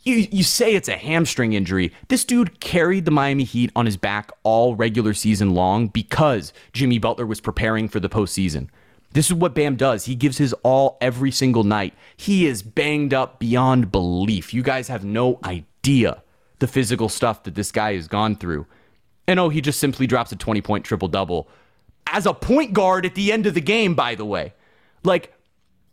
you, 0.04 0.26
you 0.30 0.42
say 0.42 0.74
it's 0.74 0.88
a 0.88 0.96
hamstring 0.96 1.54
injury. 1.54 1.92
This 2.08 2.24
dude 2.24 2.60
carried 2.60 3.04
the 3.04 3.10
Miami 3.10 3.44
Heat 3.44 3.70
on 3.74 3.86
his 3.86 3.96
back 3.96 4.30
all 4.42 4.76
regular 4.76 5.14
season 5.14 5.54
long 5.54 5.88
because 5.88 6.52
Jimmy 6.72 6.98
Butler 6.98 7.26
was 7.26 7.40
preparing 7.40 7.88
for 7.88 8.00
the 8.00 8.08
postseason. 8.08 8.68
This 9.12 9.26
is 9.26 9.34
what 9.34 9.54
Bam 9.54 9.76
does. 9.76 10.04
He 10.04 10.14
gives 10.14 10.38
his 10.38 10.52
all 10.62 10.98
every 11.00 11.30
single 11.30 11.64
night. 11.64 11.94
He 12.16 12.46
is 12.46 12.62
banged 12.62 13.14
up 13.14 13.38
beyond 13.38 13.92
belief. 13.92 14.52
You 14.52 14.62
guys 14.62 14.88
have 14.88 15.04
no 15.04 15.38
idea 15.44 16.22
the 16.58 16.66
physical 16.66 17.08
stuff 17.08 17.44
that 17.44 17.54
this 17.54 17.72
guy 17.72 17.94
has 17.94 18.08
gone 18.08 18.36
through. 18.36 18.66
And 19.26 19.40
oh, 19.40 19.48
he 19.48 19.60
just 19.60 19.80
simply 19.80 20.06
drops 20.06 20.32
a 20.32 20.36
20 20.36 20.60
point 20.60 20.84
triple 20.84 21.08
double 21.08 21.48
as 22.06 22.26
a 22.26 22.34
point 22.34 22.74
guard 22.74 23.06
at 23.06 23.14
the 23.14 23.32
end 23.32 23.46
of 23.46 23.54
the 23.54 23.60
game, 23.60 23.94
by 23.94 24.14
the 24.14 24.24
way. 24.24 24.52
Like, 25.02 25.32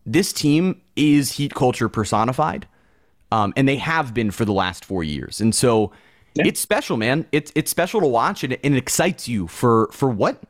this 0.05 0.33
team 0.33 0.81
is 0.95 1.33
Heat 1.33 1.53
culture 1.53 1.87
personified 1.87 2.67
um, 3.31 3.53
and 3.55 3.67
they 3.67 3.77
have 3.77 4.13
been 4.13 4.31
for 4.31 4.45
the 4.45 4.53
last 4.53 4.85
four 4.85 5.03
years. 5.03 5.41
And 5.41 5.53
so 5.55 5.91
yeah. 6.33 6.43
it's 6.47 6.59
special, 6.59 6.97
man. 6.97 7.25
It's 7.31 7.51
it's 7.55 7.71
special 7.71 8.01
to 8.01 8.07
watch, 8.07 8.43
and, 8.43 8.57
and 8.63 8.75
it 8.75 8.77
excites 8.77 9.27
you 9.27 9.47
for 9.47 9.89
for 9.91 10.09
what 10.09 10.43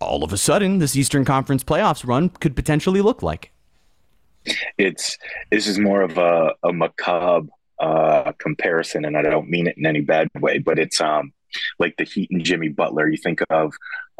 all 0.00 0.24
of 0.24 0.32
a 0.32 0.38
sudden 0.38 0.78
this 0.78 0.96
Eastern 0.96 1.24
Conference 1.24 1.62
playoffs 1.62 2.06
run 2.06 2.30
could 2.30 2.56
potentially 2.56 3.00
look 3.00 3.22
like. 3.22 3.52
It's 4.78 5.18
this 5.50 5.66
is 5.66 5.78
more 5.78 6.02
of 6.02 6.16
a, 6.16 6.54
a 6.62 6.72
macabre 6.72 7.48
uh, 7.78 8.32
comparison, 8.38 9.04
and 9.04 9.16
I 9.16 9.22
don't 9.22 9.48
mean 9.48 9.66
it 9.66 9.76
in 9.76 9.86
any 9.86 10.00
bad 10.00 10.28
way, 10.40 10.58
but 10.58 10.78
it's 10.78 11.00
um 11.00 11.32
like 11.78 11.96
the 11.96 12.04
Heat 12.04 12.30
and 12.30 12.44
Jimmy 12.44 12.68
Butler. 12.68 13.08
You 13.08 13.16
think 13.16 13.40
of 13.50 13.72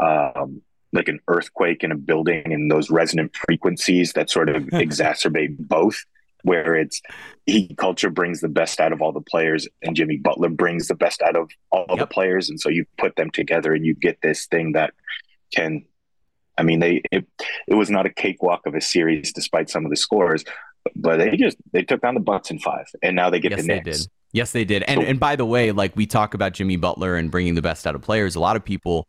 um, 0.03 0.63
like 0.93 1.09
an 1.09 1.21
earthquake 1.29 1.85
in 1.85 1.93
a 1.93 1.97
building 1.97 2.53
and 2.53 2.71
those 2.71 2.91
resonant 2.91 3.35
frequencies 3.37 4.13
that 4.15 4.31
sort 4.31 4.49
of 4.49 4.63
exacerbate 4.73 5.57
both 5.59 6.05
where 6.43 6.75
it's 6.75 7.01
he 7.47 7.75
culture 7.75 8.11
brings 8.11 8.41
the 8.41 8.49
best 8.49 8.81
out 8.81 8.93
of 8.93 9.03
all 9.03 9.13
the 9.13 9.21
players 9.21 9.69
and 9.83 9.97
Jimmy 9.97 10.17
Butler 10.17 10.49
brings 10.49 10.89
the 10.89 10.95
best 10.95 11.23
out 11.23 11.37
of 11.37 11.51
all 11.71 11.87
yep. 11.91 11.99
the 11.99 12.07
players. 12.07 12.49
And 12.49 12.61
so 12.61 12.69
you 12.69 12.85
put 12.99 13.17
them 13.17 13.31
together 13.31 13.75
and 13.75 13.85
you 13.85 13.95
get 13.95 14.19
this 14.23 14.47
thing 14.47 14.73
that 14.73 14.95
can, 15.55 15.85
I 16.57 16.63
mean, 16.63 16.81
they, 16.81 17.03
it, 17.11 17.27
it 17.67 17.75
was 17.75 17.91
not 17.91 18.07
a 18.07 18.11
cakewalk 18.11 18.67
of 18.67 18.75
a 18.75 18.81
series 18.81 19.33
despite 19.33 19.71
some 19.71 19.85
of 19.85 19.91
the 19.91 19.97
scores, 19.97 20.45
but 20.95 21.19
they 21.19 21.37
just, 21.37 21.57
they 21.73 21.83
took 21.83 22.03
down 22.03 22.15
the 22.15 22.21
Bucks 22.21 22.51
in 22.51 22.59
five 22.59 22.87
and 23.03 23.17
now 23.17 23.31
they 23.31 23.41
get 23.41 23.53
yes, 23.53 23.61
the 23.63 23.67
Knicks. 23.67 23.85
They 23.85 23.91
did. 23.91 24.01
Yes, 24.33 24.53
they 24.53 24.65
did. 24.65 24.85
And, 24.85 25.01
so, 25.01 25.07
and 25.07 25.19
by 25.19 25.35
the 25.35 25.47
way, 25.47 25.73
like 25.73 25.97
we 25.97 26.07
talk 26.07 26.35
about 26.35 26.53
Jimmy 26.53 26.77
Butler 26.77 27.17
and 27.17 27.31
bringing 27.31 27.55
the 27.55 27.63
best 27.63 27.87
out 27.87 27.95
of 27.95 28.03
players, 28.03 28.37
a 28.37 28.41
lot 28.41 28.55
of 28.55 28.65
people 28.65 29.09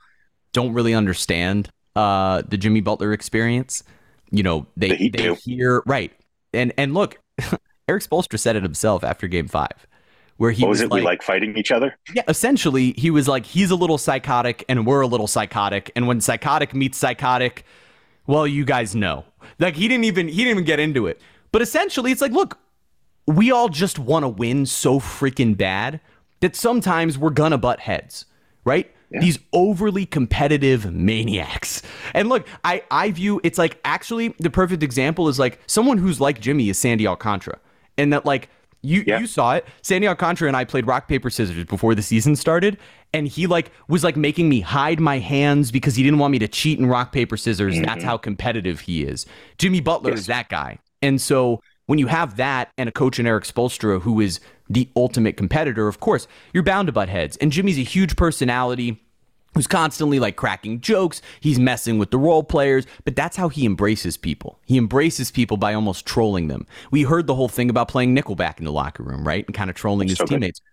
don't 0.52 0.74
really 0.74 0.96
understand 0.96 1.70
uh, 1.96 2.41
the 2.48 2.58
Jimmy 2.58 2.82
Butler 2.82 3.13
experience. 3.13 3.84
You 4.32 4.44
know, 4.44 4.65
they, 4.76 4.89
they 4.89 5.10
do. 5.10 5.36
hear, 5.44 5.84
right 5.86 6.12
and 6.54 6.74
and 6.78 6.94
look, 6.94 7.17
Erik 7.88 8.04
Spoelstra 8.04 8.39
said 8.39 8.56
it 8.56 8.63
himself 8.63 9.04
after 9.04 9.27
Game 9.27 9.47
Five, 9.47 9.88
where 10.38 10.51
he 10.51 10.63
oh, 10.63 10.67
what 10.67 10.69
was, 10.69 10.80
was 10.80 10.86
it? 10.86 10.91
Like, 10.91 10.99
we 10.99 11.06
like 11.06 11.23
fighting 11.23 11.58
each 11.58 11.71
other. 11.71 11.97
Yeah, 12.13 12.23
essentially, 12.27 12.93
he 12.93 13.10
was 13.10 13.27
like, 13.27 13.45
he's 13.45 13.71
a 13.71 13.75
little 13.75 13.97
psychotic, 13.97 14.63
and 14.69 14.86
we're 14.86 15.01
a 15.01 15.08
little 15.08 15.27
psychotic, 15.27 15.91
and 15.95 16.08
when 16.08 16.21
psychotic 16.21 16.73
meets 16.73 16.97
psychotic, 16.97 17.65
well, 18.27 18.47
you 18.47 18.65
guys 18.65 18.95
know. 18.95 19.25
Like 19.60 19.75
he 19.75 19.88
didn't 19.88 20.06
even 20.06 20.27
he 20.27 20.38
didn't 20.38 20.51
even 20.51 20.63
get 20.63 20.80
into 20.80 21.08
it, 21.08 21.19
but 21.51 21.62
essentially, 21.62 22.12
it's 22.12 22.21
like, 22.21 22.32
look, 22.32 22.60
we 23.27 23.51
all 23.51 23.69
just 23.69 23.99
want 23.99 24.23
to 24.23 24.30
win 24.30 24.65
so 24.65 24.99
freaking 24.99 25.58
bad 25.58 25.99
that 26.39 26.56
sometimes 26.56 27.17
we're 27.17 27.30
gonna 27.32 27.58
butt 27.58 27.80
heads, 27.80 28.25
right? 28.65 28.91
Yeah. 29.12 29.19
These 29.19 29.39
overly 29.52 30.06
competitive 30.06 30.91
maniacs. 30.93 31.82
And 32.13 32.30
look, 32.30 32.47
I, 32.63 32.84
I 32.89 33.12
view 33.12 33.41
it's 33.43 33.58
like 33.58 33.80
actually 33.84 34.30
the 34.39 34.50
perfect 34.50 34.84
example 34.84 35.28
is 35.28 35.38
like 35.38 35.60
someone 35.67 35.97
who's 35.97 36.21
like 36.21 36.39
Jimmy 36.39 36.69
is 36.69 36.78
Sandy 36.78 37.06
Alcantara. 37.06 37.60
And 37.97 38.13
that 38.13 38.26
like 38.26 38.50
you 38.82 39.04
yeah. 39.06 39.19
you 39.19 39.28
saw 39.28 39.54
it. 39.56 39.65
Sandy 39.82 40.08
Alcantara 40.08 40.47
and 40.47 40.58
I 40.58 40.65
played 40.65 40.88
rock 40.88 41.08
paper 41.08 41.30
scissors 41.30 41.65
before 41.65 41.93
the 41.93 42.02
season 42.02 42.36
started, 42.36 42.78
and 43.13 43.28
he 43.28 43.47
like 43.47 43.71
was 43.88 44.04
like 44.04 44.17
making 44.17 44.50
me 44.50 44.62
hide 44.62 45.00
my 45.00 45.19
hands 45.19 45.71
because 45.71 45.95
he 45.95 46.04
didn't 46.04 46.19
want 46.19 46.32
me 46.32 46.39
to 46.39 46.47
cheat 46.47 46.80
in 46.80 46.88
rock 46.88 47.12
paper 47.12 47.38
scissors. 47.38 47.76
Mm-hmm. 47.76 47.86
That's 47.86 48.04
how 48.04 48.17
competitive 48.17 48.80
he 48.82 49.04
is. 49.04 49.26
Jimmy 49.58 49.82
Butler 49.82 50.12
yes. 50.12 50.21
is 50.21 50.26
that 50.28 50.50
guy, 50.50 50.80
and 51.02 51.21
so 51.21 51.62
when 51.86 52.00
you 52.00 52.08
have 52.08 52.38
that 52.38 52.71
and 52.78 52.89
a 52.89 52.91
coach 52.91 53.19
in 53.19 53.28
Erik 53.28 53.43
Spoelstra 53.43 54.02
who 54.02 54.19
is 54.19 54.39
the 54.73 54.89
ultimate 54.95 55.38
competitor, 55.38 55.88
of 55.88 55.99
course, 55.99 56.27
you're 56.53 56.63
bound 56.63 56.88
to 56.88 56.91
butt 56.91 57.10
heads. 57.10 57.38
And 57.38 57.51
Jimmy's 57.51 57.77
a 57.77 57.84
huge 57.84 58.15
personality 58.15 59.01
who's 59.53 59.67
constantly 59.67 60.19
like 60.19 60.38
cracking 60.38 60.79
jokes. 60.79 61.21
He's 61.41 61.60
messing 61.60 61.97
with 61.97 62.12
the 62.12 62.17
role 62.17 62.43
players, 62.43 62.86
but 63.03 63.15
that's 63.15 63.36
how 63.36 63.49
he 63.49 63.65
embraces 63.65 64.15
people. 64.15 64.60
He 64.65 64.77
embraces 64.77 65.29
people 65.29 65.57
by 65.57 65.73
almost 65.73 66.05
trolling 66.05 66.47
them. 66.47 66.65
We 66.89 67.03
heard 67.03 67.27
the 67.27 67.36
whole 67.36 67.49
thing 67.49 67.69
about 67.69 67.89
playing 67.89 68.15
Nickelback 68.15 68.60
in 68.60 68.65
the 68.65 68.71
locker 68.71 69.03
room, 69.03 69.27
right? 69.27 69.45
And 69.45 69.55
kind 69.55 69.69
of 69.69 69.75
trolling 69.75 70.07
that's 70.07 70.19
his 70.19 70.19
so 70.19 70.25
teammates. 70.25 70.60
Good. 70.60 70.67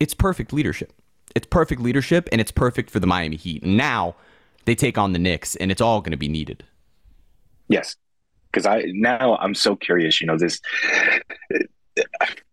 It's 0.00 0.14
perfect 0.14 0.52
leadership. 0.52 0.92
It's 1.34 1.46
perfect 1.46 1.82
leadership, 1.82 2.28
and 2.32 2.40
it's 2.40 2.50
perfect 2.50 2.90
for 2.90 3.00
the 3.00 3.06
Miami 3.06 3.36
Heat. 3.36 3.62
And 3.62 3.76
now 3.76 4.16
they 4.64 4.74
take 4.74 4.96
on 4.96 5.12
the 5.12 5.18
Knicks, 5.18 5.56
and 5.56 5.70
it's 5.70 5.82
all 5.82 6.00
going 6.00 6.12
to 6.12 6.16
be 6.16 6.28
needed. 6.28 6.64
Yes, 7.68 7.96
because 8.50 8.64
I 8.64 8.84
now 8.86 9.36
I'm 9.36 9.54
so 9.54 9.76
curious. 9.76 10.20
You 10.20 10.26
know, 10.26 10.38
this 10.38 10.60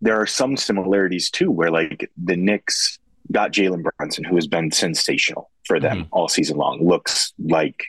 there 0.01 0.19
are 0.19 0.27
some 0.27 0.57
similarities 0.57 1.29
too, 1.29 1.51
where 1.51 1.71
like 1.71 2.09
the 2.21 2.35
Knicks 2.35 2.99
got 3.31 3.51
Jalen 3.51 3.83
Brunson, 3.97 4.23
who 4.23 4.35
has 4.35 4.47
been 4.47 4.71
sensational 4.71 5.49
for 5.65 5.79
them 5.79 6.03
mm-hmm. 6.03 6.13
all 6.13 6.27
season 6.27 6.57
long. 6.57 6.85
Looks 6.85 7.33
like 7.39 7.83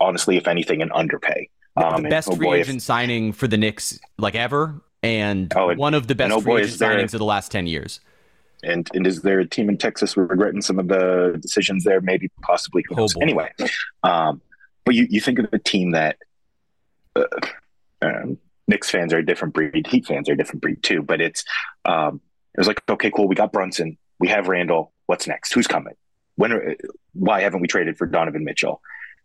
honestly, 0.00 0.36
if 0.36 0.46
anything, 0.46 0.82
an 0.82 0.90
underpay. 0.92 1.48
Um, 1.76 2.02
the 2.02 2.08
best 2.08 2.28
and, 2.28 2.34
oh 2.34 2.38
free 2.38 2.46
boy, 2.46 2.56
agent 2.56 2.78
if, 2.78 2.82
signing 2.82 3.32
for 3.32 3.46
the 3.46 3.56
Knicks 3.56 3.98
like 4.18 4.34
ever, 4.34 4.80
and 5.02 5.52
oh, 5.56 5.74
one 5.74 5.94
of 5.94 6.06
the 6.06 6.14
best 6.14 6.32
oh 6.32 6.40
free 6.40 6.52
boy, 6.52 6.58
agent 6.60 6.80
signings 6.80 7.12
of 7.14 7.18
the 7.18 7.24
last 7.24 7.52
ten 7.52 7.66
years. 7.66 8.00
And 8.62 8.88
and 8.94 9.06
is 9.06 9.22
there 9.22 9.40
a 9.40 9.46
team 9.46 9.68
in 9.68 9.76
Texas 9.76 10.16
regretting 10.16 10.62
some 10.62 10.78
of 10.78 10.88
the 10.88 11.38
decisions 11.40 11.84
there? 11.84 12.00
Maybe, 12.00 12.30
possibly. 12.40 12.84
Oh, 12.96 13.06
anyway, 13.20 13.52
um, 14.02 14.40
but 14.84 14.94
you 14.94 15.06
you 15.10 15.20
think 15.20 15.38
of 15.38 15.48
a 15.52 15.58
team 15.58 15.90
that 15.90 16.16
uh, 17.14 17.24
um, 18.00 18.38
Knicks 18.68 18.90
fans 18.90 19.12
are 19.12 19.18
a 19.18 19.26
different 19.26 19.54
breed. 19.54 19.86
Heat 19.86 20.06
fans 20.06 20.28
are 20.28 20.32
a 20.32 20.36
different 20.36 20.62
breed 20.62 20.82
too. 20.82 21.02
But 21.02 21.20
it's 21.20 21.44
um, 21.84 22.20
it 22.54 22.60
was 22.60 22.66
like, 22.66 22.82
okay, 22.88 23.10
cool. 23.10 23.28
We 23.28 23.34
got 23.34 23.52
Brunson. 23.52 23.98
We 24.18 24.28
have 24.28 24.48
Randle. 24.48 24.92
What's 25.06 25.26
next? 25.26 25.52
Who's 25.52 25.66
coming? 25.66 25.94
When? 26.36 26.52
Are, 26.52 26.76
why 27.12 27.40
haven't 27.40 27.60
we 27.60 27.68
traded 27.68 27.96
for 27.96 28.06
Donovan 28.06 28.44
Mitchell? 28.44 28.80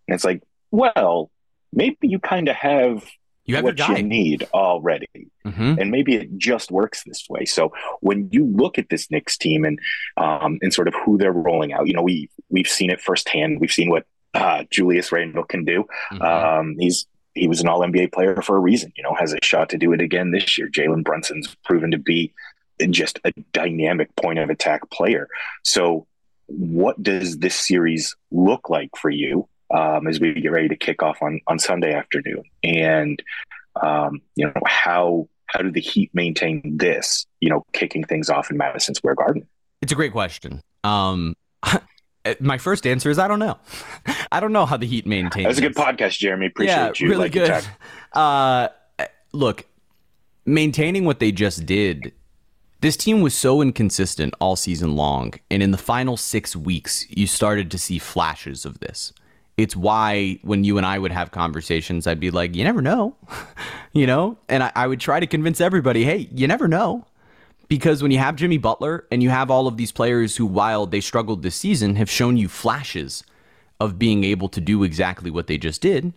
And 0.08 0.16
it's 0.16 0.24
like, 0.24 0.44
well, 0.72 1.32
maybe 1.74 1.98
you 2.02 2.20
kind 2.20 2.48
of 2.48 2.56
have 2.56 3.06
you 3.46 3.56
have 3.56 3.64
what 3.64 3.80
you 3.80 4.04
need 4.04 4.48
already, 4.54 5.08
mm-hmm. 5.46 5.80
and 5.80 5.92
maybe 5.92 6.16
it 6.16 6.38
just 6.38 6.72
works 6.72 7.04
this 7.04 7.26
way. 7.30 7.46
So 7.46 7.74
when 8.00 8.30
you 8.32 8.46
look 8.46 8.78
at 8.78 8.90
this 8.90 9.10
Knicks 9.10 9.38
team 9.38 9.66
and 9.66 9.80
um, 10.18 10.60
and 10.62 10.74
sort 10.74 10.88
of 10.88 10.94
who 11.06 11.18
they're 11.18 11.32
rolling 11.32 11.74
out, 11.74 11.88
you 11.88 11.94
know, 11.94 12.04
we 12.04 12.30
we've 12.50 12.68
seen 12.68 12.92
it 12.92 13.02
firsthand. 13.02 13.60
We've 13.60 13.72
seen 13.72 13.90
what 13.90 14.06
uh, 14.34 14.64
Julius 14.70 15.12
Randle 15.12 15.44
can 15.44 15.66
do. 15.66 15.86
Mm-hmm. 16.14 16.22
Um, 16.22 16.76
he's 16.80 17.08
he 17.34 17.48
was 17.48 17.62
an 17.62 17.68
all 17.68 17.82
NBA 17.82 18.12
player 18.12 18.42
for 18.42 18.58
a 18.58 18.60
reason, 18.60 18.92
you 18.96 19.04
know, 19.04 19.16
has 19.18 19.34
a 19.34 19.38
shot 19.44 19.70
to 19.70 19.78
do 19.78 19.94
it 19.94 20.02
again 20.02 20.32
this 20.32 20.58
year. 20.58 20.70
Jalen 20.70 21.04
Brunson's 21.04 21.56
proven 21.64 21.92
to 21.92 21.98
be 21.98 22.34
just 22.90 23.20
a 23.24 23.32
dynamic 23.54 24.16
point 24.16 24.40
of 24.40 24.50
attack 24.50 24.90
player. 24.90 25.28
So, 25.64 26.08
what 26.48 27.02
does 27.02 27.38
this 27.38 27.56
series 27.56 28.16
look 28.32 28.70
like 28.70 28.90
for 28.98 29.10
you 29.10 29.48
um, 29.74 30.08
as 30.08 30.20
we 30.20 30.34
get 30.34 30.52
ready 30.52 30.68
to 30.68 30.76
kick 30.76 31.02
off 31.02 31.22
on, 31.22 31.40
on 31.48 31.60
Sunday 31.60 31.94
afternoon? 31.94 32.44
And, 32.64 33.22
um, 33.82 34.22
you 34.36 34.46
know, 34.48 34.62
how 34.66 35.30
how 35.48 35.62
do 35.62 35.72
the 35.72 35.82
Heat 35.82 36.10
maintain 36.14 36.62
this, 36.78 37.26
you 37.40 37.50
know, 37.50 37.66
kicking 37.74 38.04
things 38.04 38.30
off 38.30 38.50
in 38.50 38.58
Madison 38.58 38.96
Square 38.96 39.16
Garden? 39.16 39.48
It's 39.82 39.92
a 39.92 39.96
great 39.96 40.12
question. 40.12 40.62
Um, 40.84 41.36
my 42.40 42.58
first 42.58 42.86
answer 42.86 43.10
is 43.10 43.20
I 43.20 43.28
don't 43.28 43.40
know. 43.40 43.58
I 44.32 44.40
don't 44.40 44.54
know 44.54 44.66
how 44.66 44.78
the 44.78 44.86
Heat 44.86 45.06
maintains. 45.06 45.46
That's 45.46 45.58
a 45.58 45.62
good 45.62 45.76
podcast, 45.76 46.18
Jeremy. 46.18 46.48
Appreciate 46.48 46.76
yeah, 46.76 46.92
you. 46.98 47.10
Really 47.10 47.24
like 47.24 47.32
good. 47.34 47.66
Uh, 48.14 48.68
look, 49.32 49.66
maintaining 50.46 51.06
what 51.06 51.20
they 51.20 51.32
just 51.32 51.66
did. 51.66 52.14
This 52.82 52.98
team 52.98 53.22
was 53.22 53.36
so 53.36 53.62
inconsistent 53.62 54.34
all 54.40 54.56
season 54.56 54.96
long, 54.96 55.34
and 55.52 55.62
in 55.62 55.70
the 55.70 55.78
final 55.78 56.18
six 56.18 56.56
weeks, 56.56 57.06
you 57.10 57.28
started 57.28 57.70
to 57.72 57.78
see 57.78 58.00
flashes 58.00 58.66
of 58.66 58.80
this. 58.80 59.14
It's 59.58 59.76
why 59.76 60.40
when 60.42 60.64
you 60.64 60.78
and 60.78 60.86
I 60.86 60.98
would 60.98 61.12
have 61.12 61.30
conversations, 61.30 62.08
I'd 62.08 62.20
be 62.20 62.32
like, 62.32 62.56
you 62.56 62.64
never 62.64 62.82
know, 62.82 63.16
you 63.94 64.08
know? 64.08 64.40
And 64.50 64.64
I, 64.64 64.72
I 64.76 64.88
would 64.88 65.00
try 65.00 65.20
to 65.20 65.28
convince 65.28 65.62
everybody, 65.62 66.04
hey, 66.04 66.30
you 66.34 66.48
never 66.48 66.68
know. 66.68 67.06
Because 67.72 68.04
when 68.04 68.12
you 68.12 68.18
have 68.18 68.36
Jimmy 68.36 68.58
Butler 68.58 69.08
and 69.12 69.24
you 69.24 69.30
have 69.30 69.50
all 69.50 69.66
of 69.66 69.78
these 69.78 69.94
players 69.94 70.36
who, 70.36 70.46
while 70.46 70.86
they 70.86 71.00
struggled 71.00 71.42
this 71.42 71.56
season, 71.56 71.96
have 71.96 72.10
shown 72.10 72.36
you 72.36 72.50
flashes 72.50 73.24
of 73.80 73.98
being 73.98 74.26
able 74.26 74.50
to 74.50 74.60
do 74.60 74.84
exactly 74.84 75.32
what 75.32 75.48
they 75.48 75.58
just 75.58 75.82
did, 75.82 76.12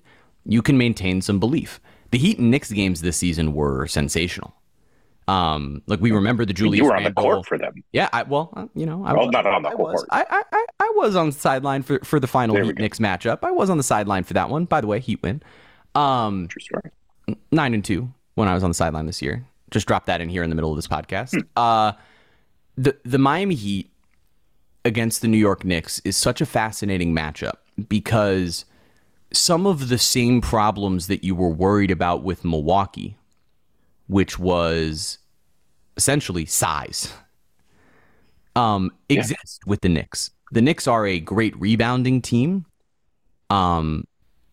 you 0.45 0.63
can 0.63 0.77
maintain 0.77 1.23
some 1.23 1.39
belief. 1.39 1.79
The 2.11 2.19
Heat 2.19 2.41
and 2.41 2.51
Knicks 2.51 2.73
games 2.73 3.03
this 3.03 3.17
season 3.17 3.55
were 3.55 3.87
sensational. 3.87 4.53
Um, 5.29 5.81
like 5.87 6.01
we 6.01 6.11
remember 6.11 6.45
the 6.45 6.53
Julius. 6.53 6.79
You 6.79 6.87
were 6.87 6.97
on 6.97 7.05
Randle. 7.05 7.23
the 7.23 7.31
court 7.31 7.47
for 7.47 7.57
them. 7.57 7.85
Yeah, 7.93 8.09
I, 8.13 8.25
well, 8.25 8.53
uh, 8.57 8.67
you 8.75 8.85
know, 8.85 9.05
I 9.05 9.13
well, 9.13 9.27
was, 9.27 9.33
not 9.33 9.47
on 9.47 9.63
the 9.63 9.69
I 9.69 9.75
court. 9.75 9.93
Was. 9.93 10.07
I, 10.11 10.43
I, 10.53 10.67
I 10.81 10.93
was 10.97 11.15
on 11.15 11.27
the 11.27 11.33
sideline 11.33 11.85
for, 11.85 12.01
for 12.01 12.19
the 12.19 12.27
final 12.27 12.57
Heat. 12.57 12.81
Knicks 12.81 12.99
matchup. 12.99 13.39
I 13.45 13.53
was 13.53 13.71
on 13.71 13.77
the 13.77 13.85
sideline 13.85 14.25
for 14.25 14.35
that 14.35 14.51
one. 14.51 14.65
By 14.65 14.81
the 14.81 14.89
way, 14.89 14.99
Heat 14.99 15.23
win. 15.23 15.41
Um, 15.95 16.49
True 16.49 16.61
story. 16.61 16.91
nine 17.53 17.75
and 17.75 17.85
two 17.85 18.13
when 18.35 18.49
I 18.49 18.55
was 18.55 18.65
on 18.65 18.71
the 18.71 18.75
sideline 18.75 19.07
this 19.07 19.23
year. 19.23 19.47
Just 19.71 19.87
drop 19.87 20.07
that 20.07 20.21
in 20.21 20.29
here 20.29 20.43
in 20.43 20.51
the 20.51 20.57
middle 20.57 20.71
of 20.71 20.77
this 20.77 20.87
podcast. 20.87 21.33
Hmm. 21.33 21.41
Uh, 21.57 21.93
the 22.77 22.97
the 23.05 23.19
Miami 23.19 23.55
Heat 23.55 23.91
against 24.85 25.23
the 25.23 25.29
New 25.29 25.39
York 25.39 25.65
Knicks 25.65 26.01
is 26.05 26.17
such 26.17 26.41
a 26.41 26.47
fascinating 26.47 27.15
matchup 27.15 27.55
because 27.89 28.65
some 29.33 29.67
of 29.67 29.89
the 29.89 29.99
same 29.99 30.41
problems 30.41 31.07
that 31.07 31.25
you 31.25 31.35
were 31.35 31.49
worried 31.49 31.91
about 31.91 32.23
with 32.23 32.45
Milwaukee, 32.45 33.17
which 34.07 34.39
was 34.39 35.19
essentially 35.97 36.45
size, 36.45 37.13
um, 38.57 38.91
exist 39.09 39.61
with 39.67 39.81
the 39.81 39.89
Knicks. 39.89 40.31
The 40.53 40.63
Knicks 40.63 40.87
are 40.87 41.07
a 41.07 41.19
great 41.19 41.59
rebounding 41.59 42.23
team. 42.23 42.67
Um, 43.51 44.07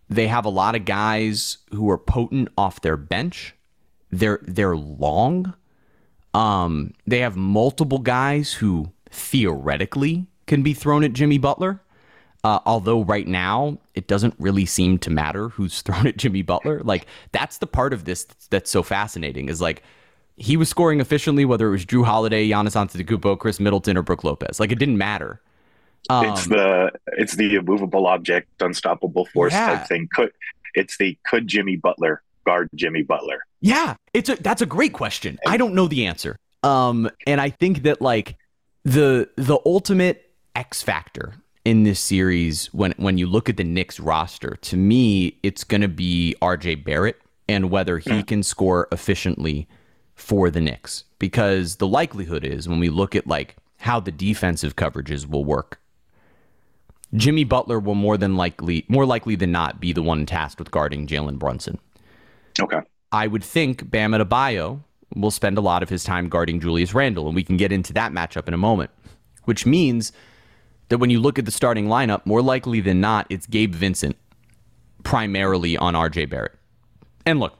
they 0.09 0.27
have 0.27 0.45
a 0.45 0.49
lot 0.49 0.75
of 0.75 0.85
guys 0.85 1.59
who 1.71 1.89
are 1.89 1.97
potent 1.97 2.49
off 2.57 2.81
their 2.81 2.97
bench. 2.97 3.55
They're 4.11 4.39
they're 4.43 4.75
long. 4.75 5.53
Um, 6.33 6.93
they 7.07 7.19
have 7.19 7.35
multiple 7.35 7.99
guys 7.99 8.53
who 8.53 8.91
theoretically 9.09 10.27
can 10.47 10.63
be 10.63 10.73
thrown 10.73 11.03
at 11.03 11.13
Jimmy 11.13 11.37
Butler. 11.37 11.81
Uh, 12.43 12.59
although 12.65 13.03
right 13.03 13.27
now 13.27 13.77
it 13.93 14.07
doesn't 14.07 14.33
really 14.39 14.65
seem 14.65 14.97
to 14.97 15.11
matter 15.11 15.49
who's 15.49 15.81
thrown 15.83 16.07
at 16.07 16.17
Jimmy 16.17 16.41
Butler. 16.41 16.81
Like 16.83 17.05
that's 17.31 17.57
the 17.59 17.67
part 17.67 17.93
of 17.93 18.05
this 18.05 18.25
that's 18.49 18.69
so 18.71 18.81
fascinating 18.83 19.47
is 19.49 19.61
like 19.61 19.83
he 20.37 20.57
was 20.57 20.67
scoring 20.69 20.99
efficiently 20.99 21.45
whether 21.45 21.67
it 21.67 21.71
was 21.71 21.85
Jrue 21.85 22.03
Holiday, 22.05 22.49
Giannis 22.49 22.75
Antetokounmpo, 22.75 23.37
Khris 23.37 23.59
Middleton, 23.59 23.95
or 23.95 24.01
Brook 24.01 24.23
Lopez. 24.23 24.59
Like 24.59 24.71
it 24.71 24.79
didn't 24.79 24.97
matter. 24.97 25.39
Um, 26.09 26.25
it's 26.25 26.47
the 26.47 26.91
it's 27.17 27.35
the 27.35 27.55
immovable 27.55 28.07
object, 28.07 28.47
unstoppable 28.59 29.25
force 29.25 29.53
Yeah. 29.53 29.75
type 29.75 29.87
thing. 29.87 30.07
Could 30.11 30.31
it's 30.73 30.97
the 30.97 31.17
could 31.27 31.47
Jimmy 31.47 31.75
Butler 31.75 32.23
guard 32.45 32.69
Jimmy 32.75 33.03
Butler? 33.03 33.39
Yeah, 33.59 33.95
it's 34.13 34.29
a 34.29 34.35
that's 34.35 34.61
a 34.61 34.65
great 34.65 34.93
question. 34.93 35.39
I 35.45 35.57
don't 35.57 35.73
know 35.73 35.87
the 35.87 36.05
answer. 36.05 36.37
Um, 36.63 37.09
and 37.25 37.41
I 37.41 37.49
think 37.49 37.83
that 37.83 38.01
like 38.01 38.37
the 38.83 39.29
the 39.35 39.59
ultimate 39.65 40.31
X 40.55 40.81
factor 40.81 41.33
in 41.65 41.83
this 41.83 41.99
series 41.99 42.67
when 42.73 42.93
when 42.97 43.17
you 43.17 43.27
look 43.27 43.49
at 43.49 43.57
the 43.57 43.63
Knicks 43.63 43.99
roster, 43.99 44.57
to 44.61 44.77
me, 44.77 45.37
it's 45.43 45.63
going 45.63 45.81
to 45.81 45.87
be 45.87 46.35
RJ 46.41 46.83
Barrett 46.83 47.21
and 47.47 47.69
whether 47.69 47.97
he 47.97 48.23
can 48.23 48.43
score 48.43 48.87
efficiently 48.91 49.67
for 50.15 50.49
the 50.49 50.61
Knicks 50.61 51.03
because 51.19 51.77
the 51.77 51.87
likelihood 51.87 52.45
is 52.45 52.69
when 52.69 52.79
we 52.79 52.89
look 52.89 53.15
at 53.15 53.27
like 53.27 53.55
how 53.79 53.99
the 53.99 54.11
defensive 54.11 54.75
coverages 54.75 55.27
will 55.27 55.43
work 55.43 55.81
Jimmy 57.13 57.43
Butler 57.43 57.79
will 57.79 57.95
more 57.95 58.17
than 58.17 58.37
likely 58.37 58.85
more 58.87 59.05
likely 59.05 59.35
than 59.35 59.51
not 59.51 59.79
be 59.79 59.93
the 59.93 60.03
one 60.03 60.25
tasked 60.25 60.59
with 60.59 60.71
guarding 60.71 61.07
Jalen 61.07 61.37
Brunson. 61.37 61.79
Okay. 62.59 62.79
I 63.11 63.27
would 63.27 63.43
think 63.43 63.89
Bam 63.89 64.11
Adebayo 64.11 64.81
will 65.15 65.31
spend 65.31 65.57
a 65.57 65.61
lot 65.61 65.83
of 65.83 65.89
his 65.89 66.03
time 66.03 66.29
guarding 66.29 66.59
Julius 66.59 66.93
Randle, 66.93 67.27
and 67.27 67.35
we 67.35 67.43
can 67.43 67.57
get 67.57 67.71
into 67.71 67.93
that 67.93 68.11
matchup 68.11 68.47
in 68.47 68.53
a 68.53 68.57
moment. 68.57 68.91
Which 69.45 69.65
means 69.65 70.11
that 70.89 70.99
when 70.99 71.09
you 71.09 71.19
look 71.19 71.39
at 71.39 71.45
the 71.45 71.51
starting 71.51 71.87
lineup, 71.87 72.25
more 72.25 72.41
likely 72.41 72.79
than 72.79 73.01
not, 73.01 73.25
it's 73.29 73.47
Gabe 73.47 73.73
Vincent 73.73 74.15
primarily 75.03 75.77
on 75.77 75.93
RJ 75.93 76.29
Barrett. 76.29 76.53
And 77.25 77.39
look, 77.39 77.57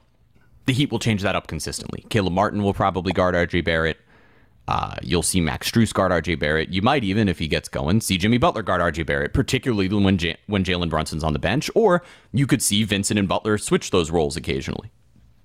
the 0.65 0.73
Heat 0.73 0.91
will 0.91 0.99
change 0.99 1.21
that 1.23 1.35
up 1.35 1.47
consistently. 1.47 2.05
Caleb 2.09 2.33
Martin 2.33 2.63
will 2.63 2.73
probably 2.73 3.13
guard 3.13 3.35
RJ 3.35 3.63
Barrett. 3.65 3.97
Uh, 4.72 4.95
you'll 5.01 5.22
see 5.22 5.41
Max 5.41 5.69
Strus 5.69 5.93
guard 5.93 6.13
RJ 6.13 6.39
Barrett. 6.39 6.69
You 6.69 6.82
might 6.82 7.03
even, 7.03 7.28
if 7.28 7.39
he 7.39 7.49
gets 7.49 7.67
going, 7.67 7.99
see 7.99 8.17
Jimmy 8.17 8.38
Butler 8.38 8.61
guard 8.61 8.80
RJ 8.80 9.05
Barrett, 9.05 9.34
particularly 9.34 9.89
when 9.89 10.17
J- 10.17 10.38
when 10.47 10.63
Jalen 10.63 10.89
Brunson's 10.89 11.26
on 11.26 11.34
the 11.34 11.39
bench. 11.39 11.69
Or 11.76 12.03
you 12.32 12.47
could 12.47 12.61
see 12.61 12.86
Vincent 12.86 13.19
and 13.19 13.28
Butler 13.28 13.57
switch 13.57 13.91
those 13.91 14.11
roles 14.11 14.38
occasionally. 14.38 14.89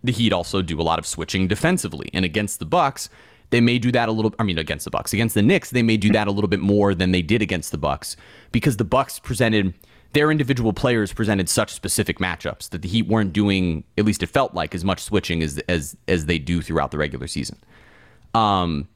The 0.04 0.12
Heat 0.12 0.32
also 0.32 0.62
do 0.62 0.80
a 0.80 0.82
lot 0.82 1.00
of 1.00 1.06
switching 1.06 1.48
defensively, 1.48 2.08
and 2.14 2.24
against 2.24 2.60
the 2.60 2.66
Bucks, 2.66 3.08
they 3.50 3.60
may 3.60 3.80
do 3.80 3.90
that 3.90 4.08
a 4.08 4.12
little. 4.12 4.32
I 4.38 4.44
mean, 4.44 4.58
against 4.58 4.84
the 4.84 4.92
Bucks, 4.92 5.12
against 5.12 5.34
the 5.34 5.42
Knicks, 5.42 5.70
they 5.70 5.82
may 5.82 5.96
do 5.96 6.12
that 6.12 6.28
a 6.28 6.30
little 6.30 6.46
bit 6.46 6.60
more 6.60 6.94
than 6.94 7.10
they 7.10 7.22
did 7.22 7.42
against 7.42 7.72
the 7.72 7.78
Bucks 7.78 8.16
because 8.52 8.76
the 8.76 8.84
Bucks 8.84 9.18
presented 9.18 9.74
their 10.12 10.30
individual 10.30 10.72
players 10.72 11.12
presented 11.12 11.48
such 11.48 11.72
specific 11.72 12.20
matchups 12.20 12.70
that 12.70 12.82
the 12.82 12.88
Heat 12.88 13.08
weren't 13.08 13.32
doing. 13.32 13.82
At 13.98 14.04
least 14.04 14.22
it 14.22 14.28
felt 14.28 14.54
like 14.54 14.72
as 14.72 14.84
much 14.84 15.00
switching 15.00 15.42
as 15.42 15.58
as 15.68 15.96
as 16.06 16.26
they 16.26 16.38
do 16.38 16.62
throughout 16.62 16.92
the 16.92 16.98
regular 16.98 17.26
season. 17.26 17.58
Um, 18.32 18.86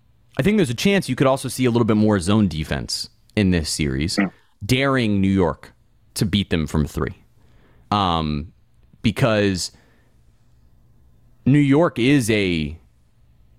I 0.41 0.43
think 0.43 0.57
there's 0.57 0.71
a 0.71 0.75
chance 0.75 1.07
you 1.07 1.17
could 1.17 1.27
also 1.27 1.49
see 1.49 1.67
a 1.67 1.71
little 1.71 1.85
bit 1.85 1.99
more 1.99 2.19
zone 2.19 2.49
defense 2.49 3.11
in 3.37 3.51
this 3.51 3.69
series, 3.69 4.19
daring 4.65 5.21
New 5.21 5.29
York 5.29 5.75
to 6.15 6.25
beat 6.25 6.49
them 6.49 6.67
from 6.67 6.87
three. 6.87 7.15
Um, 7.91 8.51
because 9.03 9.71
New 11.45 11.59
York 11.59 11.99
is 11.99 12.31
a 12.31 12.75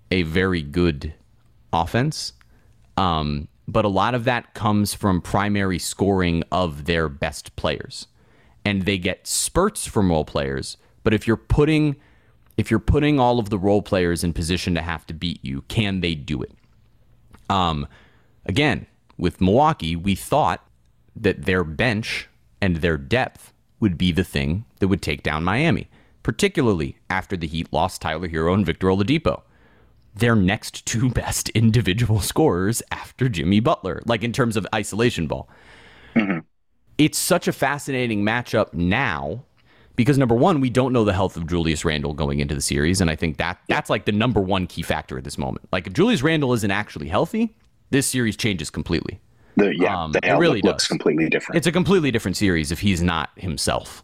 a 0.09 0.23
very 0.23 0.63
good 0.63 1.13
offense. 1.71 2.33
Um, 2.97 3.47
but 3.67 3.85
a 3.85 3.87
lot 3.87 4.15
of 4.15 4.23
that 4.23 4.55
comes 4.55 4.95
from 4.95 5.21
primary 5.21 5.77
scoring 5.77 6.43
of 6.51 6.85
their 6.85 7.07
best 7.07 7.55
players. 7.55 8.07
And 8.65 8.85
they 8.85 8.97
get 8.97 9.27
spurts 9.27 9.85
from 9.85 10.09
role 10.09 10.25
players, 10.25 10.77
but 11.03 11.13
if 11.13 11.27
you're 11.27 11.37
putting 11.37 11.97
if 12.57 12.71
you're 12.71 12.79
putting 12.79 13.19
all 13.19 13.37
of 13.37 13.51
the 13.51 13.59
role 13.59 13.83
players 13.83 14.23
in 14.23 14.33
position 14.33 14.73
to 14.73 14.81
have 14.81 15.05
to 15.05 15.13
beat 15.13 15.45
you, 15.45 15.61
can 15.67 16.01
they 16.01 16.15
do 16.15 16.41
it? 16.41 16.53
Um, 17.51 17.87
again, 18.45 18.87
with 19.17 19.41
Milwaukee, 19.41 19.95
we 19.95 20.15
thought 20.15 20.65
that 21.15 21.45
their 21.45 21.63
bench 21.63 22.29
and 22.61 22.77
their 22.77 22.97
depth 22.97 23.53
would 23.79 23.97
be 23.97 24.11
the 24.11 24.23
thing 24.23 24.65
that 24.79 24.87
would 24.87 25.01
take 25.01 25.21
down 25.21 25.43
Miami, 25.43 25.89
particularly 26.23 26.97
after 27.09 27.35
the 27.35 27.47
Heat 27.47 27.71
lost 27.73 28.01
Tyler 28.01 28.29
Herro 28.29 28.53
and 28.53 28.65
Victor 28.65 28.87
Oladipo. 28.87 29.41
Their 30.15 30.35
next 30.35 30.85
two 30.85 31.09
best 31.21 31.49
individual 31.49 32.21
scorers 32.21 32.81
after 32.89 33.27
Jimmy 33.27 33.59
Butler, 33.59 34.01
like 34.05 34.23
in 34.23 34.31
terms 34.31 34.55
of 34.55 34.67
isolation 34.73 35.27
ball. 35.27 35.49
It's 36.97 37.17
such 37.17 37.47
a 37.47 37.53
fascinating 37.53 38.23
matchup 38.23 38.73
now 38.73 39.43
because 39.95 40.17
number 40.17 40.35
one, 40.35 40.61
we 40.61 40.69
don't 40.69 40.93
know 40.93 41.03
the 41.03 41.13
health 41.13 41.35
of 41.37 41.47
Julius 41.47 41.83
Randle 41.85 42.13
going 42.13 42.39
into 42.39 42.55
the 42.55 42.61
series, 42.61 43.01
and 43.01 43.09
I 43.09 43.15
think 43.15 43.37
that 43.37 43.59
that's 43.67 43.89
like 43.89 44.05
the 44.05 44.11
number 44.11 44.39
one 44.41 44.67
key 44.67 44.81
factor 44.81 45.17
at 45.17 45.23
this 45.23 45.37
moment. 45.37 45.67
Like 45.71 45.87
if 45.87 45.93
Julius 45.93 46.21
Randle 46.23 46.53
isn't 46.53 46.71
actually 46.71 47.07
healthy, 47.07 47.55
this 47.89 48.07
series 48.07 48.35
changes 48.37 48.69
completely. 48.69 49.19
The 49.57 49.75
yeah, 49.75 50.03
Um, 50.03 50.11
the 50.13 50.19
it 50.23 50.33
really 50.37 50.61
looks 50.61 50.83
does. 50.83 50.87
completely 50.87 51.29
different. 51.29 51.57
It's 51.57 51.67
a 51.67 51.71
completely 51.71 52.09
different 52.11 52.37
series 52.37 52.71
if 52.71 52.79
he's 52.79 53.01
not 53.01 53.29
himself. 53.35 54.03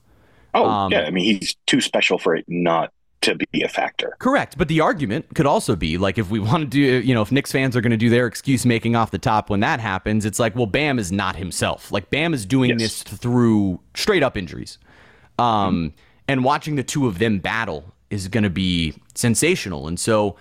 oh 0.53 0.65
um, 0.65 0.91
yeah, 0.91 1.01
I 1.03 1.09
mean 1.11 1.23
he's 1.23 1.55
too 1.67 1.79
special 1.81 2.17
for 2.17 2.35
it 2.35 2.43
not 2.49 2.91
to 3.21 3.35
be 3.51 3.63
a 3.63 3.67
factor. 3.69 4.15
Correct, 4.19 4.57
but 4.59 4.67
the 4.67 4.79
argument 4.81 5.25
could 5.33 5.45
also 5.47 5.75
be 5.75 5.97
like 5.97 6.17
if 6.17 6.29
we 6.29 6.39
want 6.49 6.63
to 6.63 6.67
do, 6.67 6.79
you 6.79 7.15
know, 7.15 7.21
if 7.21 7.31
Knicks 7.31 7.51
fans 7.51 7.75
are 7.77 7.81
going 7.81 7.91
to 7.91 7.97
do 7.97 8.09
their 8.09 8.27
excuse 8.27 8.65
making 8.65 8.95
off 8.95 9.09
the 9.11 9.17
top 9.17 9.49
when 9.49 9.61
that 9.61 9.79
happens, 9.79 10.25
it's 10.25 10.38
like, 10.38 10.53
well, 10.55 10.67
Bam 10.67 10.99
is 10.99 11.11
not 11.13 11.35
himself. 11.38 11.91
Like 11.93 12.09
Bam 12.09 12.33
is 12.33 12.45
doing 12.45 12.71
Yes. 12.71 13.03
this 13.03 13.03
through 13.03 13.79
straight 13.95 14.21
up 14.23 14.35
injuries, 14.38 14.77
um, 15.38 15.93
and 16.27 16.43
watching 16.43 16.75
the 16.75 16.83
two 16.83 17.07
of 17.07 17.19
them 17.19 17.39
battle 17.39 17.93
is 18.09 18.27
going 18.27 18.43
to 18.43 18.49
be 18.49 18.93
sensational. 19.15 19.88
And 19.88 19.99
so, 19.99 20.35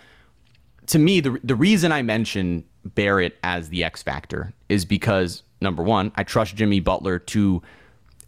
to 0.87 0.99
me, 0.99 1.21
the 1.21 1.39
the 1.43 1.55
reason 1.55 1.93
I 1.93 2.03
mention 2.03 2.65
Barrett 2.85 3.37
as 3.43 3.69
the 3.69 3.85
X 3.85 4.03
factor 4.03 4.53
is 4.69 4.85
because 4.85 5.43
number 5.61 5.83
one, 5.83 6.13
I 6.17 6.23
trust 6.23 6.57
Jimmy 6.57 6.81
Butler 6.81 7.19
to 7.19 7.63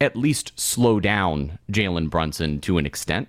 at 0.01 0.15
least 0.15 0.57
slow 0.59 0.99
down 0.99 1.59
Jalen 1.71 2.09
Brunson 2.09 2.61
to 2.61 2.77
an 2.77 2.85
extent. 2.85 3.27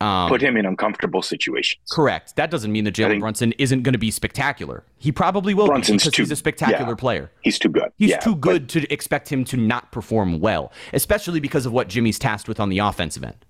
Um, 0.00 0.28
Put 0.28 0.40
him 0.40 0.56
in 0.56 0.64
uncomfortable 0.64 1.22
situations. 1.22 1.80
Correct. 1.90 2.36
That 2.36 2.52
doesn't 2.52 2.70
mean 2.70 2.84
that 2.84 2.94
Jalen 2.94 3.18
Brunson 3.18 3.52
isn't 3.58 3.82
going 3.82 3.94
to 3.94 3.98
be 3.98 4.12
spectacular. 4.12 4.84
He 4.98 5.10
probably 5.10 5.54
will 5.54 5.66
Brunson's 5.66 6.04
be 6.04 6.06
because 6.06 6.16
too- 6.16 6.22
he's 6.22 6.30
a 6.30 6.36
spectacular 6.36 6.90
yeah. 6.92 6.94
player. 6.94 7.30
He's 7.42 7.58
too 7.58 7.68
good. 7.68 7.90
He's 7.96 8.10
yeah, 8.10 8.18
too 8.18 8.36
but- 8.36 8.40
good 8.40 8.68
to 8.70 8.92
expect 8.92 9.32
him 9.32 9.44
to 9.46 9.56
not 9.56 9.90
perform 9.90 10.38
well, 10.38 10.72
especially 10.92 11.40
because 11.40 11.66
of 11.66 11.72
what 11.72 11.88
Jimmy's 11.88 12.18
tasked 12.18 12.46
with 12.48 12.60
on 12.60 12.68
the 12.68 12.78
offensive 12.78 13.24
end. 13.24 13.44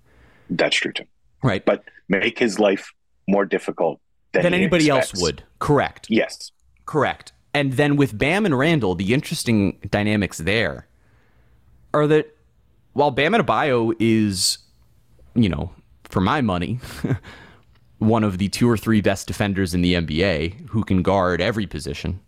that's 0.50 0.76
true 0.76 0.92
too. 0.92 1.04
Right. 1.42 1.64
But 1.64 1.84
make 2.08 2.38
his 2.38 2.58
life 2.58 2.92
more 3.28 3.44
difficult 3.44 4.00
than, 4.32 4.42
than 4.44 4.54
anybody 4.54 4.88
else 4.88 5.12
would. 5.20 5.42
Correct. 5.58 6.06
Yes. 6.08 6.50
Correct. 6.86 7.32
And 7.52 7.74
then 7.74 7.96
with 7.96 8.16
Bam 8.16 8.46
and 8.46 8.58
Randle, 8.58 8.94
the 8.94 9.12
interesting 9.12 9.78
dynamics 9.90 10.38
there 10.38 10.86
are 11.92 12.06
that 12.06 12.34
while 12.94 13.10
Bam 13.10 13.32
Adebayo 13.34 13.94
is, 13.98 14.58
you 15.34 15.48
know, 15.50 15.70
for 16.08 16.20
my 16.20 16.40
money, 16.40 16.80
one 17.98 18.24
of 18.24 18.38
the 18.38 18.48
two 18.48 18.68
or 18.68 18.76
three 18.76 19.00
best 19.00 19.26
defenders 19.26 19.74
in 19.74 19.82
the 19.82 19.94
NBA 19.94 20.68
who 20.68 20.84
can 20.84 21.02
guard 21.02 21.40
every 21.40 21.66
position. 21.66 22.20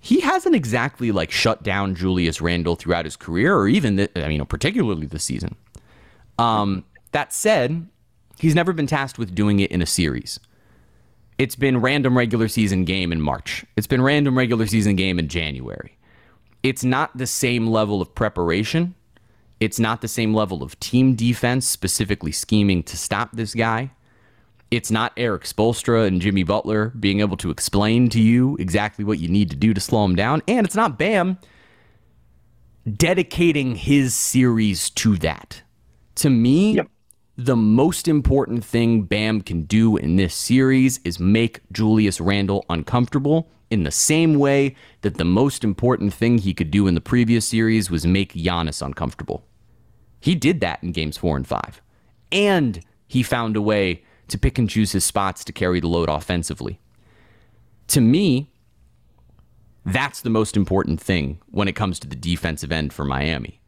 He 0.00 0.20
hasn't 0.20 0.54
exactly 0.54 1.12
like 1.12 1.30
shut 1.30 1.62
down 1.62 1.94
Julius 1.94 2.40
Randle 2.40 2.76
throughout 2.76 3.04
his 3.04 3.16
career, 3.16 3.56
or 3.56 3.68
even 3.68 3.96
the, 3.96 4.24
I 4.24 4.28
mean, 4.28 4.44
particularly 4.46 5.06
this 5.06 5.24
season. 5.24 5.56
Um, 6.38 6.84
that 7.12 7.32
said, 7.34 7.86
he's 8.38 8.54
never 8.54 8.72
been 8.72 8.86
tasked 8.86 9.18
with 9.18 9.34
doing 9.34 9.60
it 9.60 9.70
in 9.70 9.82
a 9.82 9.86
series. 9.86 10.40
It's 11.36 11.56
been 11.56 11.78
random 11.78 12.16
regular 12.16 12.48
season 12.48 12.84
game 12.84 13.12
in 13.12 13.20
March. 13.20 13.64
It's 13.76 13.86
been 13.86 14.02
random 14.02 14.36
regular 14.36 14.66
season 14.66 14.96
game 14.96 15.18
in 15.18 15.28
January. 15.28 15.96
It's 16.62 16.84
not 16.84 17.16
the 17.16 17.26
same 17.26 17.66
level 17.66 18.02
of 18.02 18.14
preparation. 18.14 18.94
It's 19.60 19.78
not 19.78 20.00
the 20.00 20.08
same 20.08 20.34
level 20.34 20.62
of 20.62 20.80
team 20.80 21.14
defense, 21.14 21.66
specifically 21.66 22.32
scheming 22.32 22.82
to 22.84 22.96
stop 22.96 23.30
this 23.32 23.54
guy. 23.54 23.90
It's 24.70 24.90
not 24.90 25.12
Erik 25.16 25.42
Spoelstra 25.42 26.06
and 26.06 26.20
Jimmy 26.20 26.44
Butler 26.44 26.90
being 26.98 27.20
able 27.20 27.36
to 27.38 27.50
explain 27.50 28.08
to 28.10 28.20
you 28.20 28.56
exactly 28.58 29.04
what 29.04 29.18
you 29.18 29.28
need 29.28 29.50
to 29.50 29.56
do 29.56 29.74
to 29.74 29.80
slow 29.80 30.04
him 30.04 30.16
down. 30.16 30.42
And 30.48 30.64
it's 30.64 30.76
not 30.76 30.98
Bam 30.98 31.38
dedicating 32.96 33.74
his 33.74 34.14
series 34.14 34.90
to 34.90 35.16
that. 35.18 35.62
To 36.16 36.30
me, 36.30 36.74
yep. 36.76 36.88
the 37.36 37.56
most 37.56 38.08
important 38.08 38.64
thing 38.64 39.02
Bam 39.02 39.42
can 39.42 39.62
do 39.62 39.96
in 39.96 40.16
this 40.16 40.34
series 40.34 41.00
is 41.04 41.20
make 41.20 41.60
Julius 41.72 42.20
Randle 42.20 42.64
uncomfortable 42.70 43.50
in 43.70 43.84
the 43.84 43.90
same 43.90 44.34
way 44.34 44.74
that 45.02 45.16
the 45.16 45.24
most 45.24 45.64
important 45.64 46.14
thing 46.14 46.38
he 46.38 46.54
could 46.54 46.70
do 46.70 46.86
in 46.86 46.94
the 46.94 47.00
previous 47.00 47.46
series 47.46 47.90
was 47.90 48.06
make 48.06 48.32
Giannis 48.32 48.84
uncomfortable. 48.84 49.44
He 50.20 50.34
did 50.34 50.60
that 50.60 50.82
in 50.82 50.92
games 50.92 51.16
four 51.16 51.36
and 51.36 51.46
five. 51.46 51.80
And 52.30 52.84
he 53.06 53.22
found 53.22 53.56
a 53.56 53.62
way 53.62 54.04
to 54.28 54.38
pick 54.38 54.58
and 54.58 54.70
choose 54.70 54.92
his 54.92 55.04
spots 55.04 55.44
to 55.44 55.52
carry 55.52 55.80
the 55.80 55.88
load 55.88 56.08
offensively. 56.08 56.80
To 57.88 58.00
me, 58.00 58.50
that's 59.84 60.20
the 60.20 60.30
most 60.30 60.56
important 60.56 61.00
thing 61.00 61.40
when 61.50 61.68
it 61.68 61.74
comes 61.74 61.98
to 62.00 62.08
the 62.08 62.16
defensive 62.16 62.70
end 62.70 62.92
for 62.92 63.04
Miami. 63.04 63.60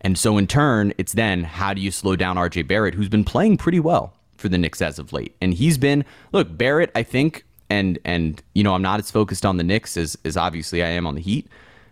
And 0.00 0.16
so, 0.16 0.38
in 0.38 0.46
turn, 0.46 0.92
it's 0.98 1.12
then 1.12 1.44
how 1.44 1.74
do 1.74 1.80
you 1.80 1.90
slow 1.90 2.16
down 2.16 2.36
RJ 2.36 2.66
Barrett, 2.66 2.94
who's 2.94 3.08
been 3.08 3.24
playing 3.24 3.56
pretty 3.56 3.80
well 3.80 4.14
for 4.36 4.48
the 4.48 4.58
Knicks 4.58 4.80
as 4.80 4.98
of 4.98 5.12
late? 5.12 5.36
And 5.40 5.54
he's 5.54 5.76
been, 5.76 6.04
look, 6.32 6.56
Barrett, 6.56 6.90
I 6.94 7.02
think, 7.02 7.44
and 7.68 7.98
and 8.04 8.42
you 8.54 8.62
know, 8.62 8.74
I'm 8.74 8.82
not 8.82 9.00
as 9.00 9.10
focused 9.10 9.44
on 9.44 9.56
the 9.56 9.64
Knicks 9.64 9.96
as, 9.96 10.16
as 10.24 10.36
obviously 10.36 10.82
I 10.82 10.88
am 10.88 11.06
on 11.06 11.14
the 11.14 11.20
Heat, 11.20 11.48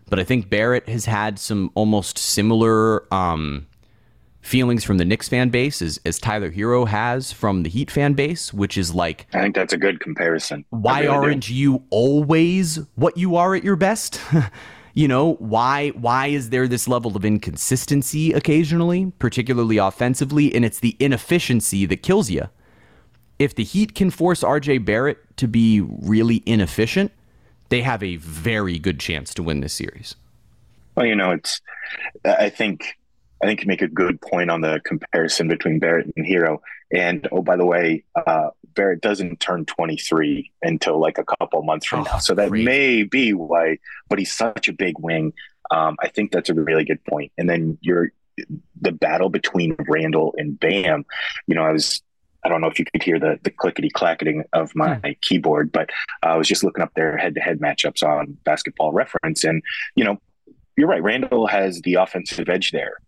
but 0.09 0.19
I 0.19 0.25
think 0.25 0.49
Barrett 0.49 0.89
has 0.89 1.05
had 1.05 1.39
some 1.39 1.71
almost 1.75 2.17
similar 2.17 3.13
um, 3.13 3.67
feelings 4.47 4.85
from 4.85 4.99
the 4.99 5.05
Knicks 5.05 5.29
fan 5.29 5.49
base 5.51 5.83
as, 5.83 6.01
as 6.07 6.19
Tyler 6.19 6.51
Herro 6.51 6.87
has 6.87 7.33
from 7.33 7.63
the 7.63 7.69
Heat 7.69 7.91
fan 7.91 8.15
base, 8.15 8.55
which 8.55 8.79
is 8.79 8.95
like 8.95 9.27
I 9.35 9.43
think 9.43 9.55
that's 9.55 9.73
a 9.73 9.77
good 9.79 10.01
comparison. 10.01 10.65
Why 10.71 11.01
really 11.01 11.13
aren't 11.13 11.47
do. 11.47 11.55
you 11.55 11.83
always 11.91 12.79
what 12.95 13.17
you 13.17 13.37
are 13.37 13.55
at 13.55 13.65
your 13.65 13.77
best? 13.77 14.21
you 14.95 15.09
know, 15.09 15.35
why 15.35 15.91
why 15.91 16.29
is 16.29 16.51
there 16.51 16.69
this 16.69 16.89
level 16.89 17.17
of 17.17 17.25
inconsistency 17.25 18.33
occasionally, 18.33 19.13
particularly 19.19 19.79
offensively, 19.79 20.55
and 20.55 20.65
it's 20.65 20.81
the 20.81 20.97
inefficiency 21.01 21.85
that 21.87 22.03
kills 22.03 22.31
you. 22.31 22.49
If 23.39 23.55
the 23.55 23.65
Heat 23.65 23.95
can 23.95 24.11
force 24.11 24.43
RJ 24.43 24.85
Barrett 24.85 25.19
to 25.37 25.47
be 25.47 25.83
really 25.83 26.43
inefficient, 26.47 27.13
they 27.69 27.83
have 27.83 28.03
a 28.03 28.17
very 28.17 28.79
good 28.79 28.99
chance 28.99 29.35
to 29.35 29.43
win 29.43 29.61
this 29.61 29.75
series. 29.75 30.15
Well, 30.97 31.05
you 31.05 31.15
know, 31.15 31.33
it's 31.33 31.61
I 32.25 32.49
think 32.49 32.97
I 33.43 33.47
think 33.47 33.61
you 33.61 33.67
make 33.67 33.83
a 33.83 33.89
good 33.89 34.21
point 34.21 34.51
on 34.51 34.61
the 34.61 34.81
comparison 34.85 35.49
between 35.49 35.79
Barrett 35.79 36.13
and 36.17 36.27
Herro. 36.27 36.59
And 36.93 37.29
oh, 37.33 37.43
by 37.43 37.57
the 37.57 37.67
way, 37.67 38.05
uh, 38.15 38.51
Barrett 38.75 39.01
doesn't 39.01 39.41
turn 39.41 39.65
23 39.65 40.51
until 40.63 40.99
like 41.01 41.19
a 41.19 41.25
couple 41.25 41.63
months 41.63 41.87
from 41.87 42.01
oh, 42.01 42.05
now. 42.05 42.19
So 42.19 42.35
that 42.35 42.51
great. 42.51 42.65
may 42.65 43.03
be 43.03 43.33
why, 43.33 43.79
but 44.09 44.19
he's 44.19 44.33
such 44.33 44.69
a 44.69 44.73
big 44.73 44.99
wing. 44.99 45.33
Um, 45.71 45.97
I 46.01 46.09
think 46.09 46.31
that's 46.31 46.51
a 46.51 46.55
really 46.55 46.85
good 46.85 47.05
point. 47.05 47.33
And 47.37 47.49
then 47.49 47.79
you're 47.81 48.13
the 48.81 48.93
battle 48.93 49.31
between 49.31 49.77
Randle 49.89 50.35
and 50.37 50.59
Bam. 50.59 51.05
You 51.47 51.55
know, 51.55 51.63
I 51.63 51.73
was 51.73 52.03
I 52.45 52.49
don't 52.49 52.61
know 52.61 52.69
if 52.69 52.79
you 52.79 52.85
could 52.85 53.03
hear 53.03 53.19
the 53.19 53.41
the 53.43 53.51
clickety 53.51 53.91
clacketing 53.91 54.45
of 54.53 54.75
my 54.77 54.95
hmm. 54.97 55.11
keyboard, 55.21 55.73
but 55.73 55.91
uh, 56.23 56.29
I 56.29 56.37
was 56.37 56.47
just 56.47 56.63
looking 56.63 56.83
up 56.83 56.95
their 56.95 57.17
head 57.17 57.35
to 57.35 57.41
head 57.41 57.59
matchups 57.59 58.03
on 58.03 58.39
Basketball 58.45 58.93
Reference, 58.93 59.43
and 59.43 59.63
you 59.97 60.05
know, 60.05 60.21
you're 60.77 60.89
right. 60.89 61.03
Randle 61.03 61.49
has 61.49 61.81
the 61.83 61.95
offensive 61.95 62.49
edge 62.49 62.71
there, 62.71 62.99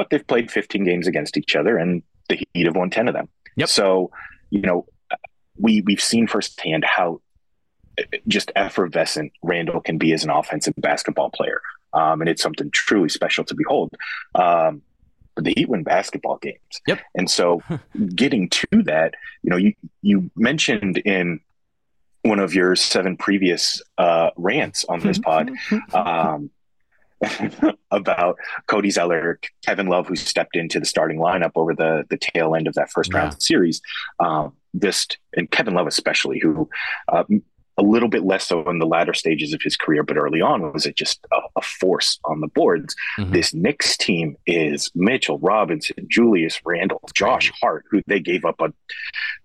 but 0.00 0.08
they've 0.08 0.26
played 0.26 0.50
15 0.50 0.82
games 0.82 1.06
against 1.06 1.36
each 1.36 1.54
other 1.54 1.76
and 1.76 2.02
the 2.30 2.42
Heat 2.54 2.64
have 2.64 2.74
won 2.74 2.88
10 2.88 3.06
of 3.08 3.12
them. 3.12 3.28
Yep. 3.56 3.68
So, 3.68 4.10
you 4.48 4.62
know, 4.62 4.86
we 5.58 5.82
we've 5.82 6.00
seen 6.00 6.26
firsthand 6.26 6.86
how 6.86 7.20
just 8.26 8.50
effervescent 8.56 9.30
Randle 9.42 9.82
can 9.82 9.98
be 9.98 10.14
as 10.14 10.24
an 10.24 10.30
offensive 10.30 10.72
basketball 10.78 11.28
player. 11.28 11.60
Um, 11.92 12.22
and 12.22 12.30
it's 12.30 12.40
something 12.40 12.70
truly 12.70 13.10
special 13.10 13.44
to 13.44 13.54
behold. 13.54 13.90
Um, 14.34 14.80
but 15.34 15.44
the 15.44 15.52
Heat 15.54 15.68
win 15.68 15.82
basketball 15.82 16.38
games. 16.38 16.80
Yep. 16.86 17.00
And 17.14 17.30
so 17.30 17.62
getting 18.14 18.48
to 18.48 18.82
that, 18.84 19.16
you 19.42 19.50
know, 19.50 19.58
you, 19.58 19.74
you 20.00 20.30
mentioned 20.34 20.96
in 20.96 21.40
one 22.22 22.38
of 22.38 22.54
your 22.54 22.74
seven 22.74 23.18
previous 23.18 23.82
uh, 23.98 24.30
rants 24.38 24.86
on 24.88 25.00
this 25.00 25.18
pod, 25.18 25.50
um, 25.92 26.50
about 27.90 28.36
Cody 28.66 28.90
Zeller, 28.90 29.40
Kevin 29.64 29.86
Love, 29.86 30.08
who 30.08 30.16
stepped 30.16 30.56
into 30.56 30.80
the 30.80 30.86
starting 30.86 31.18
lineup 31.18 31.52
over 31.54 31.74
the 31.74 32.04
the 32.08 32.16
tail 32.16 32.54
end 32.54 32.66
of 32.66 32.74
that 32.74 32.90
first 32.90 33.12
round 33.12 33.32
yeah. 33.32 33.38
series. 33.38 33.80
Um, 34.18 34.52
this 34.72 35.06
and 35.36 35.50
Kevin 35.50 35.74
Love 35.74 35.86
especially, 35.86 36.38
who 36.38 36.68
uh, 37.08 37.24
a 37.80 37.82
little 37.82 38.08
bit 38.08 38.24
less 38.24 38.46
so 38.46 38.68
in 38.68 38.78
the 38.78 38.86
latter 38.86 39.14
stages 39.14 39.54
of 39.54 39.62
his 39.62 39.76
career, 39.76 40.02
but 40.02 40.18
early 40.18 40.42
on 40.42 40.72
was 40.72 40.84
it 40.84 40.96
just 40.96 41.26
a, 41.32 41.38
a 41.56 41.62
force 41.62 42.18
on 42.24 42.40
the 42.40 42.48
boards. 42.48 42.94
Mm-hmm. 43.18 43.32
This 43.32 43.54
Knicks 43.54 43.96
team 43.96 44.36
is 44.46 44.90
Mitchell 44.94 45.38
Robinson, 45.38 46.06
Julius 46.08 46.60
Randle, 46.64 47.00
Josh 47.14 47.50
Hart, 47.60 47.86
who 47.90 48.02
they 48.06 48.20
gave 48.20 48.44
up 48.44 48.60
a 48.60 48.72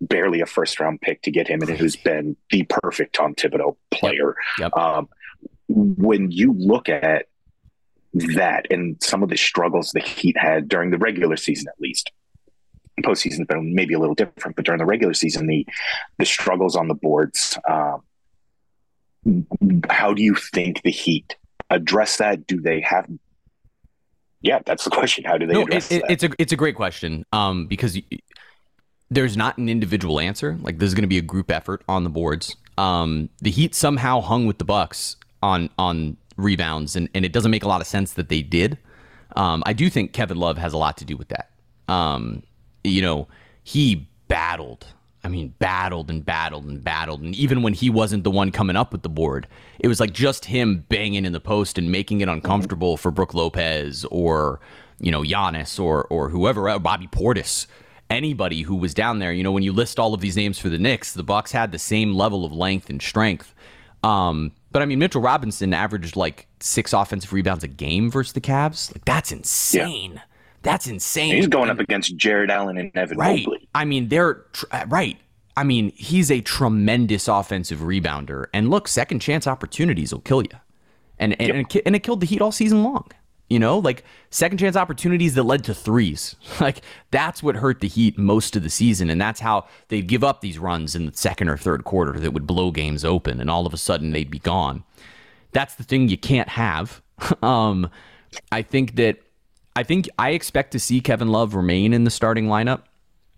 barely 0.01 0.41
a 0.41 0.45
first 0.45 0.79
round 0.79 1.01
pick 1.01 1.21
to 1.23 1.31
get 1.31 1.47
him, 1.47 1.61
and 1.61 1.71
who's 1.71 1.95
been 1.95 2.35
the 2.51 2.63
perfect 2.63 3.15
Tom 3.15 3.35
Thibodeau 3.35 3.77
player. 3.91 4.35
Yep. 4.59 4.71
Yep. 4.75 4.77
Um, 4.77 5.09
when 5.67 6.29
you 6.31 6.53
look 6.53 6.89
at 6.89 7.27
that 8.15 8.65
and 8.71 8.95
some 9.03 9.21
of 9.21 9.29
the 9.29 9.37
struggles 9.37 9.91
the 9.91 9.99
Heat 9.99 10.37
had 10.37 10.67
during 10.67 10.89
the 10.89 10.97
regular 10.97 11.37
season, 11.37 11.67
at 11.67 11.79
least. 11.79 12.11
Postseason 13.03 13.39
has 13.39 13.47
been 13.47 13.75
maybe 13.75 13.93
a 13.93 13.99
little 13.99 14.15
different, 14.15 14.55
but 14.55 14.63
during 14.63 14.79
the 14.79 14.85
regular 14.85 15.13
season, 15.13 15.47
the 15.47 15.67
the 16.17 16.25
struggles 16.25 16.77
on 16.77 16.87
the 16.87 16.93
boards. 16.93 17.59
Um, 17.69 18.03
how 19.89 20.13
do 20.13 20.23
you 20.23 20.33
think 20.33 20.81
the 20.83 20.91
Heat 20.91 21.35
address 21.69 22.17
that? 22.17 22.47
Do 22.47 22.61
they 22.61 22.79
have? 22.79 23.05
Yeah, 24.41 24.59
that's 24.65 24.85
the 24.85 24.89
question. 24.91 25.25
How 25.25 25.37
do 25.37 25.45
they 25.45 25.55
no, 25.55 25.63
address 25.63 25.91
it, 25.91 26.03
that? 26.03 26.11
It's 26.11 26.23
a 26.23 26.29
it's 26.39 26.53
a 26.53 26.55
great 26.55 26.75
question 26.75 27.25
um, 27.33 27.67
because 27.67 27.99
there's 29.11 29.35
not 29.35 29.57
an 29.57 29.67
individual 29.67 30.21
answer. 30.21 30.57
Like 30.61 30.79
there's 30.79 30.93
going 30.93 31.03
to 31.03 31.07
be 31.07 31.17
a 31.17 31.21
group 31.21 31.51
effort 31.51 31.83
on 31.89 32.05
the 32.05 32.09
boards. 32.09 32.55
Um, 32.77 33.27
the 33.41 33.51
Heat 33.51 33.75
somehow 33.75 34.21
hung 34.21 34.45
with 34.45 34.57
the 34.57 34.65
Bucks 34.65 35.17
on 35.43 35.69
on 35.77 36.15
rebounds, 36.37 36.95
and, 36.95 37.09
and 37.13 37.25
it 37.25 37.31
doesn't 37.31 37.51
make 37.51 37.63
a 37.63 37.67
lot 37.67 37.81
of 37.81 37.87
sense 37.87 38.13
that 38.13 38.29
they 38.29 38.41
did. 38.41 38.77
Um, 39.35 39.63
I 39.65 39.73
do 39.73 39.89
think 39.89 40.13
Kevin 40.13 40.37
Love 40.37 40.57
has 40.57 40.73
a 40.73 40.77
lot 40.77 40.97
to 40.97 41.05
do 41.05 41.17
with 41.17 41.29
that. 41.29 41.51
Um, 41.87 42.43
you 42.83 43.01
know, 43.01 43.27
he 43.63 44.07
battled. 44.27 44.87
I 45.23 45.27
mean, 45.27 45.55
battled 45.57 46.11
and 46.11 46.23
battled 46.23 46.65
and 46.65 46.83
battled. 46.83 47.21
And 47.21 47.33
even 47.33 47.63
when 47.63 47.73
he 47.73 47.89
wasn't 47.89 48.23
the 48.23 48.31
one 48.31 48.51
coming 48.51 48.75
up 48.75 48.91
with 48.91 49.01
the 49.01 49.09
board, 49.09 49.47
it 49.79 49.87
was 49.87 49.99
like 49.99 50.13
just 50.13 50.45
him 50.45 50.85
banging 50.87 51.25
in 51.25 51.33
the 51.33 51.39
post 51.39 51.79
and 51.79 51.91
making 51.91 52.21
it 52.21 52.29
uncomfortable 52.29 52.95
for 52.95 53.09
Brook 53.09 53.33
Lopez 53.33 54.05
or, 54.11 54.59
you 54.99 55.11
know, 55.11 55.23
Giannis 55.23 55.79
or 55.79 56.03
or 56.05 56.29
whoever, 56.29 56.77
Bobby 56.77 57.07
Portis, 57.07 57.65
anybody 58.11 58.61
who 58.61 58.75
was 58.75 58.93
down 58.93 59.17
there. 59.17 59.33
You 59.33 59.43
know, 59.43 59.51
when 59.51 59.63
you 59.63 59.73
list 59.73 59.97
all 59.97 60.13
of 60.13 60.21
these 60.21 60.35
names 60.35 60.59
for 60.59 60.69
the 60.69 60.77
Knicks, 60.77 61.13
the 61.13 61.23
Bucks 61.23 61.51
had 61.51 61.71
the 61.71 61.79
same 61.79 62.13
level 62.13 62.45
of 62.45 62.51
length 62.51 62.91
and 62.91 63.01
strength. 63.01 63.55
Um, 64.03 64.51
but 64.75 64.81
I 64.81 64.85
mean, 64.87 64.99
Mitchell 64.99 65.21
Robinson 65.21 65.73
averaged 65.73 66.17
like 66.17 66.47
six 66.59 66.91
offensive 66.91 67.31
rebounds 67.31 67.63
a 67.63 67.67
game 67.69 68.11
versus 68.11 68.33
the 68.33 68.41
Cavs. 68.41 68.93
Like 68.93 69.05
that's 69.05 69.31
insane. 69.31 70.15
Yeah. 70.15 70.21
That's 70.63 70.85
insane. 70.85 71.33
he's 71.33 71.47
going 71.47 71.69
up 71.69 71.79
against 71.79 72.17
Jarrett 72.17 72.49
Allen 72.49 72.77
and 72.77 72.91
Evan 72.93 73.17
right. 73.17 73.45
Mobley. 73.45 73.69
I 73.73 73.85
mean, 73.85 74.09
they're 74.09 74.43
tr- 74.51 74.65
uh, 74.71 74.85
right. 74.89 75.17
I 75.55 75.63
mean, 75.63 75.93
he's 75.95 76.29
a 76.29 76.41
tremendous 76.41 77.29
offensive 77.29 77.79
rebounder. 77.79 78.47
And 78.53 78.69
look, 78.69 78.89
second 78.89 79.21
chance 79.21 79.47
opportunities 79.47 80.11
will 80.11 80.19
kill 80.19 80.41
you. 80.41 80.49
And 81.19 81.39
and, 81.39 81.47
yep. 81.47 81.55
and, 81.55 81.73
it, 81.73 81.83
and 81.85 81.95
it 81.95 81.99
killed 82.03 82.19
the 82.19 82.25
Heat 82.25 82.41
all 82.41 82.51
season 82.51 82.83
long. 82.83 83.07
You 83.49 83.59
know, 83.59 83.77
like 83.77 84.03
second 84.31 84.57
chance 84.57 84.75
opportunities 84.75 85.35
that 85.35 85.43
led 85.43 85.63
to 85.65 85.73
threes. 85.73 86.35
Like 86.59 86.81
that's 87.11 87.43
what 87.43 87.57
hurt 87.57 87.81
the 87.81 87.87
Heat 87.87 88.17
most 88.17 88.55
of 88.55 88.63
the 88.63 88.69
season. 88.69 89.09
And 89.09 89.19
that's 89.19 89.39
how 89.39 89.67
they'd 89.89 90.07
give 90.07 90.23
up 90.23 90.41
these 90.41 90.57
runs 90.57 90.95
in 90.95 91.05
the 91.05 91.13
second 91.15 91.49
or 91.49 91.57
third 91.57 91.83
quarter 91.83 92.19
that 92.19 92.31
would 92.31 92.47
blow 92.47 92.71
games 92.71 93.05
open. 93.05 93.39
And 93.39 93.49
all 93.49 93.67
of 93.67 93.73
a 93.73 93.77
sudden 93.77 94.11
they'd 94.11 94.31
be 94.31 94.39
gone. 94.39 94.83
That's 95.51 95.75
the 95.75 95.83
thing 95.83 96.09
you 96.09 96.17
can't 96.17 96.49
have. 96.49 97.01
um, 97.43 97.89
I 98.51 98.61
think 98.61 98.95
that 98.95 99.19
I 99.75 99.83
think 99.83 100.09
I 100.17 100.31
expect 100.31 100.71
to 100.71 100.79
see 100.79 101.01
Kevin 101.01 101.27
Love 101.27 101.53
remain 101.53 101.93
in 101.93 102.03
the 102.03 102.11
starting 102.11 102.47
lineup. 102.47 102.83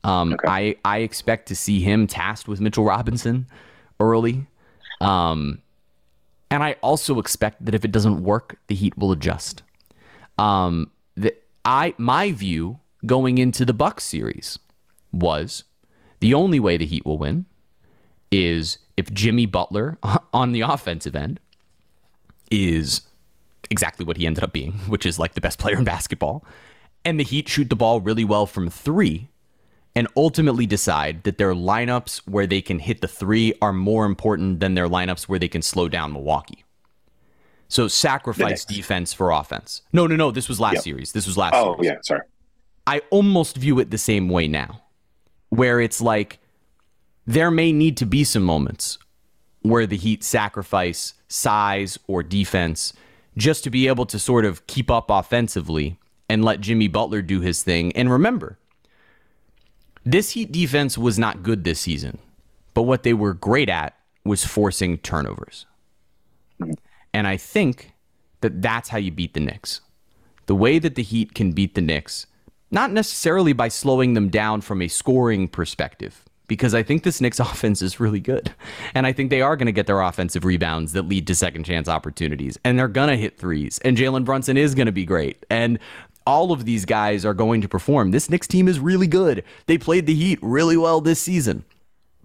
Um, 0.04 0.34
okay. 0.34 0.48
I 0.48 0.76
I 0.86 0.98
expect 1.00 1.48
to 1.50 1.56
see 1.56 1.82
him 1.82 2.08
tasked 2.08 2.48
with 2.48 2.62
Mitchell 2.62 2.86
Robinson 2.86 3.48
early. 4.00 4.46
Um, 5.02 5.62
and 6.50 6.64
I 6.64 6.74
also 6.82 7.20
expect 7.20 7.66
that 7.66 7.76
if 7.76 7.84
it 7.84 7.92
doesn't 7.92 8.24
work, 8.24 8.58
the 8.68 8.76
Heat 8.76 8.98
will 8.98 9.12
adjust. 9.12 9.64
Um, 10.38 10.92
the, 11.16 11.36
I 11.66 11.94
my 11.98 12.32
view 12.32 12.80
going 13.06 13.38
into 13.38 13.66
the 13.66 13.74
Bucks 13.74 14.04
series 14.04 14.60
was 15.12 15.64
the 16.20 16.34
only 16.34 16.60
way 16.60 16.78
the 16.78 16.86
Heat 16.86 17.06
will 17.06 17.18
win 17.18 17.46
is 18.32 18.80
if 18.96 19.12
Jimmy 19.14 19.46
Butler 19.46 19.98
on 20.34 20.52
the 20.52 20.62
offensive 20.62 21.16
end 21.16 21.40
is 22.52 23.02
exactly 23.70 24.06
what 24.06 24.18
he 24.18 24.26
ended 24.26 24.44
up 24.44 24.54
being, 24.54 24.74
which 24.88 25.06
is 25.06 25.20
like 25.20 25.34
the 25.34 25.42
best 25.42 25.60
player 25.60 25.78
in 25.78 25.84
basketball, 25.84 26.46
and 27.04 27.20
the 27.20 27.24
Heat 27.24 27.48
shoot 27.48 27.70
the 27.70 27.76
ball 27.76 28.02
really 28.02 28.26
well 28.26 28.46
from 28.46 28.70
three 28.70 29.30
and 29.96 30.08
ultimately 30.16 30.68
decide 30.68 31.24
that 31.24 31.40
their 31.40 31.54
lineups 31.54 32.18
where 32.28 32.46
they 32.46 32.62
can 32.62 32.78
hit 32.78 33.02
the 33.02 33.08
three 33.08 33.54
are 33.62 33.74
more 33.74 34.06
important 34.06 34.60
than 34.60 34.76
their 34.76 34.88
lineups 34.88 35.24
where 35.24 35.40
they 35.40 35.48
can 35.48 35.62
slow 35.62 35.90
down 35.90 36.14
Milwaukee. 36.14 36.64
So 37.68 37.88
sacrifice 37.88 38.64
defense 38.64 39.14
for 39.14 39.32
offense. 39.32 39.82
No, 39.92 40.08
no, 40.08 40.16
no. 40.16 40.32
This 40.32 40.48
was 40.48 40.60
last 40.60 40.76
yep. 40.76 40.84
series. 40.84 41.12
This 41.12 41.28
was 41.28 41.38
last. 41.38 41.54
Oh, 41.56 41.76
series. 41.76 41.86
yeah. 41.86 41.98
Sorry. 42.02 42.22
I 42.86 43.02
almost 43.10 43.58
view 43.58 43.80
it 43.80 43.92
the 43.92 43.98
same 43.98 44.30
way 44.30 44.48
now, 44.48 44.84
where 45.50 45.82
it's 45.82 46.02
like 46.02 46.40
there 47.26 47.52
may 47.52 47.74
need 47.74 47.98
to 47.98 48.06
be 48.06 48.24
some 48.24 48.44
moments 48.44 48.98
where 49.62 49.86
the 49.86 49.98
Heat 49.98 50.24
sacrifice 50.24 51.14
size 51.28 52.00
or 52.08 52.24
defense 52.24 52.94
just 53.36 53.64
to 53.66 53.70
be 53.70 53.88
able 53.88 54.06
to 54.06 54.18
sort 54.18 54.46
of 54.46 54.66
keep 54.68 54.90
up 54.90 55.10
offensively 55.10 56.00
and 56.30 56.44
let 56.44 56.62
Jimmy 56.62 56.88
Butler 56.88 57.22
do 57.22 57.42
his 57.42 57.64
thing. 57.64 57.92
And 57.96 58.10
remember, 58.10 58.58
this 60.06 60.32
Heat 60.32 60.52
defense 60.52 60.98
was 60.98 61.20
not 61.20 61.44
good 61.44 61.64
this 61.64 61.82
season, 61.82 62.18
but 62.74 62.84
what 62.84 63.04
they 63.04 63.14
were 63.14 63.34
great 63.34 63.70
at 63.70 63.96
was 64.24 64.46
forcing 64.46 64.98
turnovers. 64.98 65.66
And 67.18 67.26
I 67.26 67.36
think 67.36 67.94
that 68.42 68.62
that's 68.62 68.90
how 68.90 69.00
you 69.00 69.10
beat 69.10 69.34
the 69.34 69.40
Knicks. 69.40 69.82
The 70.46 70.54
way 70.54 70.78
that 70.78 70.94
the 70.94 71.02
Heat 71.02 71.34
can 71.34 71.52
beat 71.52 71.74
the 71.74 71.82
Knicks, 71.82 72.28
not 72.70 72.92
necessarily 72.92 73.54
by 73.54 73.70
slowing 73.70 74.14
them 74.14 74.30
down 74.30 74.62
from 74.62 74.84
a 74.84 74.88
scoring 74.88 75.48
perspective, 75.48 76.24
because 76.48 76.76
I 76.76 76.84
think 76.84 77.02
this 77.02 77.20
Knicks 77.20 77.40
offense 77.50 77.82
is 77.82 78.00
really 78.00 78.20
good. 78.20 78.54
And 78.94 79.08
I 79.08 79.14
think 79.14 79.32
they 79.32 79.42
are 79.42 79.56
going 79.56 79.66
to 79.66 79.72
get 79.72 79.88
their 79.88 80.00
offensive 80.00 80.46
rebounds 80.46 80.94
that 80.94 81.08
lead 81.08 81.26
to 81.26 81.34
second 81.34 81.64
chance 81.64 81.88
opportunities. 81.88 82.60
And 82.64 82.78
they're 82.78 82.88
going 82.88 83.10
to 83.10 83.18
hit 83.18 83.40
threes. 83.40 83.80
And 83.80 83.98
Jalen 83.98 84.24
Brunson 84.24 84.56
is 84.56 84.76
going 84.76 84.86
to 84.86 84.92
be 84.92 85.04
great. 85.04 85.44
And 85.50 85.80
all 86.28 86.52
of 86.52 86.66
these 86.66 86.86
guys 86.86 87.26
are 87.26 87.34
going 87.34 87.62
to 87.62 87.68
perform. 87.68 88.12
This 88.12 88.30
Knicks 88.30 88.48
team 88.48 88.68
is 88.68 88.80
really 88.80 89.08
good. 89.08 89.44
They 89.66 89.80
played 89.80 90.06
the 90.06 90.14
Heat 90.14 90.38
really 90.44 90.78
well 90.78 91.02
this 91.02 91.20
season. 91.20 91.66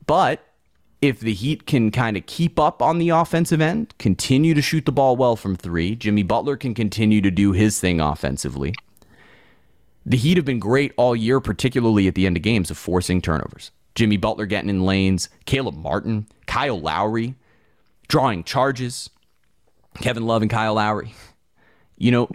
But 0.04 0.46
if 1.02 1.18
the 1.18 1.34
Heat 1.34 1.66
can 1.66 1.90
kind 1.90 2.16
of 2.16 2.24
keep 2.26 2.60
up 2.60 2.80
on 2.80 2.98
the 2.98 3.08
offensive 3.08 3.60
end, 3.60 3.92
continue 3.98 4.54
to 4.54 4.62
shoot 4.62 4.86
the 4.86 4.92
ball 4.92 5.16
well 5.16 5.34
from 5.34 5.56
three, 5.56 5.96
Jimmy 5.96 6.22
Butler 6.22 6.56
can 6.56 6.74
continue 6.74 7.20
to 7.20 7.30
do 7.30 7.50
his 7.50 7.80
thing 7.80 8.00
offensively. 8.00 8.72
The 10.06 10.16
Heat 10.16 10.36
have 10.36 10.46
been 10.46 10.60
great 10.60 10.92
all 10.96 11.14
year, 11.14 11.40
particularly 11.40 12.06
at 12.06 12.14
the 12.14 12.24
end 12.24 12.36
of 12.36 12.42
games, 12.42 12.70
of 12.70 12.78
forcing 12.78 13.20
turnovers. 13.20 13.72
Jimmy 13.96 14.16
Butler 14.16 14.46
getting 14.46 14.70
in 14.70 14.84
lanes, 14.84 15.28
Caleb 15.44 15.76
Martin, 15.76 16.26
Kyle 16.46 16.80
Lowry, 16.80 17.34
drawing 18.06 18.44
charges, 18.44 19.10
Kevin 20.00 20.24
Love 20.24 20.42
and 20.42 20.50
Kyle 20.50 20.74
Lowry. 20.74 21.14
You 21.98 22.12
know, 22.12 22.28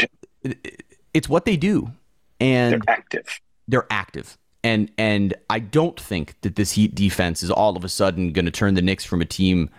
it's 1.13 1.29
what 1.29 1.45
they 1.45 1.57
do, 1.57 1.91
and 2.39 2.73
they're 2.73 2.95
active. 2.95 3.39
They're 3.67 3.87
active, 3.89 4.37
and 4.67 4.91
and 4.97 5.33
I 5.49 5.59
don't 5.59 5.99
think 5.99 6.39
that 6.41 6.57
this 6.57 6.73
Heat 6.73 6.93
defense 6.93 7.41
is 7.41 7.49
all 7.49 7.77
of 7.77 7.85
a 7.85 7.89
sudden 7.89 8.33
going 8.33 8.45
to 8.45 8.51
turn 8.51 8.73
the 8.73 8.81
Knicks 8.81 9.05
from 9.05 9.21
a 9.21 9.25
team. 9.25 9.69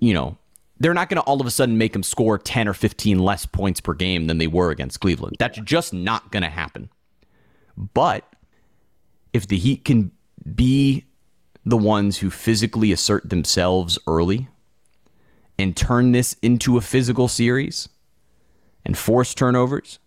You 0.00 0.14
know, 0.14 0.36
they're 0.80 0.94
not 0.94 1.08
going 1.08 1.16
to 1.16 1.22
all 1.22 1.40
of 1.40 1.46
a 1.46 1.50
sudden 1.50 1.78
make 1.78 1.92
them 1.92 2.02
score 2.02 2.38
ten 2.38 2.66
or 2.66 2.74
fifteen 2.74 3.20
less 3.20 3.46
points 3.46 3.80
per 3.80 3.94
game 3.94 4.26
than 4.26 4.38
they 4.38 4.48
were 4.48 4.70
against 4.70 5.00
Cleveland. 5.00 5.36
That's 5.38 5.58
just 5.60 5.92
not 5.92 6.32
going 6.32 6.42
to 6.42 6.50
happen. 6.50 6.90
But 7.76 8.24
if 9.32 9.46
the 9.46 9.56
Heat 9.56 9.84
can 9.84 10.10
be 10.54 11.04
the 11.64 11.76
ones 11.76 12.18
who 12.18 12.30
physically 12.30 12.92
assert 12.92 13.28
themselves 13.28 13.98
early 14.06 14.48
and 15.58 15.76
turn 15.76 16.12
this 16.12 16.34
into 16.42 16.76
a 16.76 16.80
physical 16.80 17.28
series 17.28 17.88
and 18.84 18.96
force 18.96 19.34
turnovers. 19.34 19.98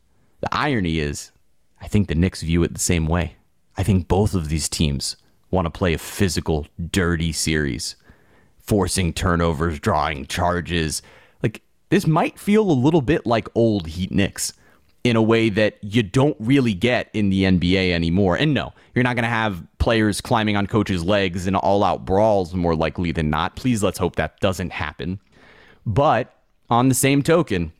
The 0.42 0.56
irony 0.56 1.00
is, 1.00 1.32
I 1.82 1.88
think 1.88 2.08
the 2.08 2.16
Knicks 2.16 2.42
view 2.42 2.64
it 2.64 2.74
the 2.74 2.80
same 2.80 3.08
way. 3.08 3.36
I 3.78 3.84
think 3.84 4.08
both 4.08 4.34
of 4.34 4.50
these 4.50 4.68
teams 4.68 5.16
want 5.52 5.66
to 5.66 5.72
play 5.72 5.94
a 5.94 5.98
physical, 5.98 6.68
dirty 6.92 7.32
series, 7.32 7.96
forcing 8.60 9.14
turnovers, 9.14 9.80
drawing 9.80 10.26
charges. 10.26 11.02
Like, 11.42 11.62
this 11.90 12.06
might 12.06 12.38
feel 12.38 12.70
a 12.70 12.74
little 12.74 13.02
bit 13.02 13.26
like 13.26 13.48
old 13.56 13.88
Heat 13.88 14.12
Knicks 14.12 14.54
in 15.04 15.16
a 15.16 15.22
way 15.22 15.50
that 15.50 15.78
you 15.82 16.04
don't 16.04 16.36
really 16.40 16.74
get 16.74 17.10
in 17.14 17.30
the 17.30 17.44
NBA 17.44 17.92
anymore. 17.92 18.36
And 18.36 18.54
no, 18.54 18.74
you're 18.94 19.04
not 19.04 19.16
going 19.16 19.24
to 19.24 19.30
have 19.30 19.66
players 19.78 20.22
climbing 20.22 20.58
on 20.58 20.68
coaches' 20.68 21.04
legs 21.04 21.48
in 21.48 21.56
all 21.56 21.84
out 21.84 22.06
brawls 22.06 22.54
more 22.54 22.76
likely 22.76 23.12
than 23.12 23.30
not. 23.30 23.56
Please 23.56 23.82
let's 23.82 23.98
hope 23.98 24.18
that 24.18 24.40
doesn't 24.40 24.72
happen. 24.72 25.20
But 25.86 26.36
on 26.70 26.90
the 26.90 26.96
same 26.96 27.24
token, 27.24 27.72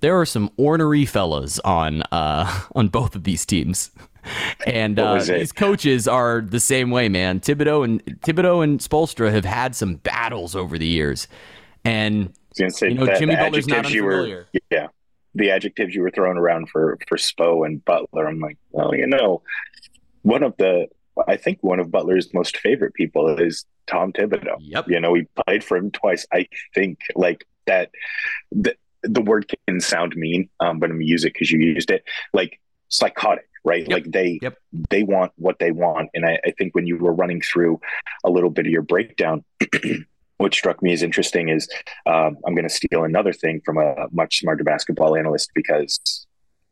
there 0.00 0.18
are 0.18 0.26
some 0.26 0.50
ornery 0.56 1.04
fellas 1.04 1.58
on 1.60 2.02
uh, 2.12 2.64
on 2.74 2.88
both 2.88 3.14
of 3.14 3.24
these 3.24 3.46
teams. 3.46 3.90
And 4.66 4.98
uh, 4.98 5.22
these 5.22 5.52
coaches 5.52 6.08
are 6.08 6.40
the 6.40 6.58
same 6.58 6.90
way, 6.90 7.08
man. 7.08 7.38
Thibodeau 7.38 7.84
and 7.84 8.04
Thibodeau 8.22 8.64
and 8.64 8.80
Spoelstra 8.80 9.30
have 9.30 9.44
had 9.44 9.76
some 9.76 9.96
battles 9.96 10.56
over 10.56 10.76
the 10.78 10.86
years, 10.86 11.28
and 11.84 12.34
say, 12.52 12.88
you 12.88 12.94
know 12.94 13.06
Jimmy 13.18 13.36
Butler's 13.36 13.68
not 13.68 13.86
unfamiliar. 13.86 14.48
Were, 14.52 14.60
yeah, 14.68 14.88
the 15.36 15.52
adjectives 15.52 15.94
you 15.94 16.02
were 16.02 16.10
throwing 16.10 16.38
around 16.38 16.68
for 16.70 16.98
for 17.08 17.16
Spo 17.16 17.64
and 17.64 17.84
Butler. 17.84 18.26
I'm 18.26 18.40
like, 18.40 18.58
well, 18.72 18.96
you 18.96 19.06
know, 19.06 19.42
one 20.22 20.42
of 20.42 20.56
the 20.56 20.88
I 21.28 21.36
think 21.36 21.58
one 21.62 21.78
of 21.78 21.90
Butler's 21.90 22.34
most 22.34 22.56
favorite 22.56 22.94
people 22.94 23.28
is 23.38 23.64
Tom 23.86 24.12
Thibodeau. 24.12 24.56
Yep. 24.58 24.88
You 24.88 25.00
know, 25.00 25.14
he 25.14 25.26
played 25.46 25.62
for 25.62 25.76
him 25.76 25.90
twice. 25.90 26.26
I 26.32 26.48
think 26.74 26.98
like 27.14 27.46
that. 27.66 27.90
that 28.52 28.76
the 29.08 29.22
word 29.22 29.52
can 29.66 29.80
sound 29.80 30.14
mean, 30.16 30.48
um, 30.60 30.78
but 30.78 30.90
I'm 30.90 31.00
use 31.00 31.24
it 31.24 31.32
because 31.32 31.50
you 31.50 31.58
used 31.58 31.90
it. 31.90 32.04
Like 32.32 32.60
psychotic, 32.88 33.48
right? 33.64 33.82
Yep. 33.82 33.90
Like 33.90 34.12
they 34.12 34.38
yep. 34.42 34.58
they 34.90 35.02
want 35.02 35.32
what 35.36 35.58
they 35.58 35.70
want, 35.72 36.10
and 36.14 36.26
I, 36.26 36.38
I 36.44 36.50
think 36.52 36.74
when 36.74 36.86
you 36.86 36.98
were 36.98 37.12
running 37.12 37.40
through 37.40 37.80
a 38.24 38.30
little 38.30 38.50
bit 38.50 38.66
of 38.66 38.72
your 38.72 38.82
breakdown. 38.82 39.44
what 40.38 40.52
struck 40.52 40.82
me 40.82 40.92
as 40.92 41.02
interesting 41.02 41.48
is 41.48 41.66
um, 42.04 42.36
I'm 42.46 42.54
going 42.54 42.68
to 42.68 42.74
steal 42.74 43.04
another 43.04 43.32
thing 43.32 43.62
from 43.64 43.78
a 43.78 44.06
much 44.12 44.40
smarter 44.40 44.64
basketball 44.64 45.16
analyst 45.16 45.50
because 45.54 46.26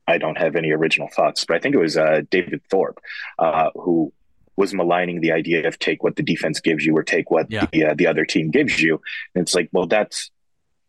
I 0.06 0.18
don't 0.18 0.36
have 0.36 0.54
any 0.54 0.70
original 0.70 1.08
thoughts, 1.08 1.46
but 1.46 1.56
I 1.56 1.60
think 1.60 1.74
it 1.74 1.78
was 1.78 1.96
uh, 1.96 2.20
David 2.30 2.60
Thorpe 2.70 3.00
uh, 3.38 3.70
who 3.74 4.12
was 4.56 4.72
maligning 4.72 5.20
the 5.20 5.32
idea 5.32 5.66
of 5.66 5.78
take 5.78 6.02
what 6.02 6.16
the 6.16 6.22
defense 6.22 6.60
gives 6.60 6.84
you 6.84 6.96
or 6.96 7.02
take 7.02 7.30
what 7.30 7.50
yeah. 7.50 7.66
the 7.72 7.86
uh, 7.86 7.94
the 7.94 8.06
other 8.06 8.24
team 8.24 8.50
gives 8.50 8.80
you. 8.80 9.00
And 9.34 9.42
it's 9.42 9.54
like, 9.54 9.68
well, 9.72 9.86
that's 9.86 10.30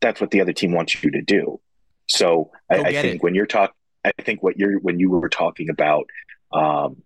that's 0.01 0.21
what 0.21 0.31
the 0.31 0.41
other 0.41 0.53
team 0.53 0.71
wants 0.71 1.03
you 1.03 1.11
to 1.11 1.21
do. 1.21 1.59
So 2.07 2.51
I, 2.71 2.75
I, 2.75 2.91
think 2.91 3.15
it. 3.15 3.23
when 3.23 3.35
you're 3.35 3.45
talking, 3.45 3.75
I 4.03 4.11
think 4.21 4.43
what 4.43 4.57
you're 4.57 4.79
when 4.79 4.99
you 4.99 5.09
were 5.09 5.29
talking 5.29 5.69
about 5.69 6.05
um, 6.51 7.01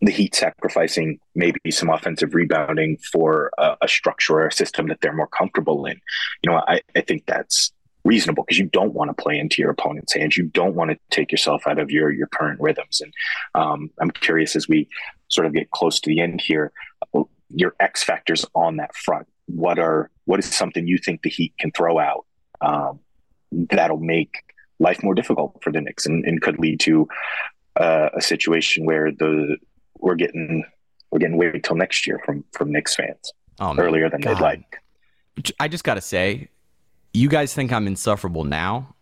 the 0.00 0.12
Heat 0.12 0.34
sacrificing 0.34 1.18
maybe 1.34 1.70
some 1.70 1.88
offensive 1.88 2.34
rebounding 2.34 2.98
for 3.12 3.50
a, 3.58 3.76
a, 3.82 3.88
structure 3.88 4.34
or 4.34 4.46
a 4.46 4.52
system 4.52 4.88
that 4.88 5.00
they're 5.00 5.14
more 5.14 5.26
comfortable 5.28 5.86
in, 5.86 5.98
you 6.42 6.50
know, 6.50 6.62
I, 6.68 6.82
I 6.94 7.00
think 7.00 7.24
that's 7.26 7.72
reasonable 8.04 8.44
because 8.44 8.58
you 8.58 8.66
don't 8.66 8.92
want 8.92 9.08
to 9.08 9.22
play 9.22 9.38
into 9.38 9.60
your 9.60 9.70
opponent's 9.70 10.14
hands. 10.14 10.36
You 10.36 10.44
don't 10.44 10.74
want 10.74 10.90
to 10.90 10.98
take 11.10 11.32
yourself 11.32 11.62
out 11.66 11.78
of 11.78 11.90
your 11.90 12.10
your 12.10 12.28
current 12.28 12.60
rhythms. 12.60 13.00
And 13.00 13.12
um, 13.54 13.90
I'm 14.00 14.10
curious 14.10 14.54
as 14.54 14.68
we 14.68 14.88
sort 15.28 15.46
of 15.46 15.54
get 15.54 15.70
close 15.70 16.00
to 16.00 16.10
the 16.10 16.20
end 16.20 16.40
here, 16.40 16.72
your 17.48 17.74
X 17.80 18.02
factors 18.02 18.44
on 18.54 18.76
that 18.76 18.94
front 18.94 19.26
what 19.48 19.78
are 19.78 20.10
what 20.24 20.38
is 20.38 20.46
something 20.46 20.86
you 20.86 20.98
think 20.98 21.22
the 21.22 21.30
Heat 21.30 21.54
can 21.58 21.70
throw 21.72 21.98
out 21.98 22.24
um, 22.60 23.00
that'll 23.52 23.98
make 23.98 24.36
life 24.78 25.02
more 25.02 25.14
difficult 25.14 25.58
for 25.62 25.72
the 25.72 25.80
Knicks 25.80 26.06
and, 26.06 26.24
and 26.24 26.40
could 26.40 26.58
lead 26.58 26.80
to 26.80 27.08
uh, 27.76 28.10
a 28.14 28.20
situation 28.20 28.84
where 28.84 29.10
the 29.10 29.56
we're 29.98 30.14
getting 30.14 30.64
we're 31.10 31.18
getting 31.18 31.36
wait 31.36 31.62
till 31.62 31.76
next 31.76 32.06
year 32.06 32.20
from 32.24 32.44
from 32.52 32.72
Knicks 32.72 32.94
fans 32.94 33.32
oh, 33.60 33.74
earlier 33.76 34.08
than 34.10 34.20
God. 34.20 34.36
they'd 34.36 34.42
like. 34.42 34.76
I 35.60 35.68
just 35.68 35.84
got 35.84 35.94
to 35.94 36.00
say, 36.00 36.48
you 37.14 37.28
guys 37.28 37.54
think 37.54 37.72
I'm 37.72 37.86
insufferable 37.86 38.44
now? 38.44 38.94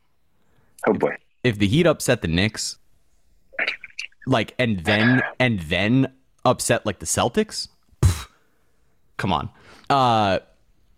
Oh 0.86 0.92
boy! 0.92 1.16
If, 1.42 1.54
if 1.54 1.58
the 1.58 1.66
Heat 1.66 1.86
upset 1.86 2.22
the 2.22 2.28
Knicks, 2.28 2.76
like, 4.26 4.54
and 4.58 4.84
then 4.84 5.22
and 5.40 5.60
then 5.60 6.12
upset 6.44 6.84
like 6.84 6.98
the 6.98 7.06
Celtics, 7.06 7.68
pff, 8.02 8.28
come 9.16 9.32
on. 9.32 9.50
Uh, 9.88 10.40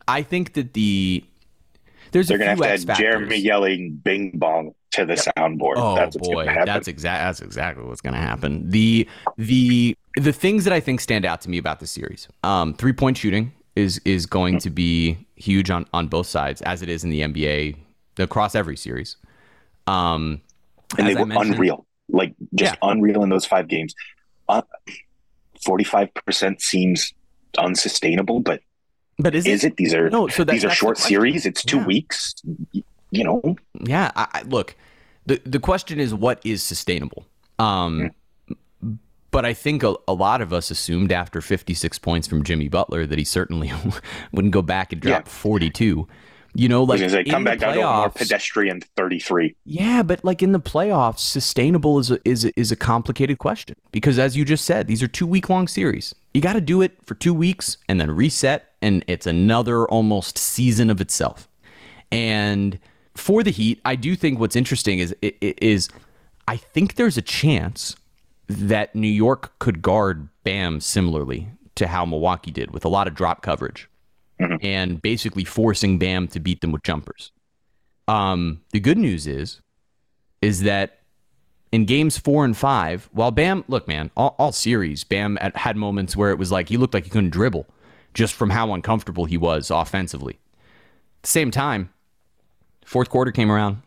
I 0.07 0.23
think 0.23 0.55
that 0.55 0.73
the 0.73 1.25
there's 2.13 2.29
they're 2.29 2.39
gonna 2.39 2.51
have 2.51 2.59
to 2.59 2.91
have 2.91 2.99
Jeremy 2.99 3.37
yelling 3.37 4.01
"Bing 4.03 4.33
Bong" 4.35 4.75
to 4.93 5.05
the 5.05 5.15
soundboard. 5.15 5.75
Oh 5.77 5.95
that's 5.95 6.17
what's 6.17 6.29
boy, 6.29 6.47
happen. 6.47 6.67
that's 6.67 6.89
exactly 6.89 7.25
that's 7.25 7.41
exactly 7.41 7.85
what's 7.85 8.01
going 8.01 8.15
to 8.15 8.21
happen. 8.21 8.69
The 8.71 9.09
the 9.37 9.97
the 10.17 10.33
things 10.33 10.65
that 10.65 10.73
I 10.73 10.81
think 10.81 11.01
stand 11.01 11.25
out 11.25 11.41
to 11.43 11.51
me 11.51 11.59
about 11.59 11.81
the 11.81 11.87
series, 11.87 12.29
um, 12.43 12.75
three 12.75 12.93
point 12.93 13.17
shooting 13.17 13.53
is 13.77 14.01
is 14.05 14.27
going 14.27 14.55
mm-hmm. 14.55 14.61
to 14.61 14.71
be 14.71 15.27
huge 15.37 15.71
on 15.71 15.87
on 15.93 16.09
both 16.09 16.27
sides, 16.27 16.63
as 16.63 16.83
it 16.83 16.89
is 16.89 17.05
in 17.05 17.11
the 17.11 17.21
NBA 17.21 17.77
across 18.19 18.55
every 18.55 18.77
series. 18.77 19.17
Um, 19.87 20.41
and 20.99 21.07
they 21.07 21.15
were 21.15 21.29
unreal, 21.31 21.87
like 22.09 22.35
just 22.55 22.75
yeah. 22.75 22.91
unreal 22.91 23.23
in 23.23 23.29
those 23.29 23.47
five 23.47 23.69
games. 23.69 23.95
Uh, 24.49 24.63
Forty-five 25.65 26.15
percent 26.15 26.63
seems 26.63 27.13
unsustainable, 27.59 28.41
but 28.41 28.61
but 29.19 29.35
is, 29.35 29.47
is 29.47 29.65
it? 29.65 29.69
it? 29.73 29.77
These 29.77 29.95
are 29.95 30.09
no, 30.11 30.29
so 30.29 30.45
that, 30.45 30.53
these 30.53 30.65
are 30.65 30.71
short 30.71 30.99
series. 30.99 31.47
It's 31.47 31.65
two 31.65 31.79
yeah. 31.79 31.87
weeks. 31.87 32.35
You 33.11 33.25
know. 33.25 33.57
Yeah. 33.81 34.11
I, 34.15 34.43
look, 34.47 34.77
the 35.27 35.41
the 35.45 35.59
question 35.59 36.01
is 36.01 36.15
what 36.15 36.41
is 36.45 36.63
sustainable. 36.63 37.27
Um. 37.59 38.13
But 39.31 39.45
I 39.45 39.53
think 39.53 39.83
a, 39.83 39.95
a, 40.09 40.15
lot 40.15 40.41
of 40.41 40.55
us 40.55 40.71
assumed 40.71 41.13
after 41.13 41.43
56 41.43 41.99
points 41.99 42.27
from 42.27 42.43
Jimmy 42.45 42.69
Butler 42.69 43.05
that 43.07 43.19
he 43.19 43.27
certainly 43.27 43.71
wouldn't 44.33 44.55
go 44.55 44.63
back 44.63 44.91
and 44.91 45.03
drop 45.03 45.27
yeah. 45.27 45.31
42. 45.31 46.09
You 46.55 46.69
know, 46.69 46.83
like 46.83 47.09
say, 47.09 47.25
come 47.25 47.45
back 47.45 47.59
playoffs, 47.59 47.61
down 47.61 47.75
to 47.75 47.89
a 47.89 47.97
more 47.99 48.11
pedestrian 48.11 48.81
33. 48.97 49.55
Yeah, 49.65 50.03
but 50.03 50.25
like 50.25 50.43
in 50.43 50.53
the 50.53 50.61
playoffs, 50.61 51.21
sustainable 51.21 51.99
is 51.99 52.11
a, 52.11 52.19
is 52.25 52.45
a, 52.45 52.59
is 52.59 52.73
a 52.73 52.77
complicated 52.77 53.39
question 53.39 53.77
because 53.93 54.19
as 54.19 54.37
you 54.37 54.45
just 54.45 54.65
said, 54.65 54.87
these 54.87 55.03
are 55.03 55.09
two 55.09 55.27
week 55.27 55.49
long 55.49 55.69
series. 55.69 56.15
You 56.35 56.41
got 56.41 56.55
to 56.55 56.61
do 56.61 56.83
it 56.83 56.99
for 57.05 57.15
two 57.15 57.35
weeks 57.35 57.77
and 57.89 58.01
then 58.01 58.11
reset, 58.11 58.73
and 58.83 59.05
it's 59.07 59.27
another 59.27 59.87
almost 59.87 60.39
season 60.39 60.91
of 60.91 61.01
itself. 61.01 61.49
And 62.11 62.79
for 63.15 63.43
the 63.43 63.51
Heat, 63.51 63.81
I 63.85 63.95
do 63.97 64.17
think 64.17 64.39
what's 64.39 64.57
interesting 64.57 64.99
is 64.99 65.15
is 65.21 65.89
I 66.49 66.57
think 66.57 66.95
there's 66.95 67.19
a 67.19 67.23
chance 67.23 67.95
that 68.49 68.95
New 68.95 69.09
York 69.09 69.59
could 69.59 69.83
guard 69.83 70.29
Bam 70.45 70.81
similarly 70.81 71.51
to 71.75 71.87
how 71.87 72.05
Milwaukee 72.07 72.51
did 72.51 72.73
with 72.73 72.85
a 72.85 72.89
lot 72.89 73.07
of 73.07 73.15
drop 73.15 73.43
coverage 73.43 73.89
mm-hmm. 74.41 74.57
and 74.65 75.03
basically 75.03 75.45
forcing 75.45 75.99
Bam 75.99 76.29
to 76.29 76.41
beat 76.41 76.61
them 76.61 76.73
with 76.73 76.83
jumpers. 76.83 77.33
Um, 78.07 78.63
the 78.73 78.81
good 78.81 78.99
news 78.99 79.27
is, 79.27 79.61
is 80.41 80.63
that 80.63 81.01
in 81.73 81.85
games 81.85 82.17
four 82.19 82.45
and 82.45 82.57
five, 82.57 83.09
while 83.13 83.31
Bam, 83.31 83.65
look, 83.69 83.87
man, 83.87 84.11
all, 84.17 84.35
all 84.39 84.53
series, 84.53 85.05
Bam 85.05 85.37
had 85.55 85.77
moments 85.77 86.17
where 86.17 86.31
it 86.31 86.39
was 86.39 86.51
like 86.51 86.69
he 86.69 86.77
looked 86.77 86.95
like 86.95 87.05
he 87.05 87.11
couldn't 87.11 87.31
dribble 87.31 87.67
just 88.15 88.35
from 88.35 88.51
how 88.51 88.73
uncomfortable 88.73 89.27
he 89.27 89.37
was 89.37 89.71
offensively. 89.71 90.35
At 91.19 91.23
the 91.23 91.29
same 91.29 91.51
time, 91.51 91.91
fourth 92.85 93.11
quarter 93.11 93.33
came 93.33 93.51
around, 93.51 93.83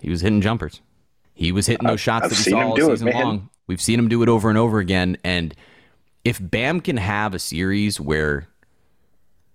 he 0.00 0.10
was 0.10 0.20
hitting 0.20 0.40
jumpers. 0.40 0.80
He 1.34 1.52
was 1.52 1.66
hitting 1.66 1.86
those 1.86 2.00
shots 2.00 2.24
I've 2.24 2.30
that 2.30 2.38
we 2.38 2.52
saw 2.52 2.68
all 2.68 2.76
season 2.76 3.08
it, 3.08 3.14
long. 3.14 3.48
We've 3.66 3.80
seen 3.80 3.98
him 3.98 4.08
do 4.08 4.22
it 4.22 4.28
over 4.28 4.48
and 4.50 4.58
over 4.58 4.78
again. 4.78 5.16
And 5.24 5.54
if 6.24 6.38
Bam 6.40 6.80
can 6.80 6.98
have 6.98 7.34
a 7.34 7.38
series 7.38 7.98
where 7.98 8.48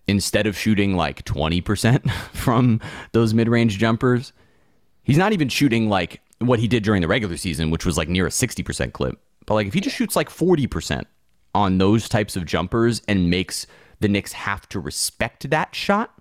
instead 0.08 0.48
of 0.48 0.58
shooting 0.58 0.96
like 0.96 1.24
20% 1.26 2.10
from 2.34 2.80
those 3.12 3.34
mid 3.34 3.48
range 3.48 3.78
jumpers, 3.78 4.34
he's 5.04 5.18
not 5.18 5.34
even 5.34 5.50
shooting 5.50 5.90
like 5.90 6.22
what 6.40 6.60
he 6.60 6.68
did 6.68 6.84
during 6.84 7.02
the 7.02 7.08
regular 7.08 7.38
season, 7.38 7.72
which 7.72 7.86
was 7.86 7.98
like 7.98 8.10
near 8.10 8.28
a 8.28 8.30
60% 8.30 8.94
clip. 8.94 9.20
But 9.46 9.56
like 9.56 9.68
if 9.68 9.74
he 9.74 9.82
just 9.82 9.96
shoots 9.96 10.16
like 10.16 10.30
40% 10.30 11.06
on 11.56 11.78
those 11.78 12.08
types 12.10 12.36
of 12.36 12.46
jumpers 12.46 13.02
and 13.08 13.30
makes 13.30 13.66
the 14.00 14.08
Knicks 14.08 14.34
have 14.34 14.70
to 14.70 14.80
respect 14.80 15.50
that 15.50 15.74
shot, 15.74 16.14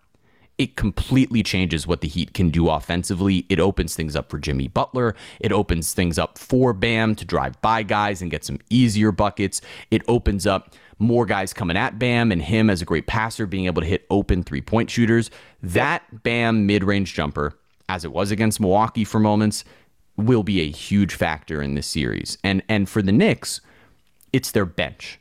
it 0.59 0.77
completely 0.77 1.43
changes 1.43 1.87
what 1.87 2.01
the 2.01 2.09
Heat 2.09 2.33
can 2.33 2.49
do 2.49 2.71
offensively. 2.71 3.45
It 3.51 3.61
opens 3.61 3.95
things 3.95 4.17
up 4.17 4.31
for 4.31 4.39
Jimmy 4.39 4.69
Butler. 4.69 5.15
It 5.39 5.53
opens 5.53 5.93
things 5.93 6.19
up 6.19 6.39
for 6.39 6.73
Bam 6.73 7.15
to 7.17 7.27
drive 7.27 7.61
by 7.61 7.83
guys 7.83 8.23
and 8.23 8.31
get 8.31 8.45
some 8.45 8.59
easier 8.71 9.13
buckets. 9.13 9.61
It 9.91 10.03
opens 10.09 10.47
up 10.47 10.75
more 10.99 11.27
guys 11.27 11.53
coming 11.53 11.77
at 11.77 11.99
Bam 11.99 12.33
and 12.33 12.41
him 12.41 12.71
as 12.71 12.81
a 12.81 12.87
great 12.87 13.07
passer 13.07 13.47
being 13.47 13.67
able 13.67 13.83
to 13.83 13.89
hit 13.89 14.07
open 14.11 14.43
three 14.43 14.63
point 14.63 14.91
shooters. 14.91 15.31
That 15.63 16.23
Bam 16.23 16.67
mid 16.67 16.85
range 16.85 17.15
jumper, 17.15 17.59
as 17.89 18.05
it 18.05 18.13
was 18.13 18.31
against 18.31 18.61
Milwaukee 18.61 19.05
for 19.05 19.21
moments, 19.21 19.65
will 20.17 20.43
be 20.43 20.61
a 20.61 20.71
huge 20.71 21.15
factor 21.15 21.61
in 21.61 21.75
this 21.75 21.87
series. 21.87 22.39
And 22.43 22.63
and 22.69 22.89
for 22.89 23.03
the 23.03 23.13
Knicks, 23.13 23.61
it's 24.33 24.53
their 24.53 24.67
bench. 24.67 25.21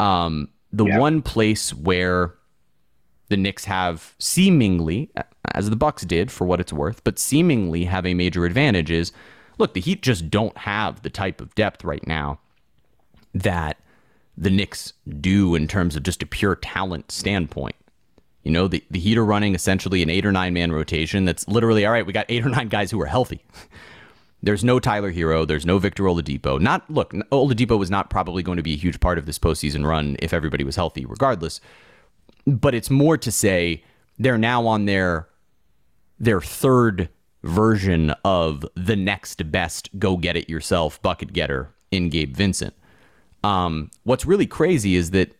Um, 0.00 0.48
the 0.72 0.86
yeah. 0.86 0.98
one 0.98 1.22
place 1.22 1.72
where 1.72 2.34
the 3.28 3.36
Knicks 3.36 3.64
have 3.64 4.14
seemingly, 4.18 5.10
as 5.54 5.70
the 5.70 5.76
Bucks 5.76 6.04
did 6.04 6.30
for 6.30 6.46
what 6.46 6.60
it's 6.60 6.72
worth, 6.72 7.02
but 7.04 7.18
seemingly 7.18 7.84
have 7.84 8.04
a 8.04 8.14
major 8.14 8.44
advantage 8.44 8.90
is 8.90 9.12
look, 9.58 9.74
the 9.74 9.80
Heat 9.80 10.02
just 10.02 10.30
don't 10.30 10.56
have 10.58 11.02
the 11.02 11.10
type 11.10 11.40
of 11.40 11.54
depth 11.54 11.84
right 11.84 12.04
now 12.06 12.40
that 13.32 13.78
the 14.36 14.50
Knicks 14.50 14.92
do 15.20 15.54
in 15.54 15.68
terms 15.68 15.96
of 15.96 16.02
just 16.02 16.22
a 16.22 16.26
pure 16.26 16.56
talent 16.56 17.12
standpoint. 17.12 17.76
You 18.42 18.50
know, 18.50 18.68
the, 18.68 18.84
the 18.90 18.98
Heat 18.98 19.16
are 19.16 19.24
running 19.24 19.54
essentially 19.54 20.02
an 20.02 20.10
eight 20.10 20.26
or 20.26 20.32
nine 20.32 20.52
man 20.52 20.70
rotation 20.72 21.24
that's 21.24 21.48
literally, 21.48 21.86
all 21.86 21.92
right, 21.92 22.04
we 22.04 22.12
got 22.12 22.26
eight 22.28 22.44
or 22.44 22.50
nine 22.50 22.68
guys 22.68 22.90
who 22.90 23.00
are 23.00 23.06
healthy. 23.06 23.42
There's 24.42 24.62
no 24.62 24.78
Tyler 24.78 25.10
Herro. 25.10 25.46
There's 25.46 25.64
no 25.64 25.78
Victor 25.78 26.02
Oladipo. 26.02 26.60
Not 26.60 26.88
look, 26.90 27.12
Oladipo 27.32 27.78
was 27.78 27.90
not 27.90 28.10
probably 28.10 28.42
going 28.42 28.58
to 28.58 28.62
be 28.62 28.74
a 28.74 28.78
huge 28.78 29.00
part 29.00 29.16
of 29.16 29.24
this 29.24 29.38
postseason 29.38 29.86
run 29.86 30.16
if 30.18 30.34
everybody 30.34 30.64
was 30.64 30.76
healthy, 30.76 31.06
regardless. 31.06 31.62
But 32.46 32.74
it's 32.74 32.90
more 32.90 33.16
to 33.16 33.32
say 33.32 33.82
they're 34.18 34.36
now 34.36 34.66
on 34.66 34.84
their 34.84 35.28
their 36.20 36.42
third 36.42 37.08
version 37.42 38.10
of 38.22 38.66
the 38.74 38.96
next 38.96 39.50
best 39.50 39.88
go 39.98 40.18
get 40.18 40.36
it 40.36 40.48
yourself 40.48 41.00
bucket 41.00 41.32
getter 41.32 41.70
in 41.90 42.10
Gabe 42.10 42.36
Vincent. 42.36 42.74
Um, 43.44 43.90
what's 44.04 44.24
really 44.24 44.46
crazy 44.46 44.96
is 44.96 45.10
that 45.10 45.36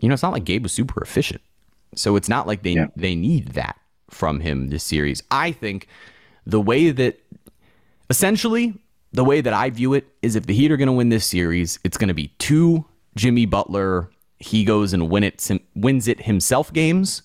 you 0.00 0.08
know 0.08 0.14
it's 0.14 0.22
not 0.22 0.32
like 0.32 0.44
Gabe 0.44 0.62
was 0.62 0.72
super 0.72 1.02
efficient, 1.02 1.42
so 1.94 2.16
it's 2.16 2.28
not 2.28 2.46
like 2.46 2.62
they 2.62 2.72
yeah. 2.72 2.86
they 2.96 3.14
need 3.14 3.48
that 3.48 3.78
from 4.10 4.40
him 4.40 4.68
this 4.68 4.82
series. 4.82 5.22
I 5.30 5.52
think 5.52 5.86
the 6.46 6.60
way 6.60 6.90
that 6.90 7.20
essentially 8.10 8.74
the 9.12 9.24
way 9.24 9.42
that 9.42 9.52
I 9.52 9.68
view 9.70 9.92
it 9.92 10.06
is 10.22 10.34
if 10.34 10.46
the 10.46 10.54
Heat 10.54 10.72
are 10.72 10.78
going 10.78 10.86
to 10.86 10.92
win 10.92 11.10
this 11.10 11.26
series, 11.26 11.78
it's 11.84 11.98
going 11.98 12.08
to 12.08 12.14
be 12.14 12.28
two 12.38 12.86
Jimmy 13.14 13.44
Butler. 13.44 14.10
He 14.38 14.64
goes 14.64 14.92
and 14.92 15.10
win 15.10 15.22
it, 15.22 15.46
wins 15.76 16.08
it 16.08 16.22
himself 16.22 16.72
games. 16.72 17.22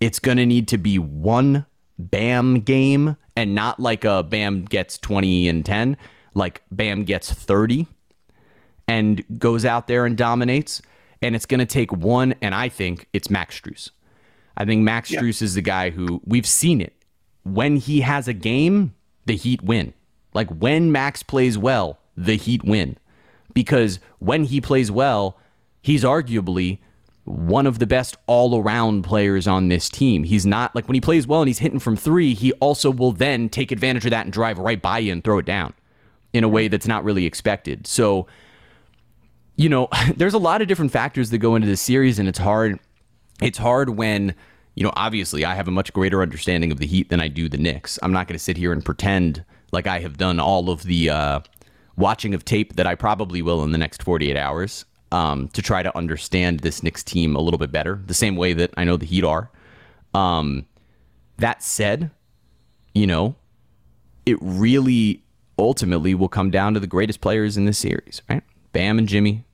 It's 0.00 0.18
going 0.18 0.36
to 0.38 0.46
need 0.46 0.66
to 0.68 0.78
be 0.78 0.98
one 0.98 1.64
Bam 1.98 2.60
game 2.60 3.16
and 3.36 3.54
not 3.54 3.78
like 3.78 4.04
a 4.04 4.22
Bam 4.22 4.64
gets 4.64 4.98
20 4.98 5.48
and 5.48 5.64
10, 5.64 5.96
like 6.34 6.62
Bam 6.70 7.04
gets 7.04 7.32
30 7.32 7.86
and 8.90 9.22
goes 9.38 9.64
out 9.64 9.86
there 9.86 10.04
and 10.04 10.16
dominates. 10.16 10.82
And 11.22 11.36
it's 11.36 11.46
going 11.46 11.60
to 11.60 11.66
take 11.66 11.92
one, 11.92 12.34
and 12.42 12.54
I 12.54 12.68
think 12.68 13.06
it's 13.12 13.30
Max 13.30 13.60
Strus. 13.60 13.90
I 14.56 14.64
think 14.64 14.82
Max 14.82 15.10
yeah. 15.10 15.20
Strus 15.20 15.42
is 15.42 15.54
the 15.54 15.62
guy 15.62 15.90
who 15.90 16.20
we've 16.24 16.46
seen 16.46 16.80
it. 16.80 16.94
When 17.44 17.76
he 17.76 18.00
has 18.00 18.26
a 18.26 18.32
game, 18.32 18.94
the 19.26 19.36
Heat 19.36 19.62
win. 19.62 19.92
Like 20.34 20.48
when 20.48 20.90
Max 20.90 21.22
plays 21.22 21.56
well, 21.56 21.98
the 22.16 22.36
Heat 22.36 22.64
win. 22.64 22.96
Because 23.54 24.00
when 24.18 24.44
he 24.44 24.60
plays 24.60 24.90
well, 24.90 25.38
he's 25.82 26.04
arguably 26.04 26.78
one 27.24 27.66
of 27.66 27.78
the 27.78 27.86
best 27.86 28.16
all 28.26 28.58
around 28.58 29.02
players 29.02 29.46
on 29.46 29.68
this 29.68 29.88
team. 29.88 30.24
He's 30.24 30.46
not 30.46 30.74
like 30.74 30.88
when 30.88 30.94
he 30.94 31.00
plays 31.00 31.26
well 31.26 31.42
and 31.42 31.48
he's 31.48 31.58
hitting 31.58 31.78
from 31.78 31.96
three, 31.96 32.34
he 32.34 32.52
also 32.54 32.90
will 32.90 33.12
then 33.12 33.50
take 33.50 33.70
advantage 33.70 34.06
of 34.06 34.10
that 34.10 34.24
and 34.24 34.32
drive 34.32 34.58
right 34.58 34.80
by 34.80 34.98
you 34.98 35.12
and 35.12 35.22
throw 35.22 35.38
it 35.38 35.46
down 35.46 35.74
in 36.32 36.44
a 36.44 36.48
way 36.48 36.66
that's 36.66 36.86
not 36.86 37.04
really 37.04 37.26
expected. 37.26 37.86
So 37.86 38.26
you 39.60 39.68
know, 39.68 39.88
there's 40.16 40.34
a 40.34 40.38
lot 40.38 40.62
of 40.62 40.68
different 40.68 40.90
factors 40.90 41.30
that 41.30 41.38
go 41.38 41.54
into 41.54 41.68
this 41.68 41.82
series, 41.82 42.18
and 42.18 42.28
it's 42.28 42.38
hard. 42.38 42.80
It's 43.42 43.58
hard 43.58 43.90
when, 43.90 44.34
you 44.74 44.84
know, 44.84 44.92
obviously 44.96 45.44
I 45.44 45.54
have 45.54 45.68
a 45.68 45.70
much 45.70 45.92
greater 45.92 46.22
understanding 46.22 46.72
of 46.72 46.78
the 46.78 46.86
Heat 46.86 47.10
than 47.10 47.20
I 47.20 47.28
do 47.28 47.48
the 47.48 47.58
Knicks. 47.58 47.98
I'm 48.02 48.12
not 48.12 48.26
going 48.26 48.34
to 48.34 48.42
sit 48.42 48.56
here 48.56 48.72
and 48.72 48.84
pretend 48.84 49.44
like 49.72 49.86
I 49.86 50.00
have 50.00 50.18
done 50.18 50.40
all 50.40 50.68
of 50.70 50.82
the 50.82 51.10
uh, 51.10 51.40
watching 51.96 52.34
of 52.34 52.44
tape 52.44 52.76
that 52.76 52.86
I 52.86 52.94
probably 52.94 53.40
will 53.40 53.62
in 53.62 53.72
the 53.72 53.78
next 53.78 54.02
48 54.02 54.36
hours 54.36 54.84
um, 55.12 55.48
to 55.48 55.62
try 55.62 55.82
to 55.82 55.96
understand 55.96 56.60
this 56.60 56.82
Knicks 56.82 57.02
team 57.02 57.34
a 57.34 57.40
little 57.40 57.58
bit 57.58 57.72
better, 57.72 58.00
the 58.06 58.14
same 58.14 58.36
way 58.36 58.52
that 58.52 58.72
I 58.76 58.84
know 58.84 58.96
the 58.96 59.06
Heat 59.06 59.24
are. 59.24 59.50
Um, 60.12 60.66
that 61.38 61.62
said, 61.62 62.10
you 62.94 63.06
know, 63.06 63.36
it 64.26 64.36
really 64.40 65.22
ultimately 65.58 66.14
will 66.14 66.28
come 66.28 66.50
down 66.50 66.74
to 66.74 66.80
the 66.80 66.86
greatest 66.86 67.20
players 67.22 67.56
in 67.56 67.64
this 67.64 67.78
series, 67.78 68.20
right? 68.28 68.42
Bam 68.72 68.98
and 68.98 69.08
Jimmy, 69.08 69.44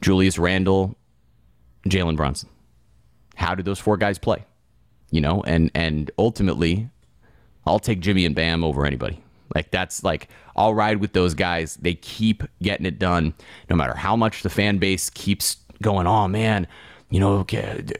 Julius 0.00 0.38
Randle, 0.38 0.96
Jalen 1.86 2.16
Brunson. 2.16 2.48
How 3.36 3.54
do 3.54 3.62
those 3.62 3.78
four 3.78 3.96
guys 3.96 4.18
play? 4.18 4.44
You 5.10 5.20
know, 5.20 5.42
and 5.42 5.70
and 5.74 6.10
ultimately, 6.18 6.88
I'll 7.66 7.78
take 7.78 8.00
Jimmy 8.00 8.24
and 8.24 8.34
Bam 8.34 8.64
over 8.64 8.86
anybody. 8.86 9.22
Like 9.54 9.70
that's 9.70 10.04
like 10.04 10.28
I'll 10.56 10.74
ride 10.74 10.98
with 10.98 11.12
those 11.12 11.34
guys. 11.34 11.76
They 11.76 11.94
keep 11.94 12.42
getting 12.62 12.86
it 12.86 12.98
done, 12.98 13.34
no 13.68 13.76
matter 13.76 13.94
how 13.94 14.16
much 14.16 14.42
the 14.42 14.50
fan 14.50 14.78
base 14.78 15.10
keeps 15.10 15.56
going. 15.82 16.06
Oh 16.06 16.28
man, 16.28 16.66
you 17.10 17.18
know, 17.18 17.44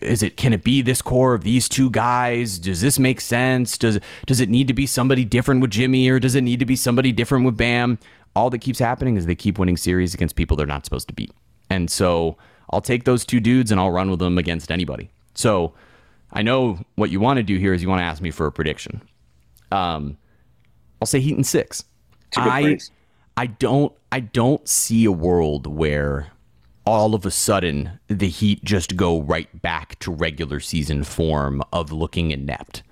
is 0.00 0.22
it 0.22 0.36
can 0.36 0.52
it 0.52 0.62
be 0.62 0.82
this 0.82 1.02
core 1.02 1.34
of 1.34 1.42
these 1.42 1.68
two 1.68 1.90
guys? 1.90 2.58
Does 2.58 2.80
this 2.80 2.98
make 2.98 3.20
sense? 3.20 3.76
Does 3.76 3.98
does 4.26 4.40
it 4.40 4.48
need 4.48 4.68
to 4.68 4.74
be 4.74 4.86
somebody 4.86 5.24
different 5.24 5.60
with 5.60 5.70
Jimmy 5.70 6.08
or 6.08 6.20
does 6.20 6.36
it 6.36 6.42
need 6.42 6.60
to 6.60 6.66
be 6.66 6.76
somebody 6.76 7.10
different 7.10 7.44
with 7.44 7.56
Bam? 7.56 7.98
All 8.36 8.50
that 8.50 8.58
keeps 8.60 8.78
happening 8.78 9.16
is 9.16 9.26
they 9.26 9.34
keep 9.34 9.58
winning 9.58 9.76
series 9.76 10.14
against 10.14 10.36
people 10.36 10.56
they're 10.56 10.66
not 10.66 10.84
supposed 10.84 11.08
to 11.08 11.14
beat. 11.14 11.32
And 11.70 11.90
so 11.90 12.36
I'll 12.70 12.80
take 12.80 13.04
those 13.04 13.24
two 13.24 13.40
dudes 13.40 13.70
and 13.70 13.80
I'll 13.80 13.90
run 13.90 14.10
with 14.10 14.18
them 14.18 14.36
against 14.36 14.70
anybody. 14.70 15.10
So 15.34 15.72
I 16.32 16.42
know 16.42 16.78
what 16.96 17.10
you 17.10 17.20
want 17.20 17.38
to 17.38 17.42
do 17.42 17.56
here 17.56 17.72
is 17.72 17.82
you 17.82 17.88
want 17.88 18.00
to 18.00 18.04
ask 18.04 18.20
me 18.20 18.30
for 18.30 18.46
a 18.46 18.52
prediction. 18.52 19.00
Um, 19.72 20.18
I'll 21.00 21.06
say 21.06 21.20
Heat 21.20 21.36
in 21.36 21.44
six. 21.44 21.84
I 22.36 22.78
I 23.36 23.46
don't 23.46 23.92
I 24.12 24.20
don't 24.20 24.68
see 24.68 25.04
a 25.04 25.12
world 25.12 25.66
where 25.66 26.32
all 26.86 27.14
of 27.14 27.24
a 27.24 27.30
sudden 27.30 27.98
the 28.08 28.28
Heat 28.28 28.64
just 28.64 28.96
go 28.96 29.20
right 29.20 29.62
back 29.62 29.98
to 30.00 30.12
regular 30.12 30.60
season 30.60 31.04
form 31.04 31.62
of 31.72 31.92
looking 31.92 32.30
inept 32.30 32.82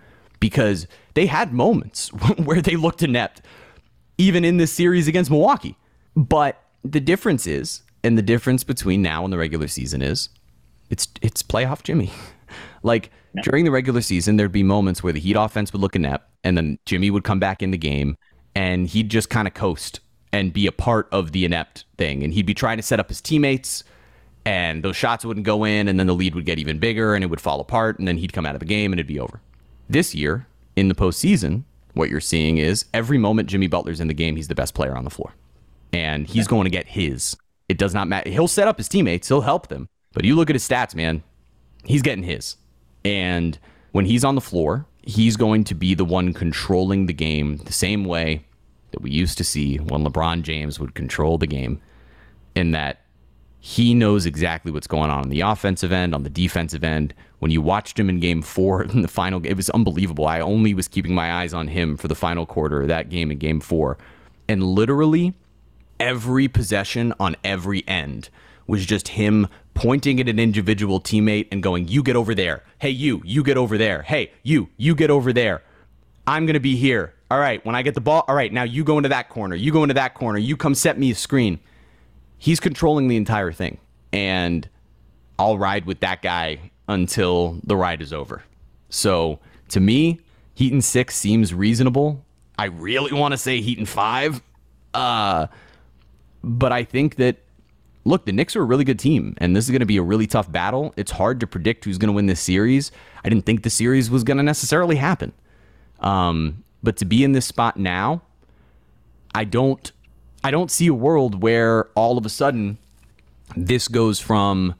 because 0.40 0.86
they 1.14 1.26
had 1.26 1.52
moments 1.52 2.08
where 2.44 2.62
they 2.62 2.76
looked 2.76 3.02
inept 3.02 3.42
even 4.16 4.44
in 4.44 4.56
this 4.56 4.72
series 4.72 5.06
against 5.06 5.30
Milwaukee. 5.30 5.76
But 6.16 6.60
the 6.84 7.00
difference 7.00 7.46
is, 7.46 7.82
and 8.04 8.16
the 8.16 8.22
difference 8.22 8.64
between 8.64 9.02
now 9.02 9.24
and 9.24 9.32
the 9.32 9.38
regular 9.38 9.68
season 9.68 10.02
is, 10.02 10.28
it's 10.90 11.08
it's 11.22 11.42
playoff 11.42 11.82
Jimmy. 11.82 12.10
like 12.82 13.10
during 13.42 13.64
the 13.64 13.70
regular 13.70 14.00
season, 14.00 14.36
there'd 14.36 14.52
be 14.52 14.62
moments 14.62 15.02
where 15.02 15.12
the 15.12 15.20
Heat 15.20 15.36
offense 15.36 15.72
would 15.72 15.82
look 15.82 15.96
inept, 15.96 16.28
and 16.44 16.56
then 16.56 16.78
Jimmy 16.86 17.10
would 17.10 17.24
come 17.24 17.38
back 17.38 17.62
in 17.62 17.70
the 17.70 17.78
game, 17.78 18.16
and 18.54 18.86
he'd 18.88 19.10
just 19.10 19.30
kind 19.30 19.46
of 19.46 19.54
coast 19.54 20.00
and 20.32 20.52
be 20.52 20.66
a 20.66 20.72
part 20.72 21.08
of 21.12 21.32
the 21.32 21.44
inept 21.44 21.84
thing. 21.96 22.22
And 22.22 22.32
he'd 22.32 22.46
be 22.46 22.54
trying 22.54 22.76
to 22.76 22.82
set 22.82 23.00
up 23.00 23.08
his 23.08 23.20
teammates, 23.20 23.84
and 24.44 24.82
those 24.82 24.96
shots 24.96 25.24
wouldn't 25.24 25.46
go 25.46 25.64
in, 25.64 25.88
and 25.88 25.98
then 25.98 26.06
the 26.06 26.14
lead 26.14 26.34
would 26.34 26.46
get 26.46 26.58
even 26.58 26.78
bigger, 26.78 27.14
and 27.14 27.24
it 27.24 27.28
would 27.28 27.40
fall 27.40 27.60
apart, 27.60 27.98
and 27.98 28.06
then 28.06 28.18
he'd 28.18 28.32
come 28.32 28.46
out 28.46 28.54
of 28.54 28.60
the 28.60 28.66
game, 28.66 28.92
and 28.92 28.98
it'd 28.98 29.06
be 29.06 29.20
over. 29.20 29.40
This 29.88 30.14
year, 30.14 30.46
in 30.76 30.88
the 30.88 30.94
postseason, 30.94 31.64
what 31.94 32.10
you're 32.10 32.20
seeing 32.20 32.58
is 32.58 32.84
every 32.94 33.18
moment 33.18 33.48
Jimmy 33.48 33.66
Butler's 33.66 34.00
in 34.00 34.08
the 34.08 34.14
game, 34.14 34.36
he's 34.36 34.48
the 34.48 34.54
best 34.54 34.74
player 34.74 34.96
on 34.96 35.04
the 35.04 35.10
floor, 35.10 35.34
and 35.92 36.26
he's 36.26 36.46
going 36.46 36.64
to 36.64 36.70
get 36.70 36.86
his. 36.86 37.36
It 37.68 37.78
does 37.78 37.94
not 37.94 38.08
matter. 38.08 38.30
He'll 38.30 38.48
set 38.48 38.68
up 38.68 38.78
his 38.78 38.88
teammates, 38.88 39.28
he'll 39.28 39.42
help 39.42 39.68
them, 39.68 39.88
but 40.12 40.24
you 40.24 40.34
look 40.34 40.50
at 40.50 40.56
his 40.56 40.66
stats, 40.66 40.94
man. 40.94 41.22
He's 41.84 42.02
getting 42.02 42.24
his, 42.24 42.56
and 43.04 43.58
when 43.92 44.04
he's 44.04 44.24
on 44.24 44.34
the 44.34 44.40
floor, 44.40 44.86
he's 45.02 45.36
going 45.36 45.64
to 45.64 45.74
be 45.74 45.94
the 45.94 46.04
one 46.04 46.32
controlling 46.34 47.06
the 47.06 47.12
game 47.12 47.56
the 47.58 47.72
same 47.72 48.04
way 48.04 48.44
that 48.90 49.00
we 49.00 49.10
used 49.10 49.38
to 49.38 49.44
see 49.44 49.76
when 49.76 50.04
LeBron 50.04 50.42
James 50.42 50.80
would 50.80 50.94
control 50.94 51.38
the 51.38 51.46
game, 51.46 51.80
in 52.54 52.72
that 52.72 53.00
he 53.60 53.94
knows 53.94 54.26
exactly 54.26 54.70
what's 54.70 54.86
going 54.86 55.10
on 55.10 55.24
on 55.24 55.28
the 55.30 55.40
offensive 55.40 55.92
end, 55.92 56.14
on 56.14 56.22
the 56.22 56.30
defensive 56.30 56.84
end. 56.84 57.12
When 57.40 57.50
you 57.50 57.60
watched 57.60 57.98
him 57.98 58.08
in 58.08 58.20
game 58.20 58.42
four 58.42 58.82
in 58.94 59.02
the 59.02 59.08
final, 59.08 59.44
it 59.44 59.54
was 59.54 59.70
unbelievable. 59.70 60.26
I 60.26 60.40
only 60.40 60.74
was 60.74 60.88
keeping 60.88 61.14
my 61.14 61.32
eyes 61.32 61.54
on 61.54 61.68
him 61.68 61.96
for 61.96 62.08
the 62.08 62.14
final 62.14 62.46
quarter 62.46 62.82
of 62.82 62.88
that 62.88 63.08
game 63.08 63.30
in 63.30 63.38
game 63.38 63.60
four. 63.60 63.98
And 64.48 64.62
literally 64.62 65.34
every 66.00 66.48
possession 66.48 67.12
on 67.20 67.36
every 67.44 67.86
end 67.88 68.30
was 68.66 68.84
just 68.84 69.08
him 69.08 69.48
pointing 69.74 70.20
at 70.20 70.28
an 70.28 70.38
individual 70.38 71.00
teammate 71.00 71.48
and 71.50 71.62
going, 71.62 71.88
You 71.88 72.02
get 72.02 72.16
over 72.16 72.34
there. 72.34 72.62
Hey, 72.78 72.90
you, 72.90 73.22
you 73.24 73.42
get 73.42 73.56
over 73.56 73.78
there. 73.78 74.02
Hey, 74.02 74.32
you, 74.42 74.68
you 74.76 74.94
get 74.94 75.10
over 75.10 75.32
there. 75.32 75.62
I'm 76.26 76.46
going 76.46 76.54
to 76.54 76.60
be 76.60 76.76
here. 76.76 77.14
All 77.30 77.38
right, 77.38 77.64
when 77.64 77.74
I 77.74 77.82
get 77.82 77.94
the 77.94 78.00
ball, 78.00 78.24
all 78.28 78.34
right, 78.34 78.52
now 78.52 78.62
you 78.62 78.84
go 78.84 78.96
into 78.98 79.08
that 79.10 79.28
corner. 79.28 79.54
You 79.54 79.72
go 79.72 79.82
into 79.82 79.94
that 79.94 80.14
corner. 80.14 80.38
You 80.38 80.56
come 80.56 80.74
set 80.74 80.98
me 80.98 81.10
a 81.10 81.14
screen. 81.14 81.60
He's 82.38 82.60
controlling 82.60 83.08
the 83.08 83.16
entire 83.16 83.52
thing. 83.52 83.78
And 84.12 84.68
I'll 85.38 85.58
ride 85.58 85.84
with 85.84 86.00
that 86.00 86.22
guy 86.22 86.70
until 86.88 87.58
the 87.64 87.76
ride 87.76 88.00
is 88.02 88.12
over. 88.12 88.42
So 88.88 89.38
to 89.68 89.80
me, 89.80 90.20
Heat 90.54 90.82
six 90.82 91.14
seems 91.14 91.54
reasonable. 91.54 92.24
I 92.58 92.64
really 92.64 93.12
want 93.12 93.32
to 93.32 93.38
say 93.38 93.60
Heat 93.60 93.86
five. 93.86 94.42
Uh, 94.92 95.46
but 96.42 96.72
I 96.72 96.84
think 96.84 97.16
that 97.16 97.36
look, 98.04 98.24
the 98.24 98.32
Knicks 98.32 98.56
are 98.56 98.62
a 98.62 98.64
really 98.64 98.84
good 98.84 98.98
team, 98.98 99.34
and 99.38 99.54
this 99.54 99.64
is 99.64 99.70
going 99.70 99.80
to 99.80 99.86
be 99.86 99.98
a 99.98 100.02
really 100.02 100.26
tough 100.26 100.50
battle. 100.50 100.94
It's 100.96 101.10
hard 101.12 101.40
to 101.40 101.46
predict 101.46 101.84
who's 101.84 101.98
going 101.98 102.08
to 102.08 102.14
win 102.14 102.26
this 102.26 102.40
series. 102.40 102.90
I 103.24 103.28
didn't 103.28 103.44
think 103.44 103.62
the 103.62 103.70
series 103.70 104.10
was 104.10 104.24
going 104.24 104.38
to 104.38 104.42
necessarily 104.42 104.96
happen. 104.96 105.32
Um, 106.00 106.64
but 106.82 106.96
to 106.98 107.04
be 107.04 107.22
in 107.22 107.32
this 107.32 107.46
spot 107.46 107.76
now, 107.76 108.22
I 109.34 109.44
don't 109.44 109.92
I 110.42 110.50
don't 110.50 110.70
see 110.70 110.86
a 110.86 110.94
world 110.94 111.42
where 111.42 111.86
all 111.94 112.16
of 112.16 112.24
a 112.24 112.28
sudden 112.28 112.78
this 113.56 113.88
goes 113.88 114.20
from 114.20 114.74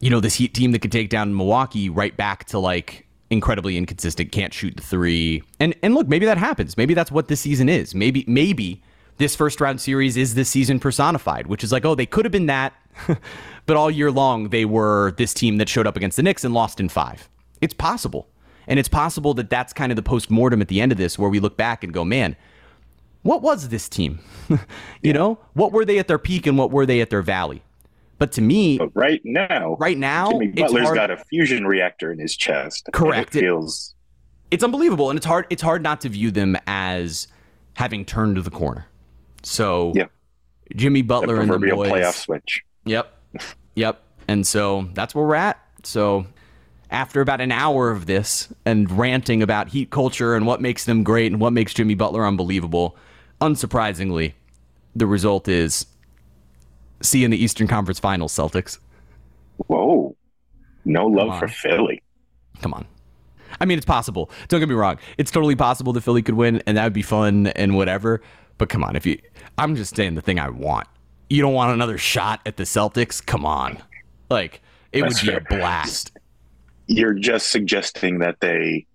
you 0.00 0.10
know 0.10 0.20
this 0.20 0.36
Heat 0.36 0.54
team 0.54 0.72
that 0.72 0.80
could 0.80 0.92
take 0.92 1.08
down 1.08 1.36
Milwaukee 1.36 1.88
right 1.88 2.16
back 2.16 2.44
to 2.46 2.58
like 2.58 3.06
incredibly 3.30 3.76
inconsistent, 3.76 4.32
can't 4.32 4.54
shoot 4.54 4.76
the 4.76 4.82
three. 4.82 5.42
And 5.58 5.74
and 5.82 5.94
look, 5.94 6.08
maybe 6.08 6.26
that 6.26 6.38
happens. 6.38 6.76
Maybe 6.76 6.94
that's 6.94 7.10
what 7.10 7.28
this 7.28 7.40
season 7.40 7.68
is. 7.68 7.94
Maybe 7.94 8.24
maybe 8.28 8.82
this 9.18 9.36
first 9.36 9.60
round 9.60 9.80
series 9.80 10.16
is 10.16 10.34
this 10.34 10.48
season 10.48 10.80
personified, 10.80 11.46
which 11.46 11.62
is 11.62 11.72
like, 11.72 11.84
oh, 11.84 11.94
they 11.94 12.06
could 12.06 12.24
have 12.24 12.32
been 12.32 12.46
that, 12.46 12.72
but 13.66 13.76
all 13.76 13.90
year 13.90 14.10
long 14.10 14.48
they 14.48 14.64
were 14.64 15.12
this 15.12 15.34
team 15.34 15.58
that 15.58 15.68
showed 15.68 15.86
up 15.86 15.96
against 15.96 16.16
the 16.16 16.22
Knicks 16.22 16.44
and 16.44 16.54
lost 16.54 16.80
in 16.80 16.88
five. 16.88 17.28
It's 17.60 17.74
possible. 17.74 18.28
And 18.66 18.78
it's 18.78 18.88
possible 18.88 19.34
that 19.34 19.50
that's 19.50 19.72
kind 19.72 19.90
of 19.90 19.96
the 19.96 20.02
post 20.02 20.30
mortem 20.30 20.60
at 20.60 20.68
the 20.68 20.80
end 20.80 20.92
of 20.92 20.98
this, 20.98 21.18
where 21.18 21.30
we 21.30 21.40
look 21.40 21.56
back 21.56 21.82
and 21.82 21.92
go, 21.92 22.04
man, 22.04 22.36
what 23.22 23.42
was 23.42 23.70
this 23.70 23.88
team? 23.88 24.20
you 24.48 24.58
yeah. 25.02 25.12
know, 25.12 25.38
what 25.54 25.72
were 25.72 25.84
they 25.84 25.98
at 25.98 26.06
their 26.06 26.18
peak 26.18 26.46
and 26.46 26.58
what 26.58 26.70
were 26.70 26.86
they 26.86 27.00
at 27.00 27.10
their 27.10 27.22
valley? 27.22 27.62
But 28.18 28.32
to 28.32 28.40
me, 28.40 28.78
but 28.78 28.90
right 28.94 29.20
now, 29.24 29.76
right 29.78 29.96
now, 29.96 30.32
Jimmy 30.32 30.48
Butler's 30.48 30.90
got 30.90 31.10
a 31.10 31.16
fusion 31.16 31.66
reactor 31.66 32.10
in 32.10 32.18
his 32.18 32.36
chest. 32.36 32.88
Correct. 32.92 33.36
It 33.36 33.40
feels 33.40 33.94
it's 34.50 34.64
unbelievable, 34.64 35.10
and 35.10 35.16
it's 35.16 35.26
hard. 35.26 35.46
It's 35.50 35.62
hard 35.62 35.82
not 35.82 36.00
to 36.00 36.08
view 36.08 36.32
them 36.32 36.56
as 36.66 37.28
having 37.74 38.04
turned 38.04 38.36
the 38.38 38.50
corner. 38.50 38.86
So, 39.48 39.92
yeah, 39.94 40.06
Jimmy 40.76 41.02
Butler 41.02 41.36
the 41.36 41.52
and 41.54 41.62
the 41.62 41.70
boys 41.70 41.90
playoff 41.90 42.14
switch. 42.14 42.62
Yep, 42.84 43.12
yep. 43.74 44.02
And 44.28 44.46
so 44.46 44.88
that's 44.92 45.14
where 45.14 45.24
we're 45.24 45.34
at. 45.34 45.58
So 45.82 46.26
after 46.90 47.20
about 47.20 47.40
an 47.40 47.52
hour 47.52 47.90
of 47.90 48.06
this 48.06 48.52
and 48.64 48.90
ranting 48.90 49.42
about 49.42 49.68
heat 49.68 49.90
culture 49.90 50.34
and 50.34 50.46
what 50.46 50.60
makes 50.60 50.84
them 50.84 51.02
great 51.02 51.32
and 51.32 51.40
what 51.40 51.52
makes 51.52 51.72
Jimmy 51.74 51.94
Butler 51.94 52.26
unbelievable, 52.26 52.96
unsurprisingly, 53.40 54.34
the 54.94 55.06
result 55.06 55.48
is 55.48 55.86
see 57.00 57.24
in 57.24 57.30
the 57.30 57.42
Eastern 57.42 57.68
Conference 57.68 57.98
Finals, 57.98 58.34
Celtics. 58.34 58.78
Whoa. 59.66 60.14
No 60.84 61.06
love 61.06 61.38
for 61.38 61.48
Philly. 61.48 62.02
Come 62.60 62.74
on. 62.74 62.86
I 63.60 63.64
mean, 63.64 63.78
it's 63.78 63.86
possible. 63.86 64.30
Don't 64.48 64.60
get 64.60 64.68
me 64.68 64.74
wrong. 64.74 64.98
It's 65.16 65.30
totally 65.30 65.56
possible 65.56 65.92
that 65.94 66.02
Philly 66.02 66.22
could 66.22 66.34
win 66.34 66.62
and 66.66 66.76
that 66.76 66.84
would 66.84 66.92
be 66.92 67.02
fun 67.02 67.48
and 67.48 67.76
whatever. 67.76 68.20
But 68.58 68.68
come 68.68 68.84
on, 68.84 68.96
if 68.96 69.06
you 69.06 69.18
I'm 69.56 69.74
just 69.76 69.96
saying 69.96 70.14
the 70.14 70.22
thing 70.22 70.38
I 70.38 70.50
want. 70.50 70.88
You 71.30 71.42
don't 71.42 71.54
want 71.54 71.72
another 71.72 71.98
shot 71.98 72.40
at 72.46 72.56
the 72.56 72.64
Celtics? 72.64 73.24
Come 73.24 73.44
on. 73.44 73.78
Like, 74.30 74.62
it 74.92 75.02
That's 75.02 75.22
would 75.22 75.26
be 75.26 75.32
fair. 75.32 75.38
a 75.38 75.60
blast 75.60 76.12
you're 76.88 77.14
just 77.14 77.50
suggesting 77.50 78.18
that 78.18 78.40
they 78.40 78.86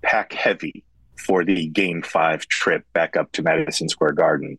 pack 0.00 0.32
heavy 0.32 0.82
for 1.16 1.44
the 1.44 1.68
game 1.68 2.02
five 2.02 2.48
trip 2.48 2.84
back 2.94 3.16
up 3.16 3.30
to 3.32 3.42
Madison 3.42 3.88
Square 3.88 4.12
Garden, 4.12 4.58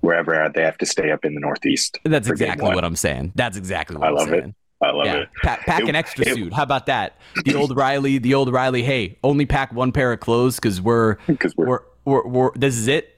wherever 0.00 0.50
they 0.54 0.62
have 0.62 0.76
to 0.78 0.86
stay 0.86 1.10
up 1.10 1.24
in 1.24 1.34
the 1.34 1.40
Northeast. 1.40 1.98
That's 2.04 2.28
exactly 2.28 2.74
what 2.74 2.84
I'm 2.84 2.96
saying. 2.96 3.32
That's 3.34 3.56
exactly 3.56 3.96
what 3.96 4.08
I 4.08 4.10
love 4.10 4.28
saying. 4.28 4.42
it. 4.42 4.54
I 4.82 4.90
love 4.90 5.06
yeah. 5.06 5.16
it. 5.20 5.28
Pack, 5.42 5.60
pack 5.64 5.82
it, 5.82 5.88
an 5.88 5.96
extra 5.96 6.26
it, 6.26 6.34
suit. 6.34 6.52
How 6.52 6.64
about 6.64 6.86
that? 6.86 7.16
The 7.46 7.54
old 7.54 7.74
Riley, 7.74 8.18
the 8.18 8.34
old 8.34 8.52
Riley. 8.52 8.82
Hey, 8.82 9.18
only 9.24 9.46
pack 9.46 9.72
one 9.72 9.90
pair 9.90 10.12
of 10.12 10.20
clothes 10.20 10.56
because 10.56 10.82
we're 10.82 11.14
because 11.26 11.56
we're, 11.56 11.66
we're, 11.66 11.80
we're, 12.04 12.26
we're 12.26 12.50
this 12.56 12.76
is 12.76 12.88
it. 12.88 13.15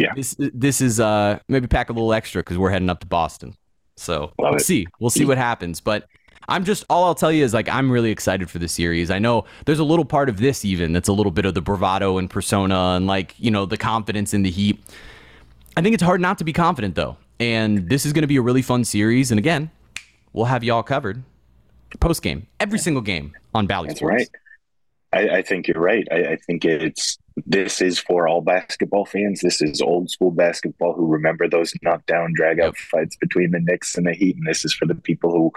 Yeah. 0.00 0.14
This 0.14 0.36
this 0.38 0.80
is 0.80 1.00
uh 1.00 1.38
maybe 1.48 1.66
pack 1.66 1.90
a 1.90 1.92
little 1.92 2.12
extra 2.12 2.42
because 2.42 2.58
we're 2.58 2.70
heading 2.70 2.90
up 2.90 3.00
to 3.00 3.06
Boston. 3.06 3.54
So 3.96 4.20
love 4.20 4.32
we'll 4.38 4.54
it. 4.56 4.60
see. 4.60 4.86
We'll 4.98 5.10
see 5.10 5.24
what 5.24 5.36
happens. 5.38 5.80
But 5.80 6.06
I'm 6.48 6.64
just 6.64 6.84
all 6.88 7.04
I'll 7.04 7.14
tell 7.14 7.30
you 7.30 7.44
is 7.44 7.52
like 7.52 7.68
I'm 7.68 7.90
really 7.90 8.10
excited 8.10 8.50
for 8.50 8.58
the 8.58 8.68
series. 8.68 9.10
I 9.10 9.18
know 9.18 9.44
there's 9.66 9.78
a 9.78 9.84
little 9.84 10.04
part 10.04 10.28
of 10.28 10.38
this 10.38 10.64
even 10.64 10.92
that's 10.92 11.08
a 11.08 11.12
little 11.12 11.32
bit 11.32 11.44
of 11.44 11.54
the 11.54 11.60
bravado 11.60 12.18
and 12.18 12.28
persona 12.30 12.96
and 12.96 13.06
like, 13.06 13.34
you 13.38 13.50
know, 13.50 13.66
the 13.66 13.76
confidence 13.76 14.32
in 14.32 14.42
the 14.42 14.50
Heat. 14.50 14.80
I 15.76 15.82
think 15.82 15.94
it's 15.94 16.02
hard 16.02 16.20
not 16.20 16.38
to 16.38 16.44
be 16.44 16.52
confident 16.52 16.94
though. 16.94 17.16
And 17.38 17.88
this 17.88 18.04
is 18.04 18.12
going 18.12 18.22
to 18.22 18.28
be 18.28 18.36
a 18.36 18.42
really 18.42 18.62
fun 18.62 18.84
series 18.84 19.30
and 19.30 19.38
again, 19.38 19.70
we'll 20.32 20.46
have 20.46 20.64
you 20.64 20.72
all 20.72 20.82
covered 20.82 21.22
post 21.98 22.22
game, 22.22 22.46
every 22.60 22.78
single 22.78 23.02
game 23.02 23.32
on 23.54 23.66
Bally 23.66 23.88
That's 23.88 23.98
Sports. 24.00 24.14
right. 24.14 24.28
I, 25.12 25.38
I, 25.38 25.42
think 25.42 25.66
you're 25.66 25.80
right. 25.80 26.06
I, 26.12 26.32
I, 26.32 26.36
think 26.36 26.64
it's 26.64 27.18
this 27.46 27.80
is 27.80 27.98
for 27.98 28.28
all 28.28 28.40
basketball 28.40 29.06
fans. 29.06 29.40
This 29.40 29.62
is 29.62 29.80
old 29.80 30.10
school 30.10 30.30
basketball 30.30 30.94
who 30.94 31.06
remember 31.06 31.48
those 31.48 31.72
knockdown, 31.82 32.32
drag 32.34 32.60
out 32.60 32.76
fights 32.76 33.16
between 33.16 33.50
the 33.50 33.60
Knicks 33.60 33.96
and 33.96 34.06
the 34.06 34.12
Heat, 34.12 34.36
and 34.36 34.46
this 34.46 34.64
is 34.64 34.74
for 34.74 34.86
the 34.86 34.94
people 34.94 35.30
who 35.30 35.52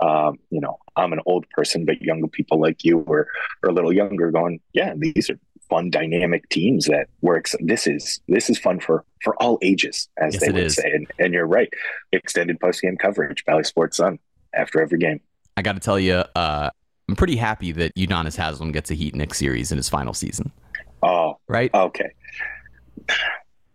um, 0.00 0.38
you 0.50 0.60
know, 0.60 0.78
I'm 0.96 1.12
an 1.12 1.20
old 1.26 1.48
person, 1.50 1.84
but 1.84 2.00
younger 2.00 2.28
people 2.28 2.60
like 2.60 2.84
you 2.84 2.98
were 2.98 3.26
are 3.64 3.70
a 3.70 3.72
little 3.72 3.92
younger, 3.92 4.30
going, 4.30 4.60
yeah, 4.72 4.94
these 4.96 5.28
are 5.28 5.38
fun, 5.68 5.90
dynamic 5.90 6.48
teams 6.48 6.86
that 6.86 7.08
works. 7.20 7.54
This 7.60 7.86
is 7.86 8.20
this 8.28 8.48
is 8.48 8.58
fun 8.58 8.80
for 8.80 9.04
for 9.22 9.40
all 9.42 9.58
ages, 9.62 10.08
as 10.18 10.34
yes, 10.34 10.42
they 10.42 10.52
would 10.52 10.62
is. 10.64 10.74
say. 10.76 10.90
And, 10.92 11.06
and 11.18 11.34
you're 11.34 11.46
right. 11.46 11.68
Extended 12.12 12.60
post 12.60 12.80
game 12.80 12.96
coverage, 12.96 13.44
Bally 13.44 13.64
Sports 13.64 13.96
Sun 13.96 14.18
after 14.54 14.80
every 14.80 14.98
game. 14.98 15.20
I 15.56 15.62
got 15.62 15.72
to 15.72 15.80
tell 15.80 15.98
you, 15.98 16.24
uh, 16.36 16.70
I'm 17.08 17.16
pretty 17.16 17.36
happy 17.36 17.72
that 17.72 17.94
Udonis 17.96 18.36
Haslem 18.36 18.70
gets 18.72 18.90
a 18.90 18.94
Heat 18.94 19.14
Knicks 19.14 19.38
series 19.38 19.72
in 19.72 19.76
his 19.76 19.88
final 19.88 20.14
season. 20.14 20.52
Oh, 21.02 21.38
right. 21.48 21.72
Okay. 21.72 22.10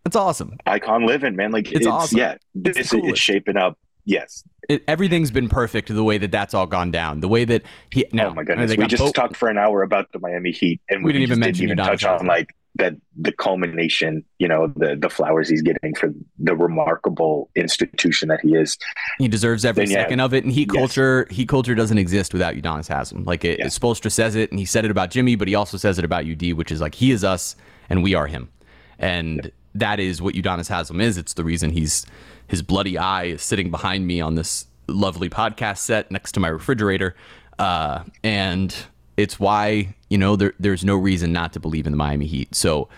That's 0.04 0.16
awesome. 0.16 0.58
Icon 0.66 1.06
living, 1.06 1.36
man. 1.36 1.52
Like 1.52 1.68
it's, 1.68 1.82
it's 1.82 1.88
awesome. 1.88 2.18
Yeah, 2.18 2.38
this 2.54 2.78
it's, 2.78 2.94
it's 2.94 3.20
shaping 3.20 3.58
up. 3.58 3.78
Yes, 4.06 4.44
it, 4.68 4.84
everything's 4.88 5.32
been 5.32 5.48
perfect 5.48 5.88
the 5.88 6.04
way 6.04 6.18
that 6.18 6.32
that's 6.32 6.54
all 6.54 6.68
gone 6.68 6.92
down. 6.92 7.22
The 7.22 7.30
way 7.30 7.46
that 7.46 7.64
he. 7.90 8.06
No, 8.12 8.28
oh 8.28 8.34
my 8.34 8.44
goodness, 8.44 8.76
we 8.76 8.86
just 8.86 9.16
talked 9.16 9.38
for 9.38 9.48
an 9.48 9.58
hour 9.58 9.82
about 9.82 10.12
the 10.12 10.20
Miami 10.20 10.52
Heat, 10.52 10.82
and 10.90 11.04
we, 11.04 11.10
we 11.10 11.14
didn't 11.14 11.24
even 11.24 11.40
mention 11.40 11.68
didn't 11.68 11.80
even 11.80 11.92
touch 11.92 12.04
on 12.04 12.28
like 12.28 12.54
that 12.76 12.96
the 13.16 13.32
culmination, 13.32 14.24
you 14.40 14.48
know, 14.48 14.68
the 14.76 14.96
the 14.96 15.10
flowers 15.10 15.48
he's 15.48 15.62
getting 15.62 15.94
for 15.94 16.10
the 16.40 16.56
remarkable 16.56 17.50
institution 17.56 18.30
that 18.30 18.40
he 18.42 18.56
is. 18.56 18.78
He 19.20 19.28
deserves 19.28 19.64
every 19.64 19.86
then, 19.86 19.94
second 19.94 20.20
yeah, 20.20 20.26
of 20.26 20.34
it. 20.34 20.44
And 20.44 20.52
heat 20.52 20.70
yes. 20.74 20.80
culture, 20.80 21.28
heat 21.30 21.48
culture 21.48 21.76
doesn't 21.76 21.98
exist 21.98 22.34
without 22.34 22.56
Udonis 22.56 22.88
Haslem. 22.88 23.26
Like 23.26 23.46
it, 23.46 23.60
yeah. 23.60 23.66
Spoelstra 23.68 24.12
says 24.12 24.36
it, 24.36 24.50
and 24.50 24.60
he 24.60 24.66
said 24.66 24.86
it 24.86 24.92
about 24.92 25.12
Jimmy, 25.12 25.36
but 25.36 25.48
he 25.48 25.56
also 25.56 25.78
says 25.78 26.00
it 26.00 26.06
about 26.06 26.26
UD, 26.26 26.54
which 26.54 26.72
is 26.72 26.82
like 26.82 26.96
he 26.96 27.12
is 27.12 27.24
us 27.24 27.56
and 27.90 28.02
we 28.02 28.16
are 28.16 28.28
him, 28.28 28.50
and 28.98 29.42
yeah. 29.44 29.52
that 29.76 30.00
is 30.00 30.22
what 30.22 30.34
Udonis 30.34 30.68
Haslem 30.68 31.00
is. 31.02 31.18
It's 31.18 31.34
the 31.34 31.44
reason 31.44 31.70
he's 31.70 32.06
his 32.48 32.62
bloody 32.62 32.98
eye 32.98 33.26
is 33.26 33.42
sitting 33.44 33.70
behind 33.70 34.08
me 34.08 34.20
on 34.20 34.36
this 34.36 34.66
lovely 34.88 35.30
podcast 35.30 35.78
set 35.78 36.12
next 36.12 36.32
to 36.34 36.40
my 36.40 36.48
refrigerator, 36.48 37.16
uh, 37.60 38.04
and 38.24 38.76
it's 39.18 39.40
why 39.40 39.96
you 40.10 40.18
know 40.18 40.36
there, 40.36 40.54
there's 40.60 40.84
no 40.84 40.96
reason 40.96 41.32
not 41.32 41.54
to 41.54 41.60
believe 41.60 41.86
in 41.86 41.92
the 41.92 41.98
Miami 41.98 42.26
Heat. 42.26 42.56
So 42.56 42.90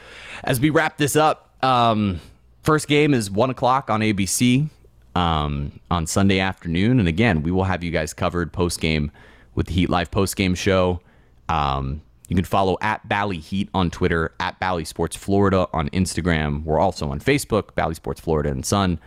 as 0.43 0.59
we 0.59 0.69
wrap 0.69 0.97
this 0.97 1.15
up, 1.15 1.51
um, 1.63 2.19
first 2.63 2.87
game 2.87 3.13
is 3.13 3.29
one 3.29 3.49
o'clock 3.49 3.89
on 3.89 4.01
ABC 4.01 4.69
um, 5.15 5.79
on 5.89 6.07
Sunday 6.07 6.39
afternoon, 6.39 6.99
and 6.99 7.07
again 7.07 7.43
we 7.43 7.51
will 7.51 7.65
have 7.65 7.83
you 7.83 7.91
guys 7.91 8.13
covered 8.13 8.51
post 8.53 8.79
game 8.79 9.11
with 9.55 9.67
the 9.67 9.73
Heat 9.73 9.89
Live 9.89 10.11
post 10.11 10.35
game 10.35 10.55
show. 10.55 11.01
Um, 11.49 12.01
you 12.27 12.35
can 12.35 12.45
follow 12.45 12.77
at 12.81 13.07
Bally 13.07 13.37
Heat 13.37 13.69
on 13.73 13.91
Twitter, 13.91 14.33
at 14.39 14.59
Bally 14.59 14.83
Sports 14.83 15.15
Florida 15.15 15.67
on 15.73 15.89
Instagram. 15.89 16.63
We're 16.63 16.79
also 16.79 17.09
on 17.09 17.19
Facebook, 17.19 17.75
Bally 17.75 17.93
Sports 17.93 18.19
Florida 18.19 18.49
and 18.49 18.65
Sun. 18.65 18.99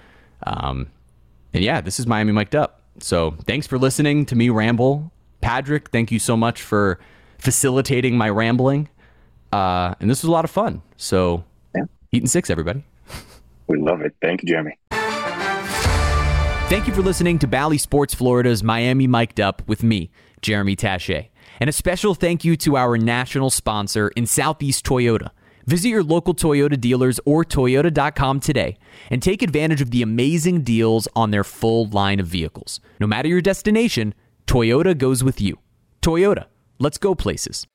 Um, 0.45 0.89
and 1.53 1.65
yeah, 1.65 1.81
this 1.81 1.99
is 1.99 2.07
Miami 2.07 2.33
Mic'd 2.33 2.55
Up. 2.55 2.83
So 3.01 3.33
thanks 3.45 3.67
for 3.67 3.77
listening 3.79 4.25
to 4.27 4.37
me 4.37 4.51
ramble 4.51 5.11
Padrick, 5.43 5.89
thank 5.89 6.11
you 6.11 6.19
so 6.19 6.37
much 6.37 6.63
for 6.63 6.99
facilitating 7.39 8.17
my 8.17 8.29
rambling. 8.29 8.89
Uh, 9.53 9.95
and 10.01 10.11
this 10.11 10.23
was 10.23 10.29
a 10.29 10.33
lot 10.33 10.45
of 10.45 10.51
fun. 10.51 10.83
So, 10.97 11.45
yeah. 11.75 11.85
Heat 12.11 12.23
and 12.23 12.31
Six, 12.31 12.51
everybody. 12.51 12.85
We 13.67 13.79
love 13.79 14.01
it. 14.03 14.15
Thank 14.21 14.43
you, 14.43 14.49
Jeremy. 14.49 14.79
Thank 16.69 16.87
you 16.87 16.93
for 16.93 17.03
listening 17.03 17.39
to 17.39 17.47
Bally 17.47 17.79
Sports 17.79 18.15
Florida's 18.15 18.63
Miami 18.63 19.07
Mic'd 19.07 19.41
Up 19.41 19.63
with 19.67 19.83
me, 19.83 20.11
Jeremy 20.43 20.77
Taché. 20.77 21.29
And 21.61 21.71
a 21.71 21.73
special 21.73 22.15
thank 22.15 22.45
you 22.45 22.57
to 22.59 22.77
our 22.77 22.99
national 22.99 23.51
sponsor 23.51 24.09
in 24.09 24.27
Southeast 24.27 24.85
Toyota. 24.85 25.31
Visit 25.67 25.89
your 25.89 26.03
local 26.03 26.35
Toyota 26.35 26.81
dealers 26.81 27.21
or 27.25 27.45
Toyota.com 27.45 28.41
today 28.41 28.79
and 29.11 29.23
take 29.23 29.43
advantage 29.43 29.83
of 29.83 29.91
the 29.91 30.03
amazing 30.03 30.63
deals 30.63 31.09
on 31.15 31.31
their 31.31 31.45
full 31.45 31.89
line 31.89 32.21
of 32.21 32.27
vehicles. 32.27 32.81
No 33.01 33.07
matter 33.07 33.29
your 33.29 33.41
destination, 33.43 34.15
Toyota 34.49 34.97
goes 34.97 35.23
with 35.23 35.43
you. 35.43 35.59
Toyota, 36.01 36.47
let's 36.79 36.97
go 36.97 37.15
places. 37.15 37.67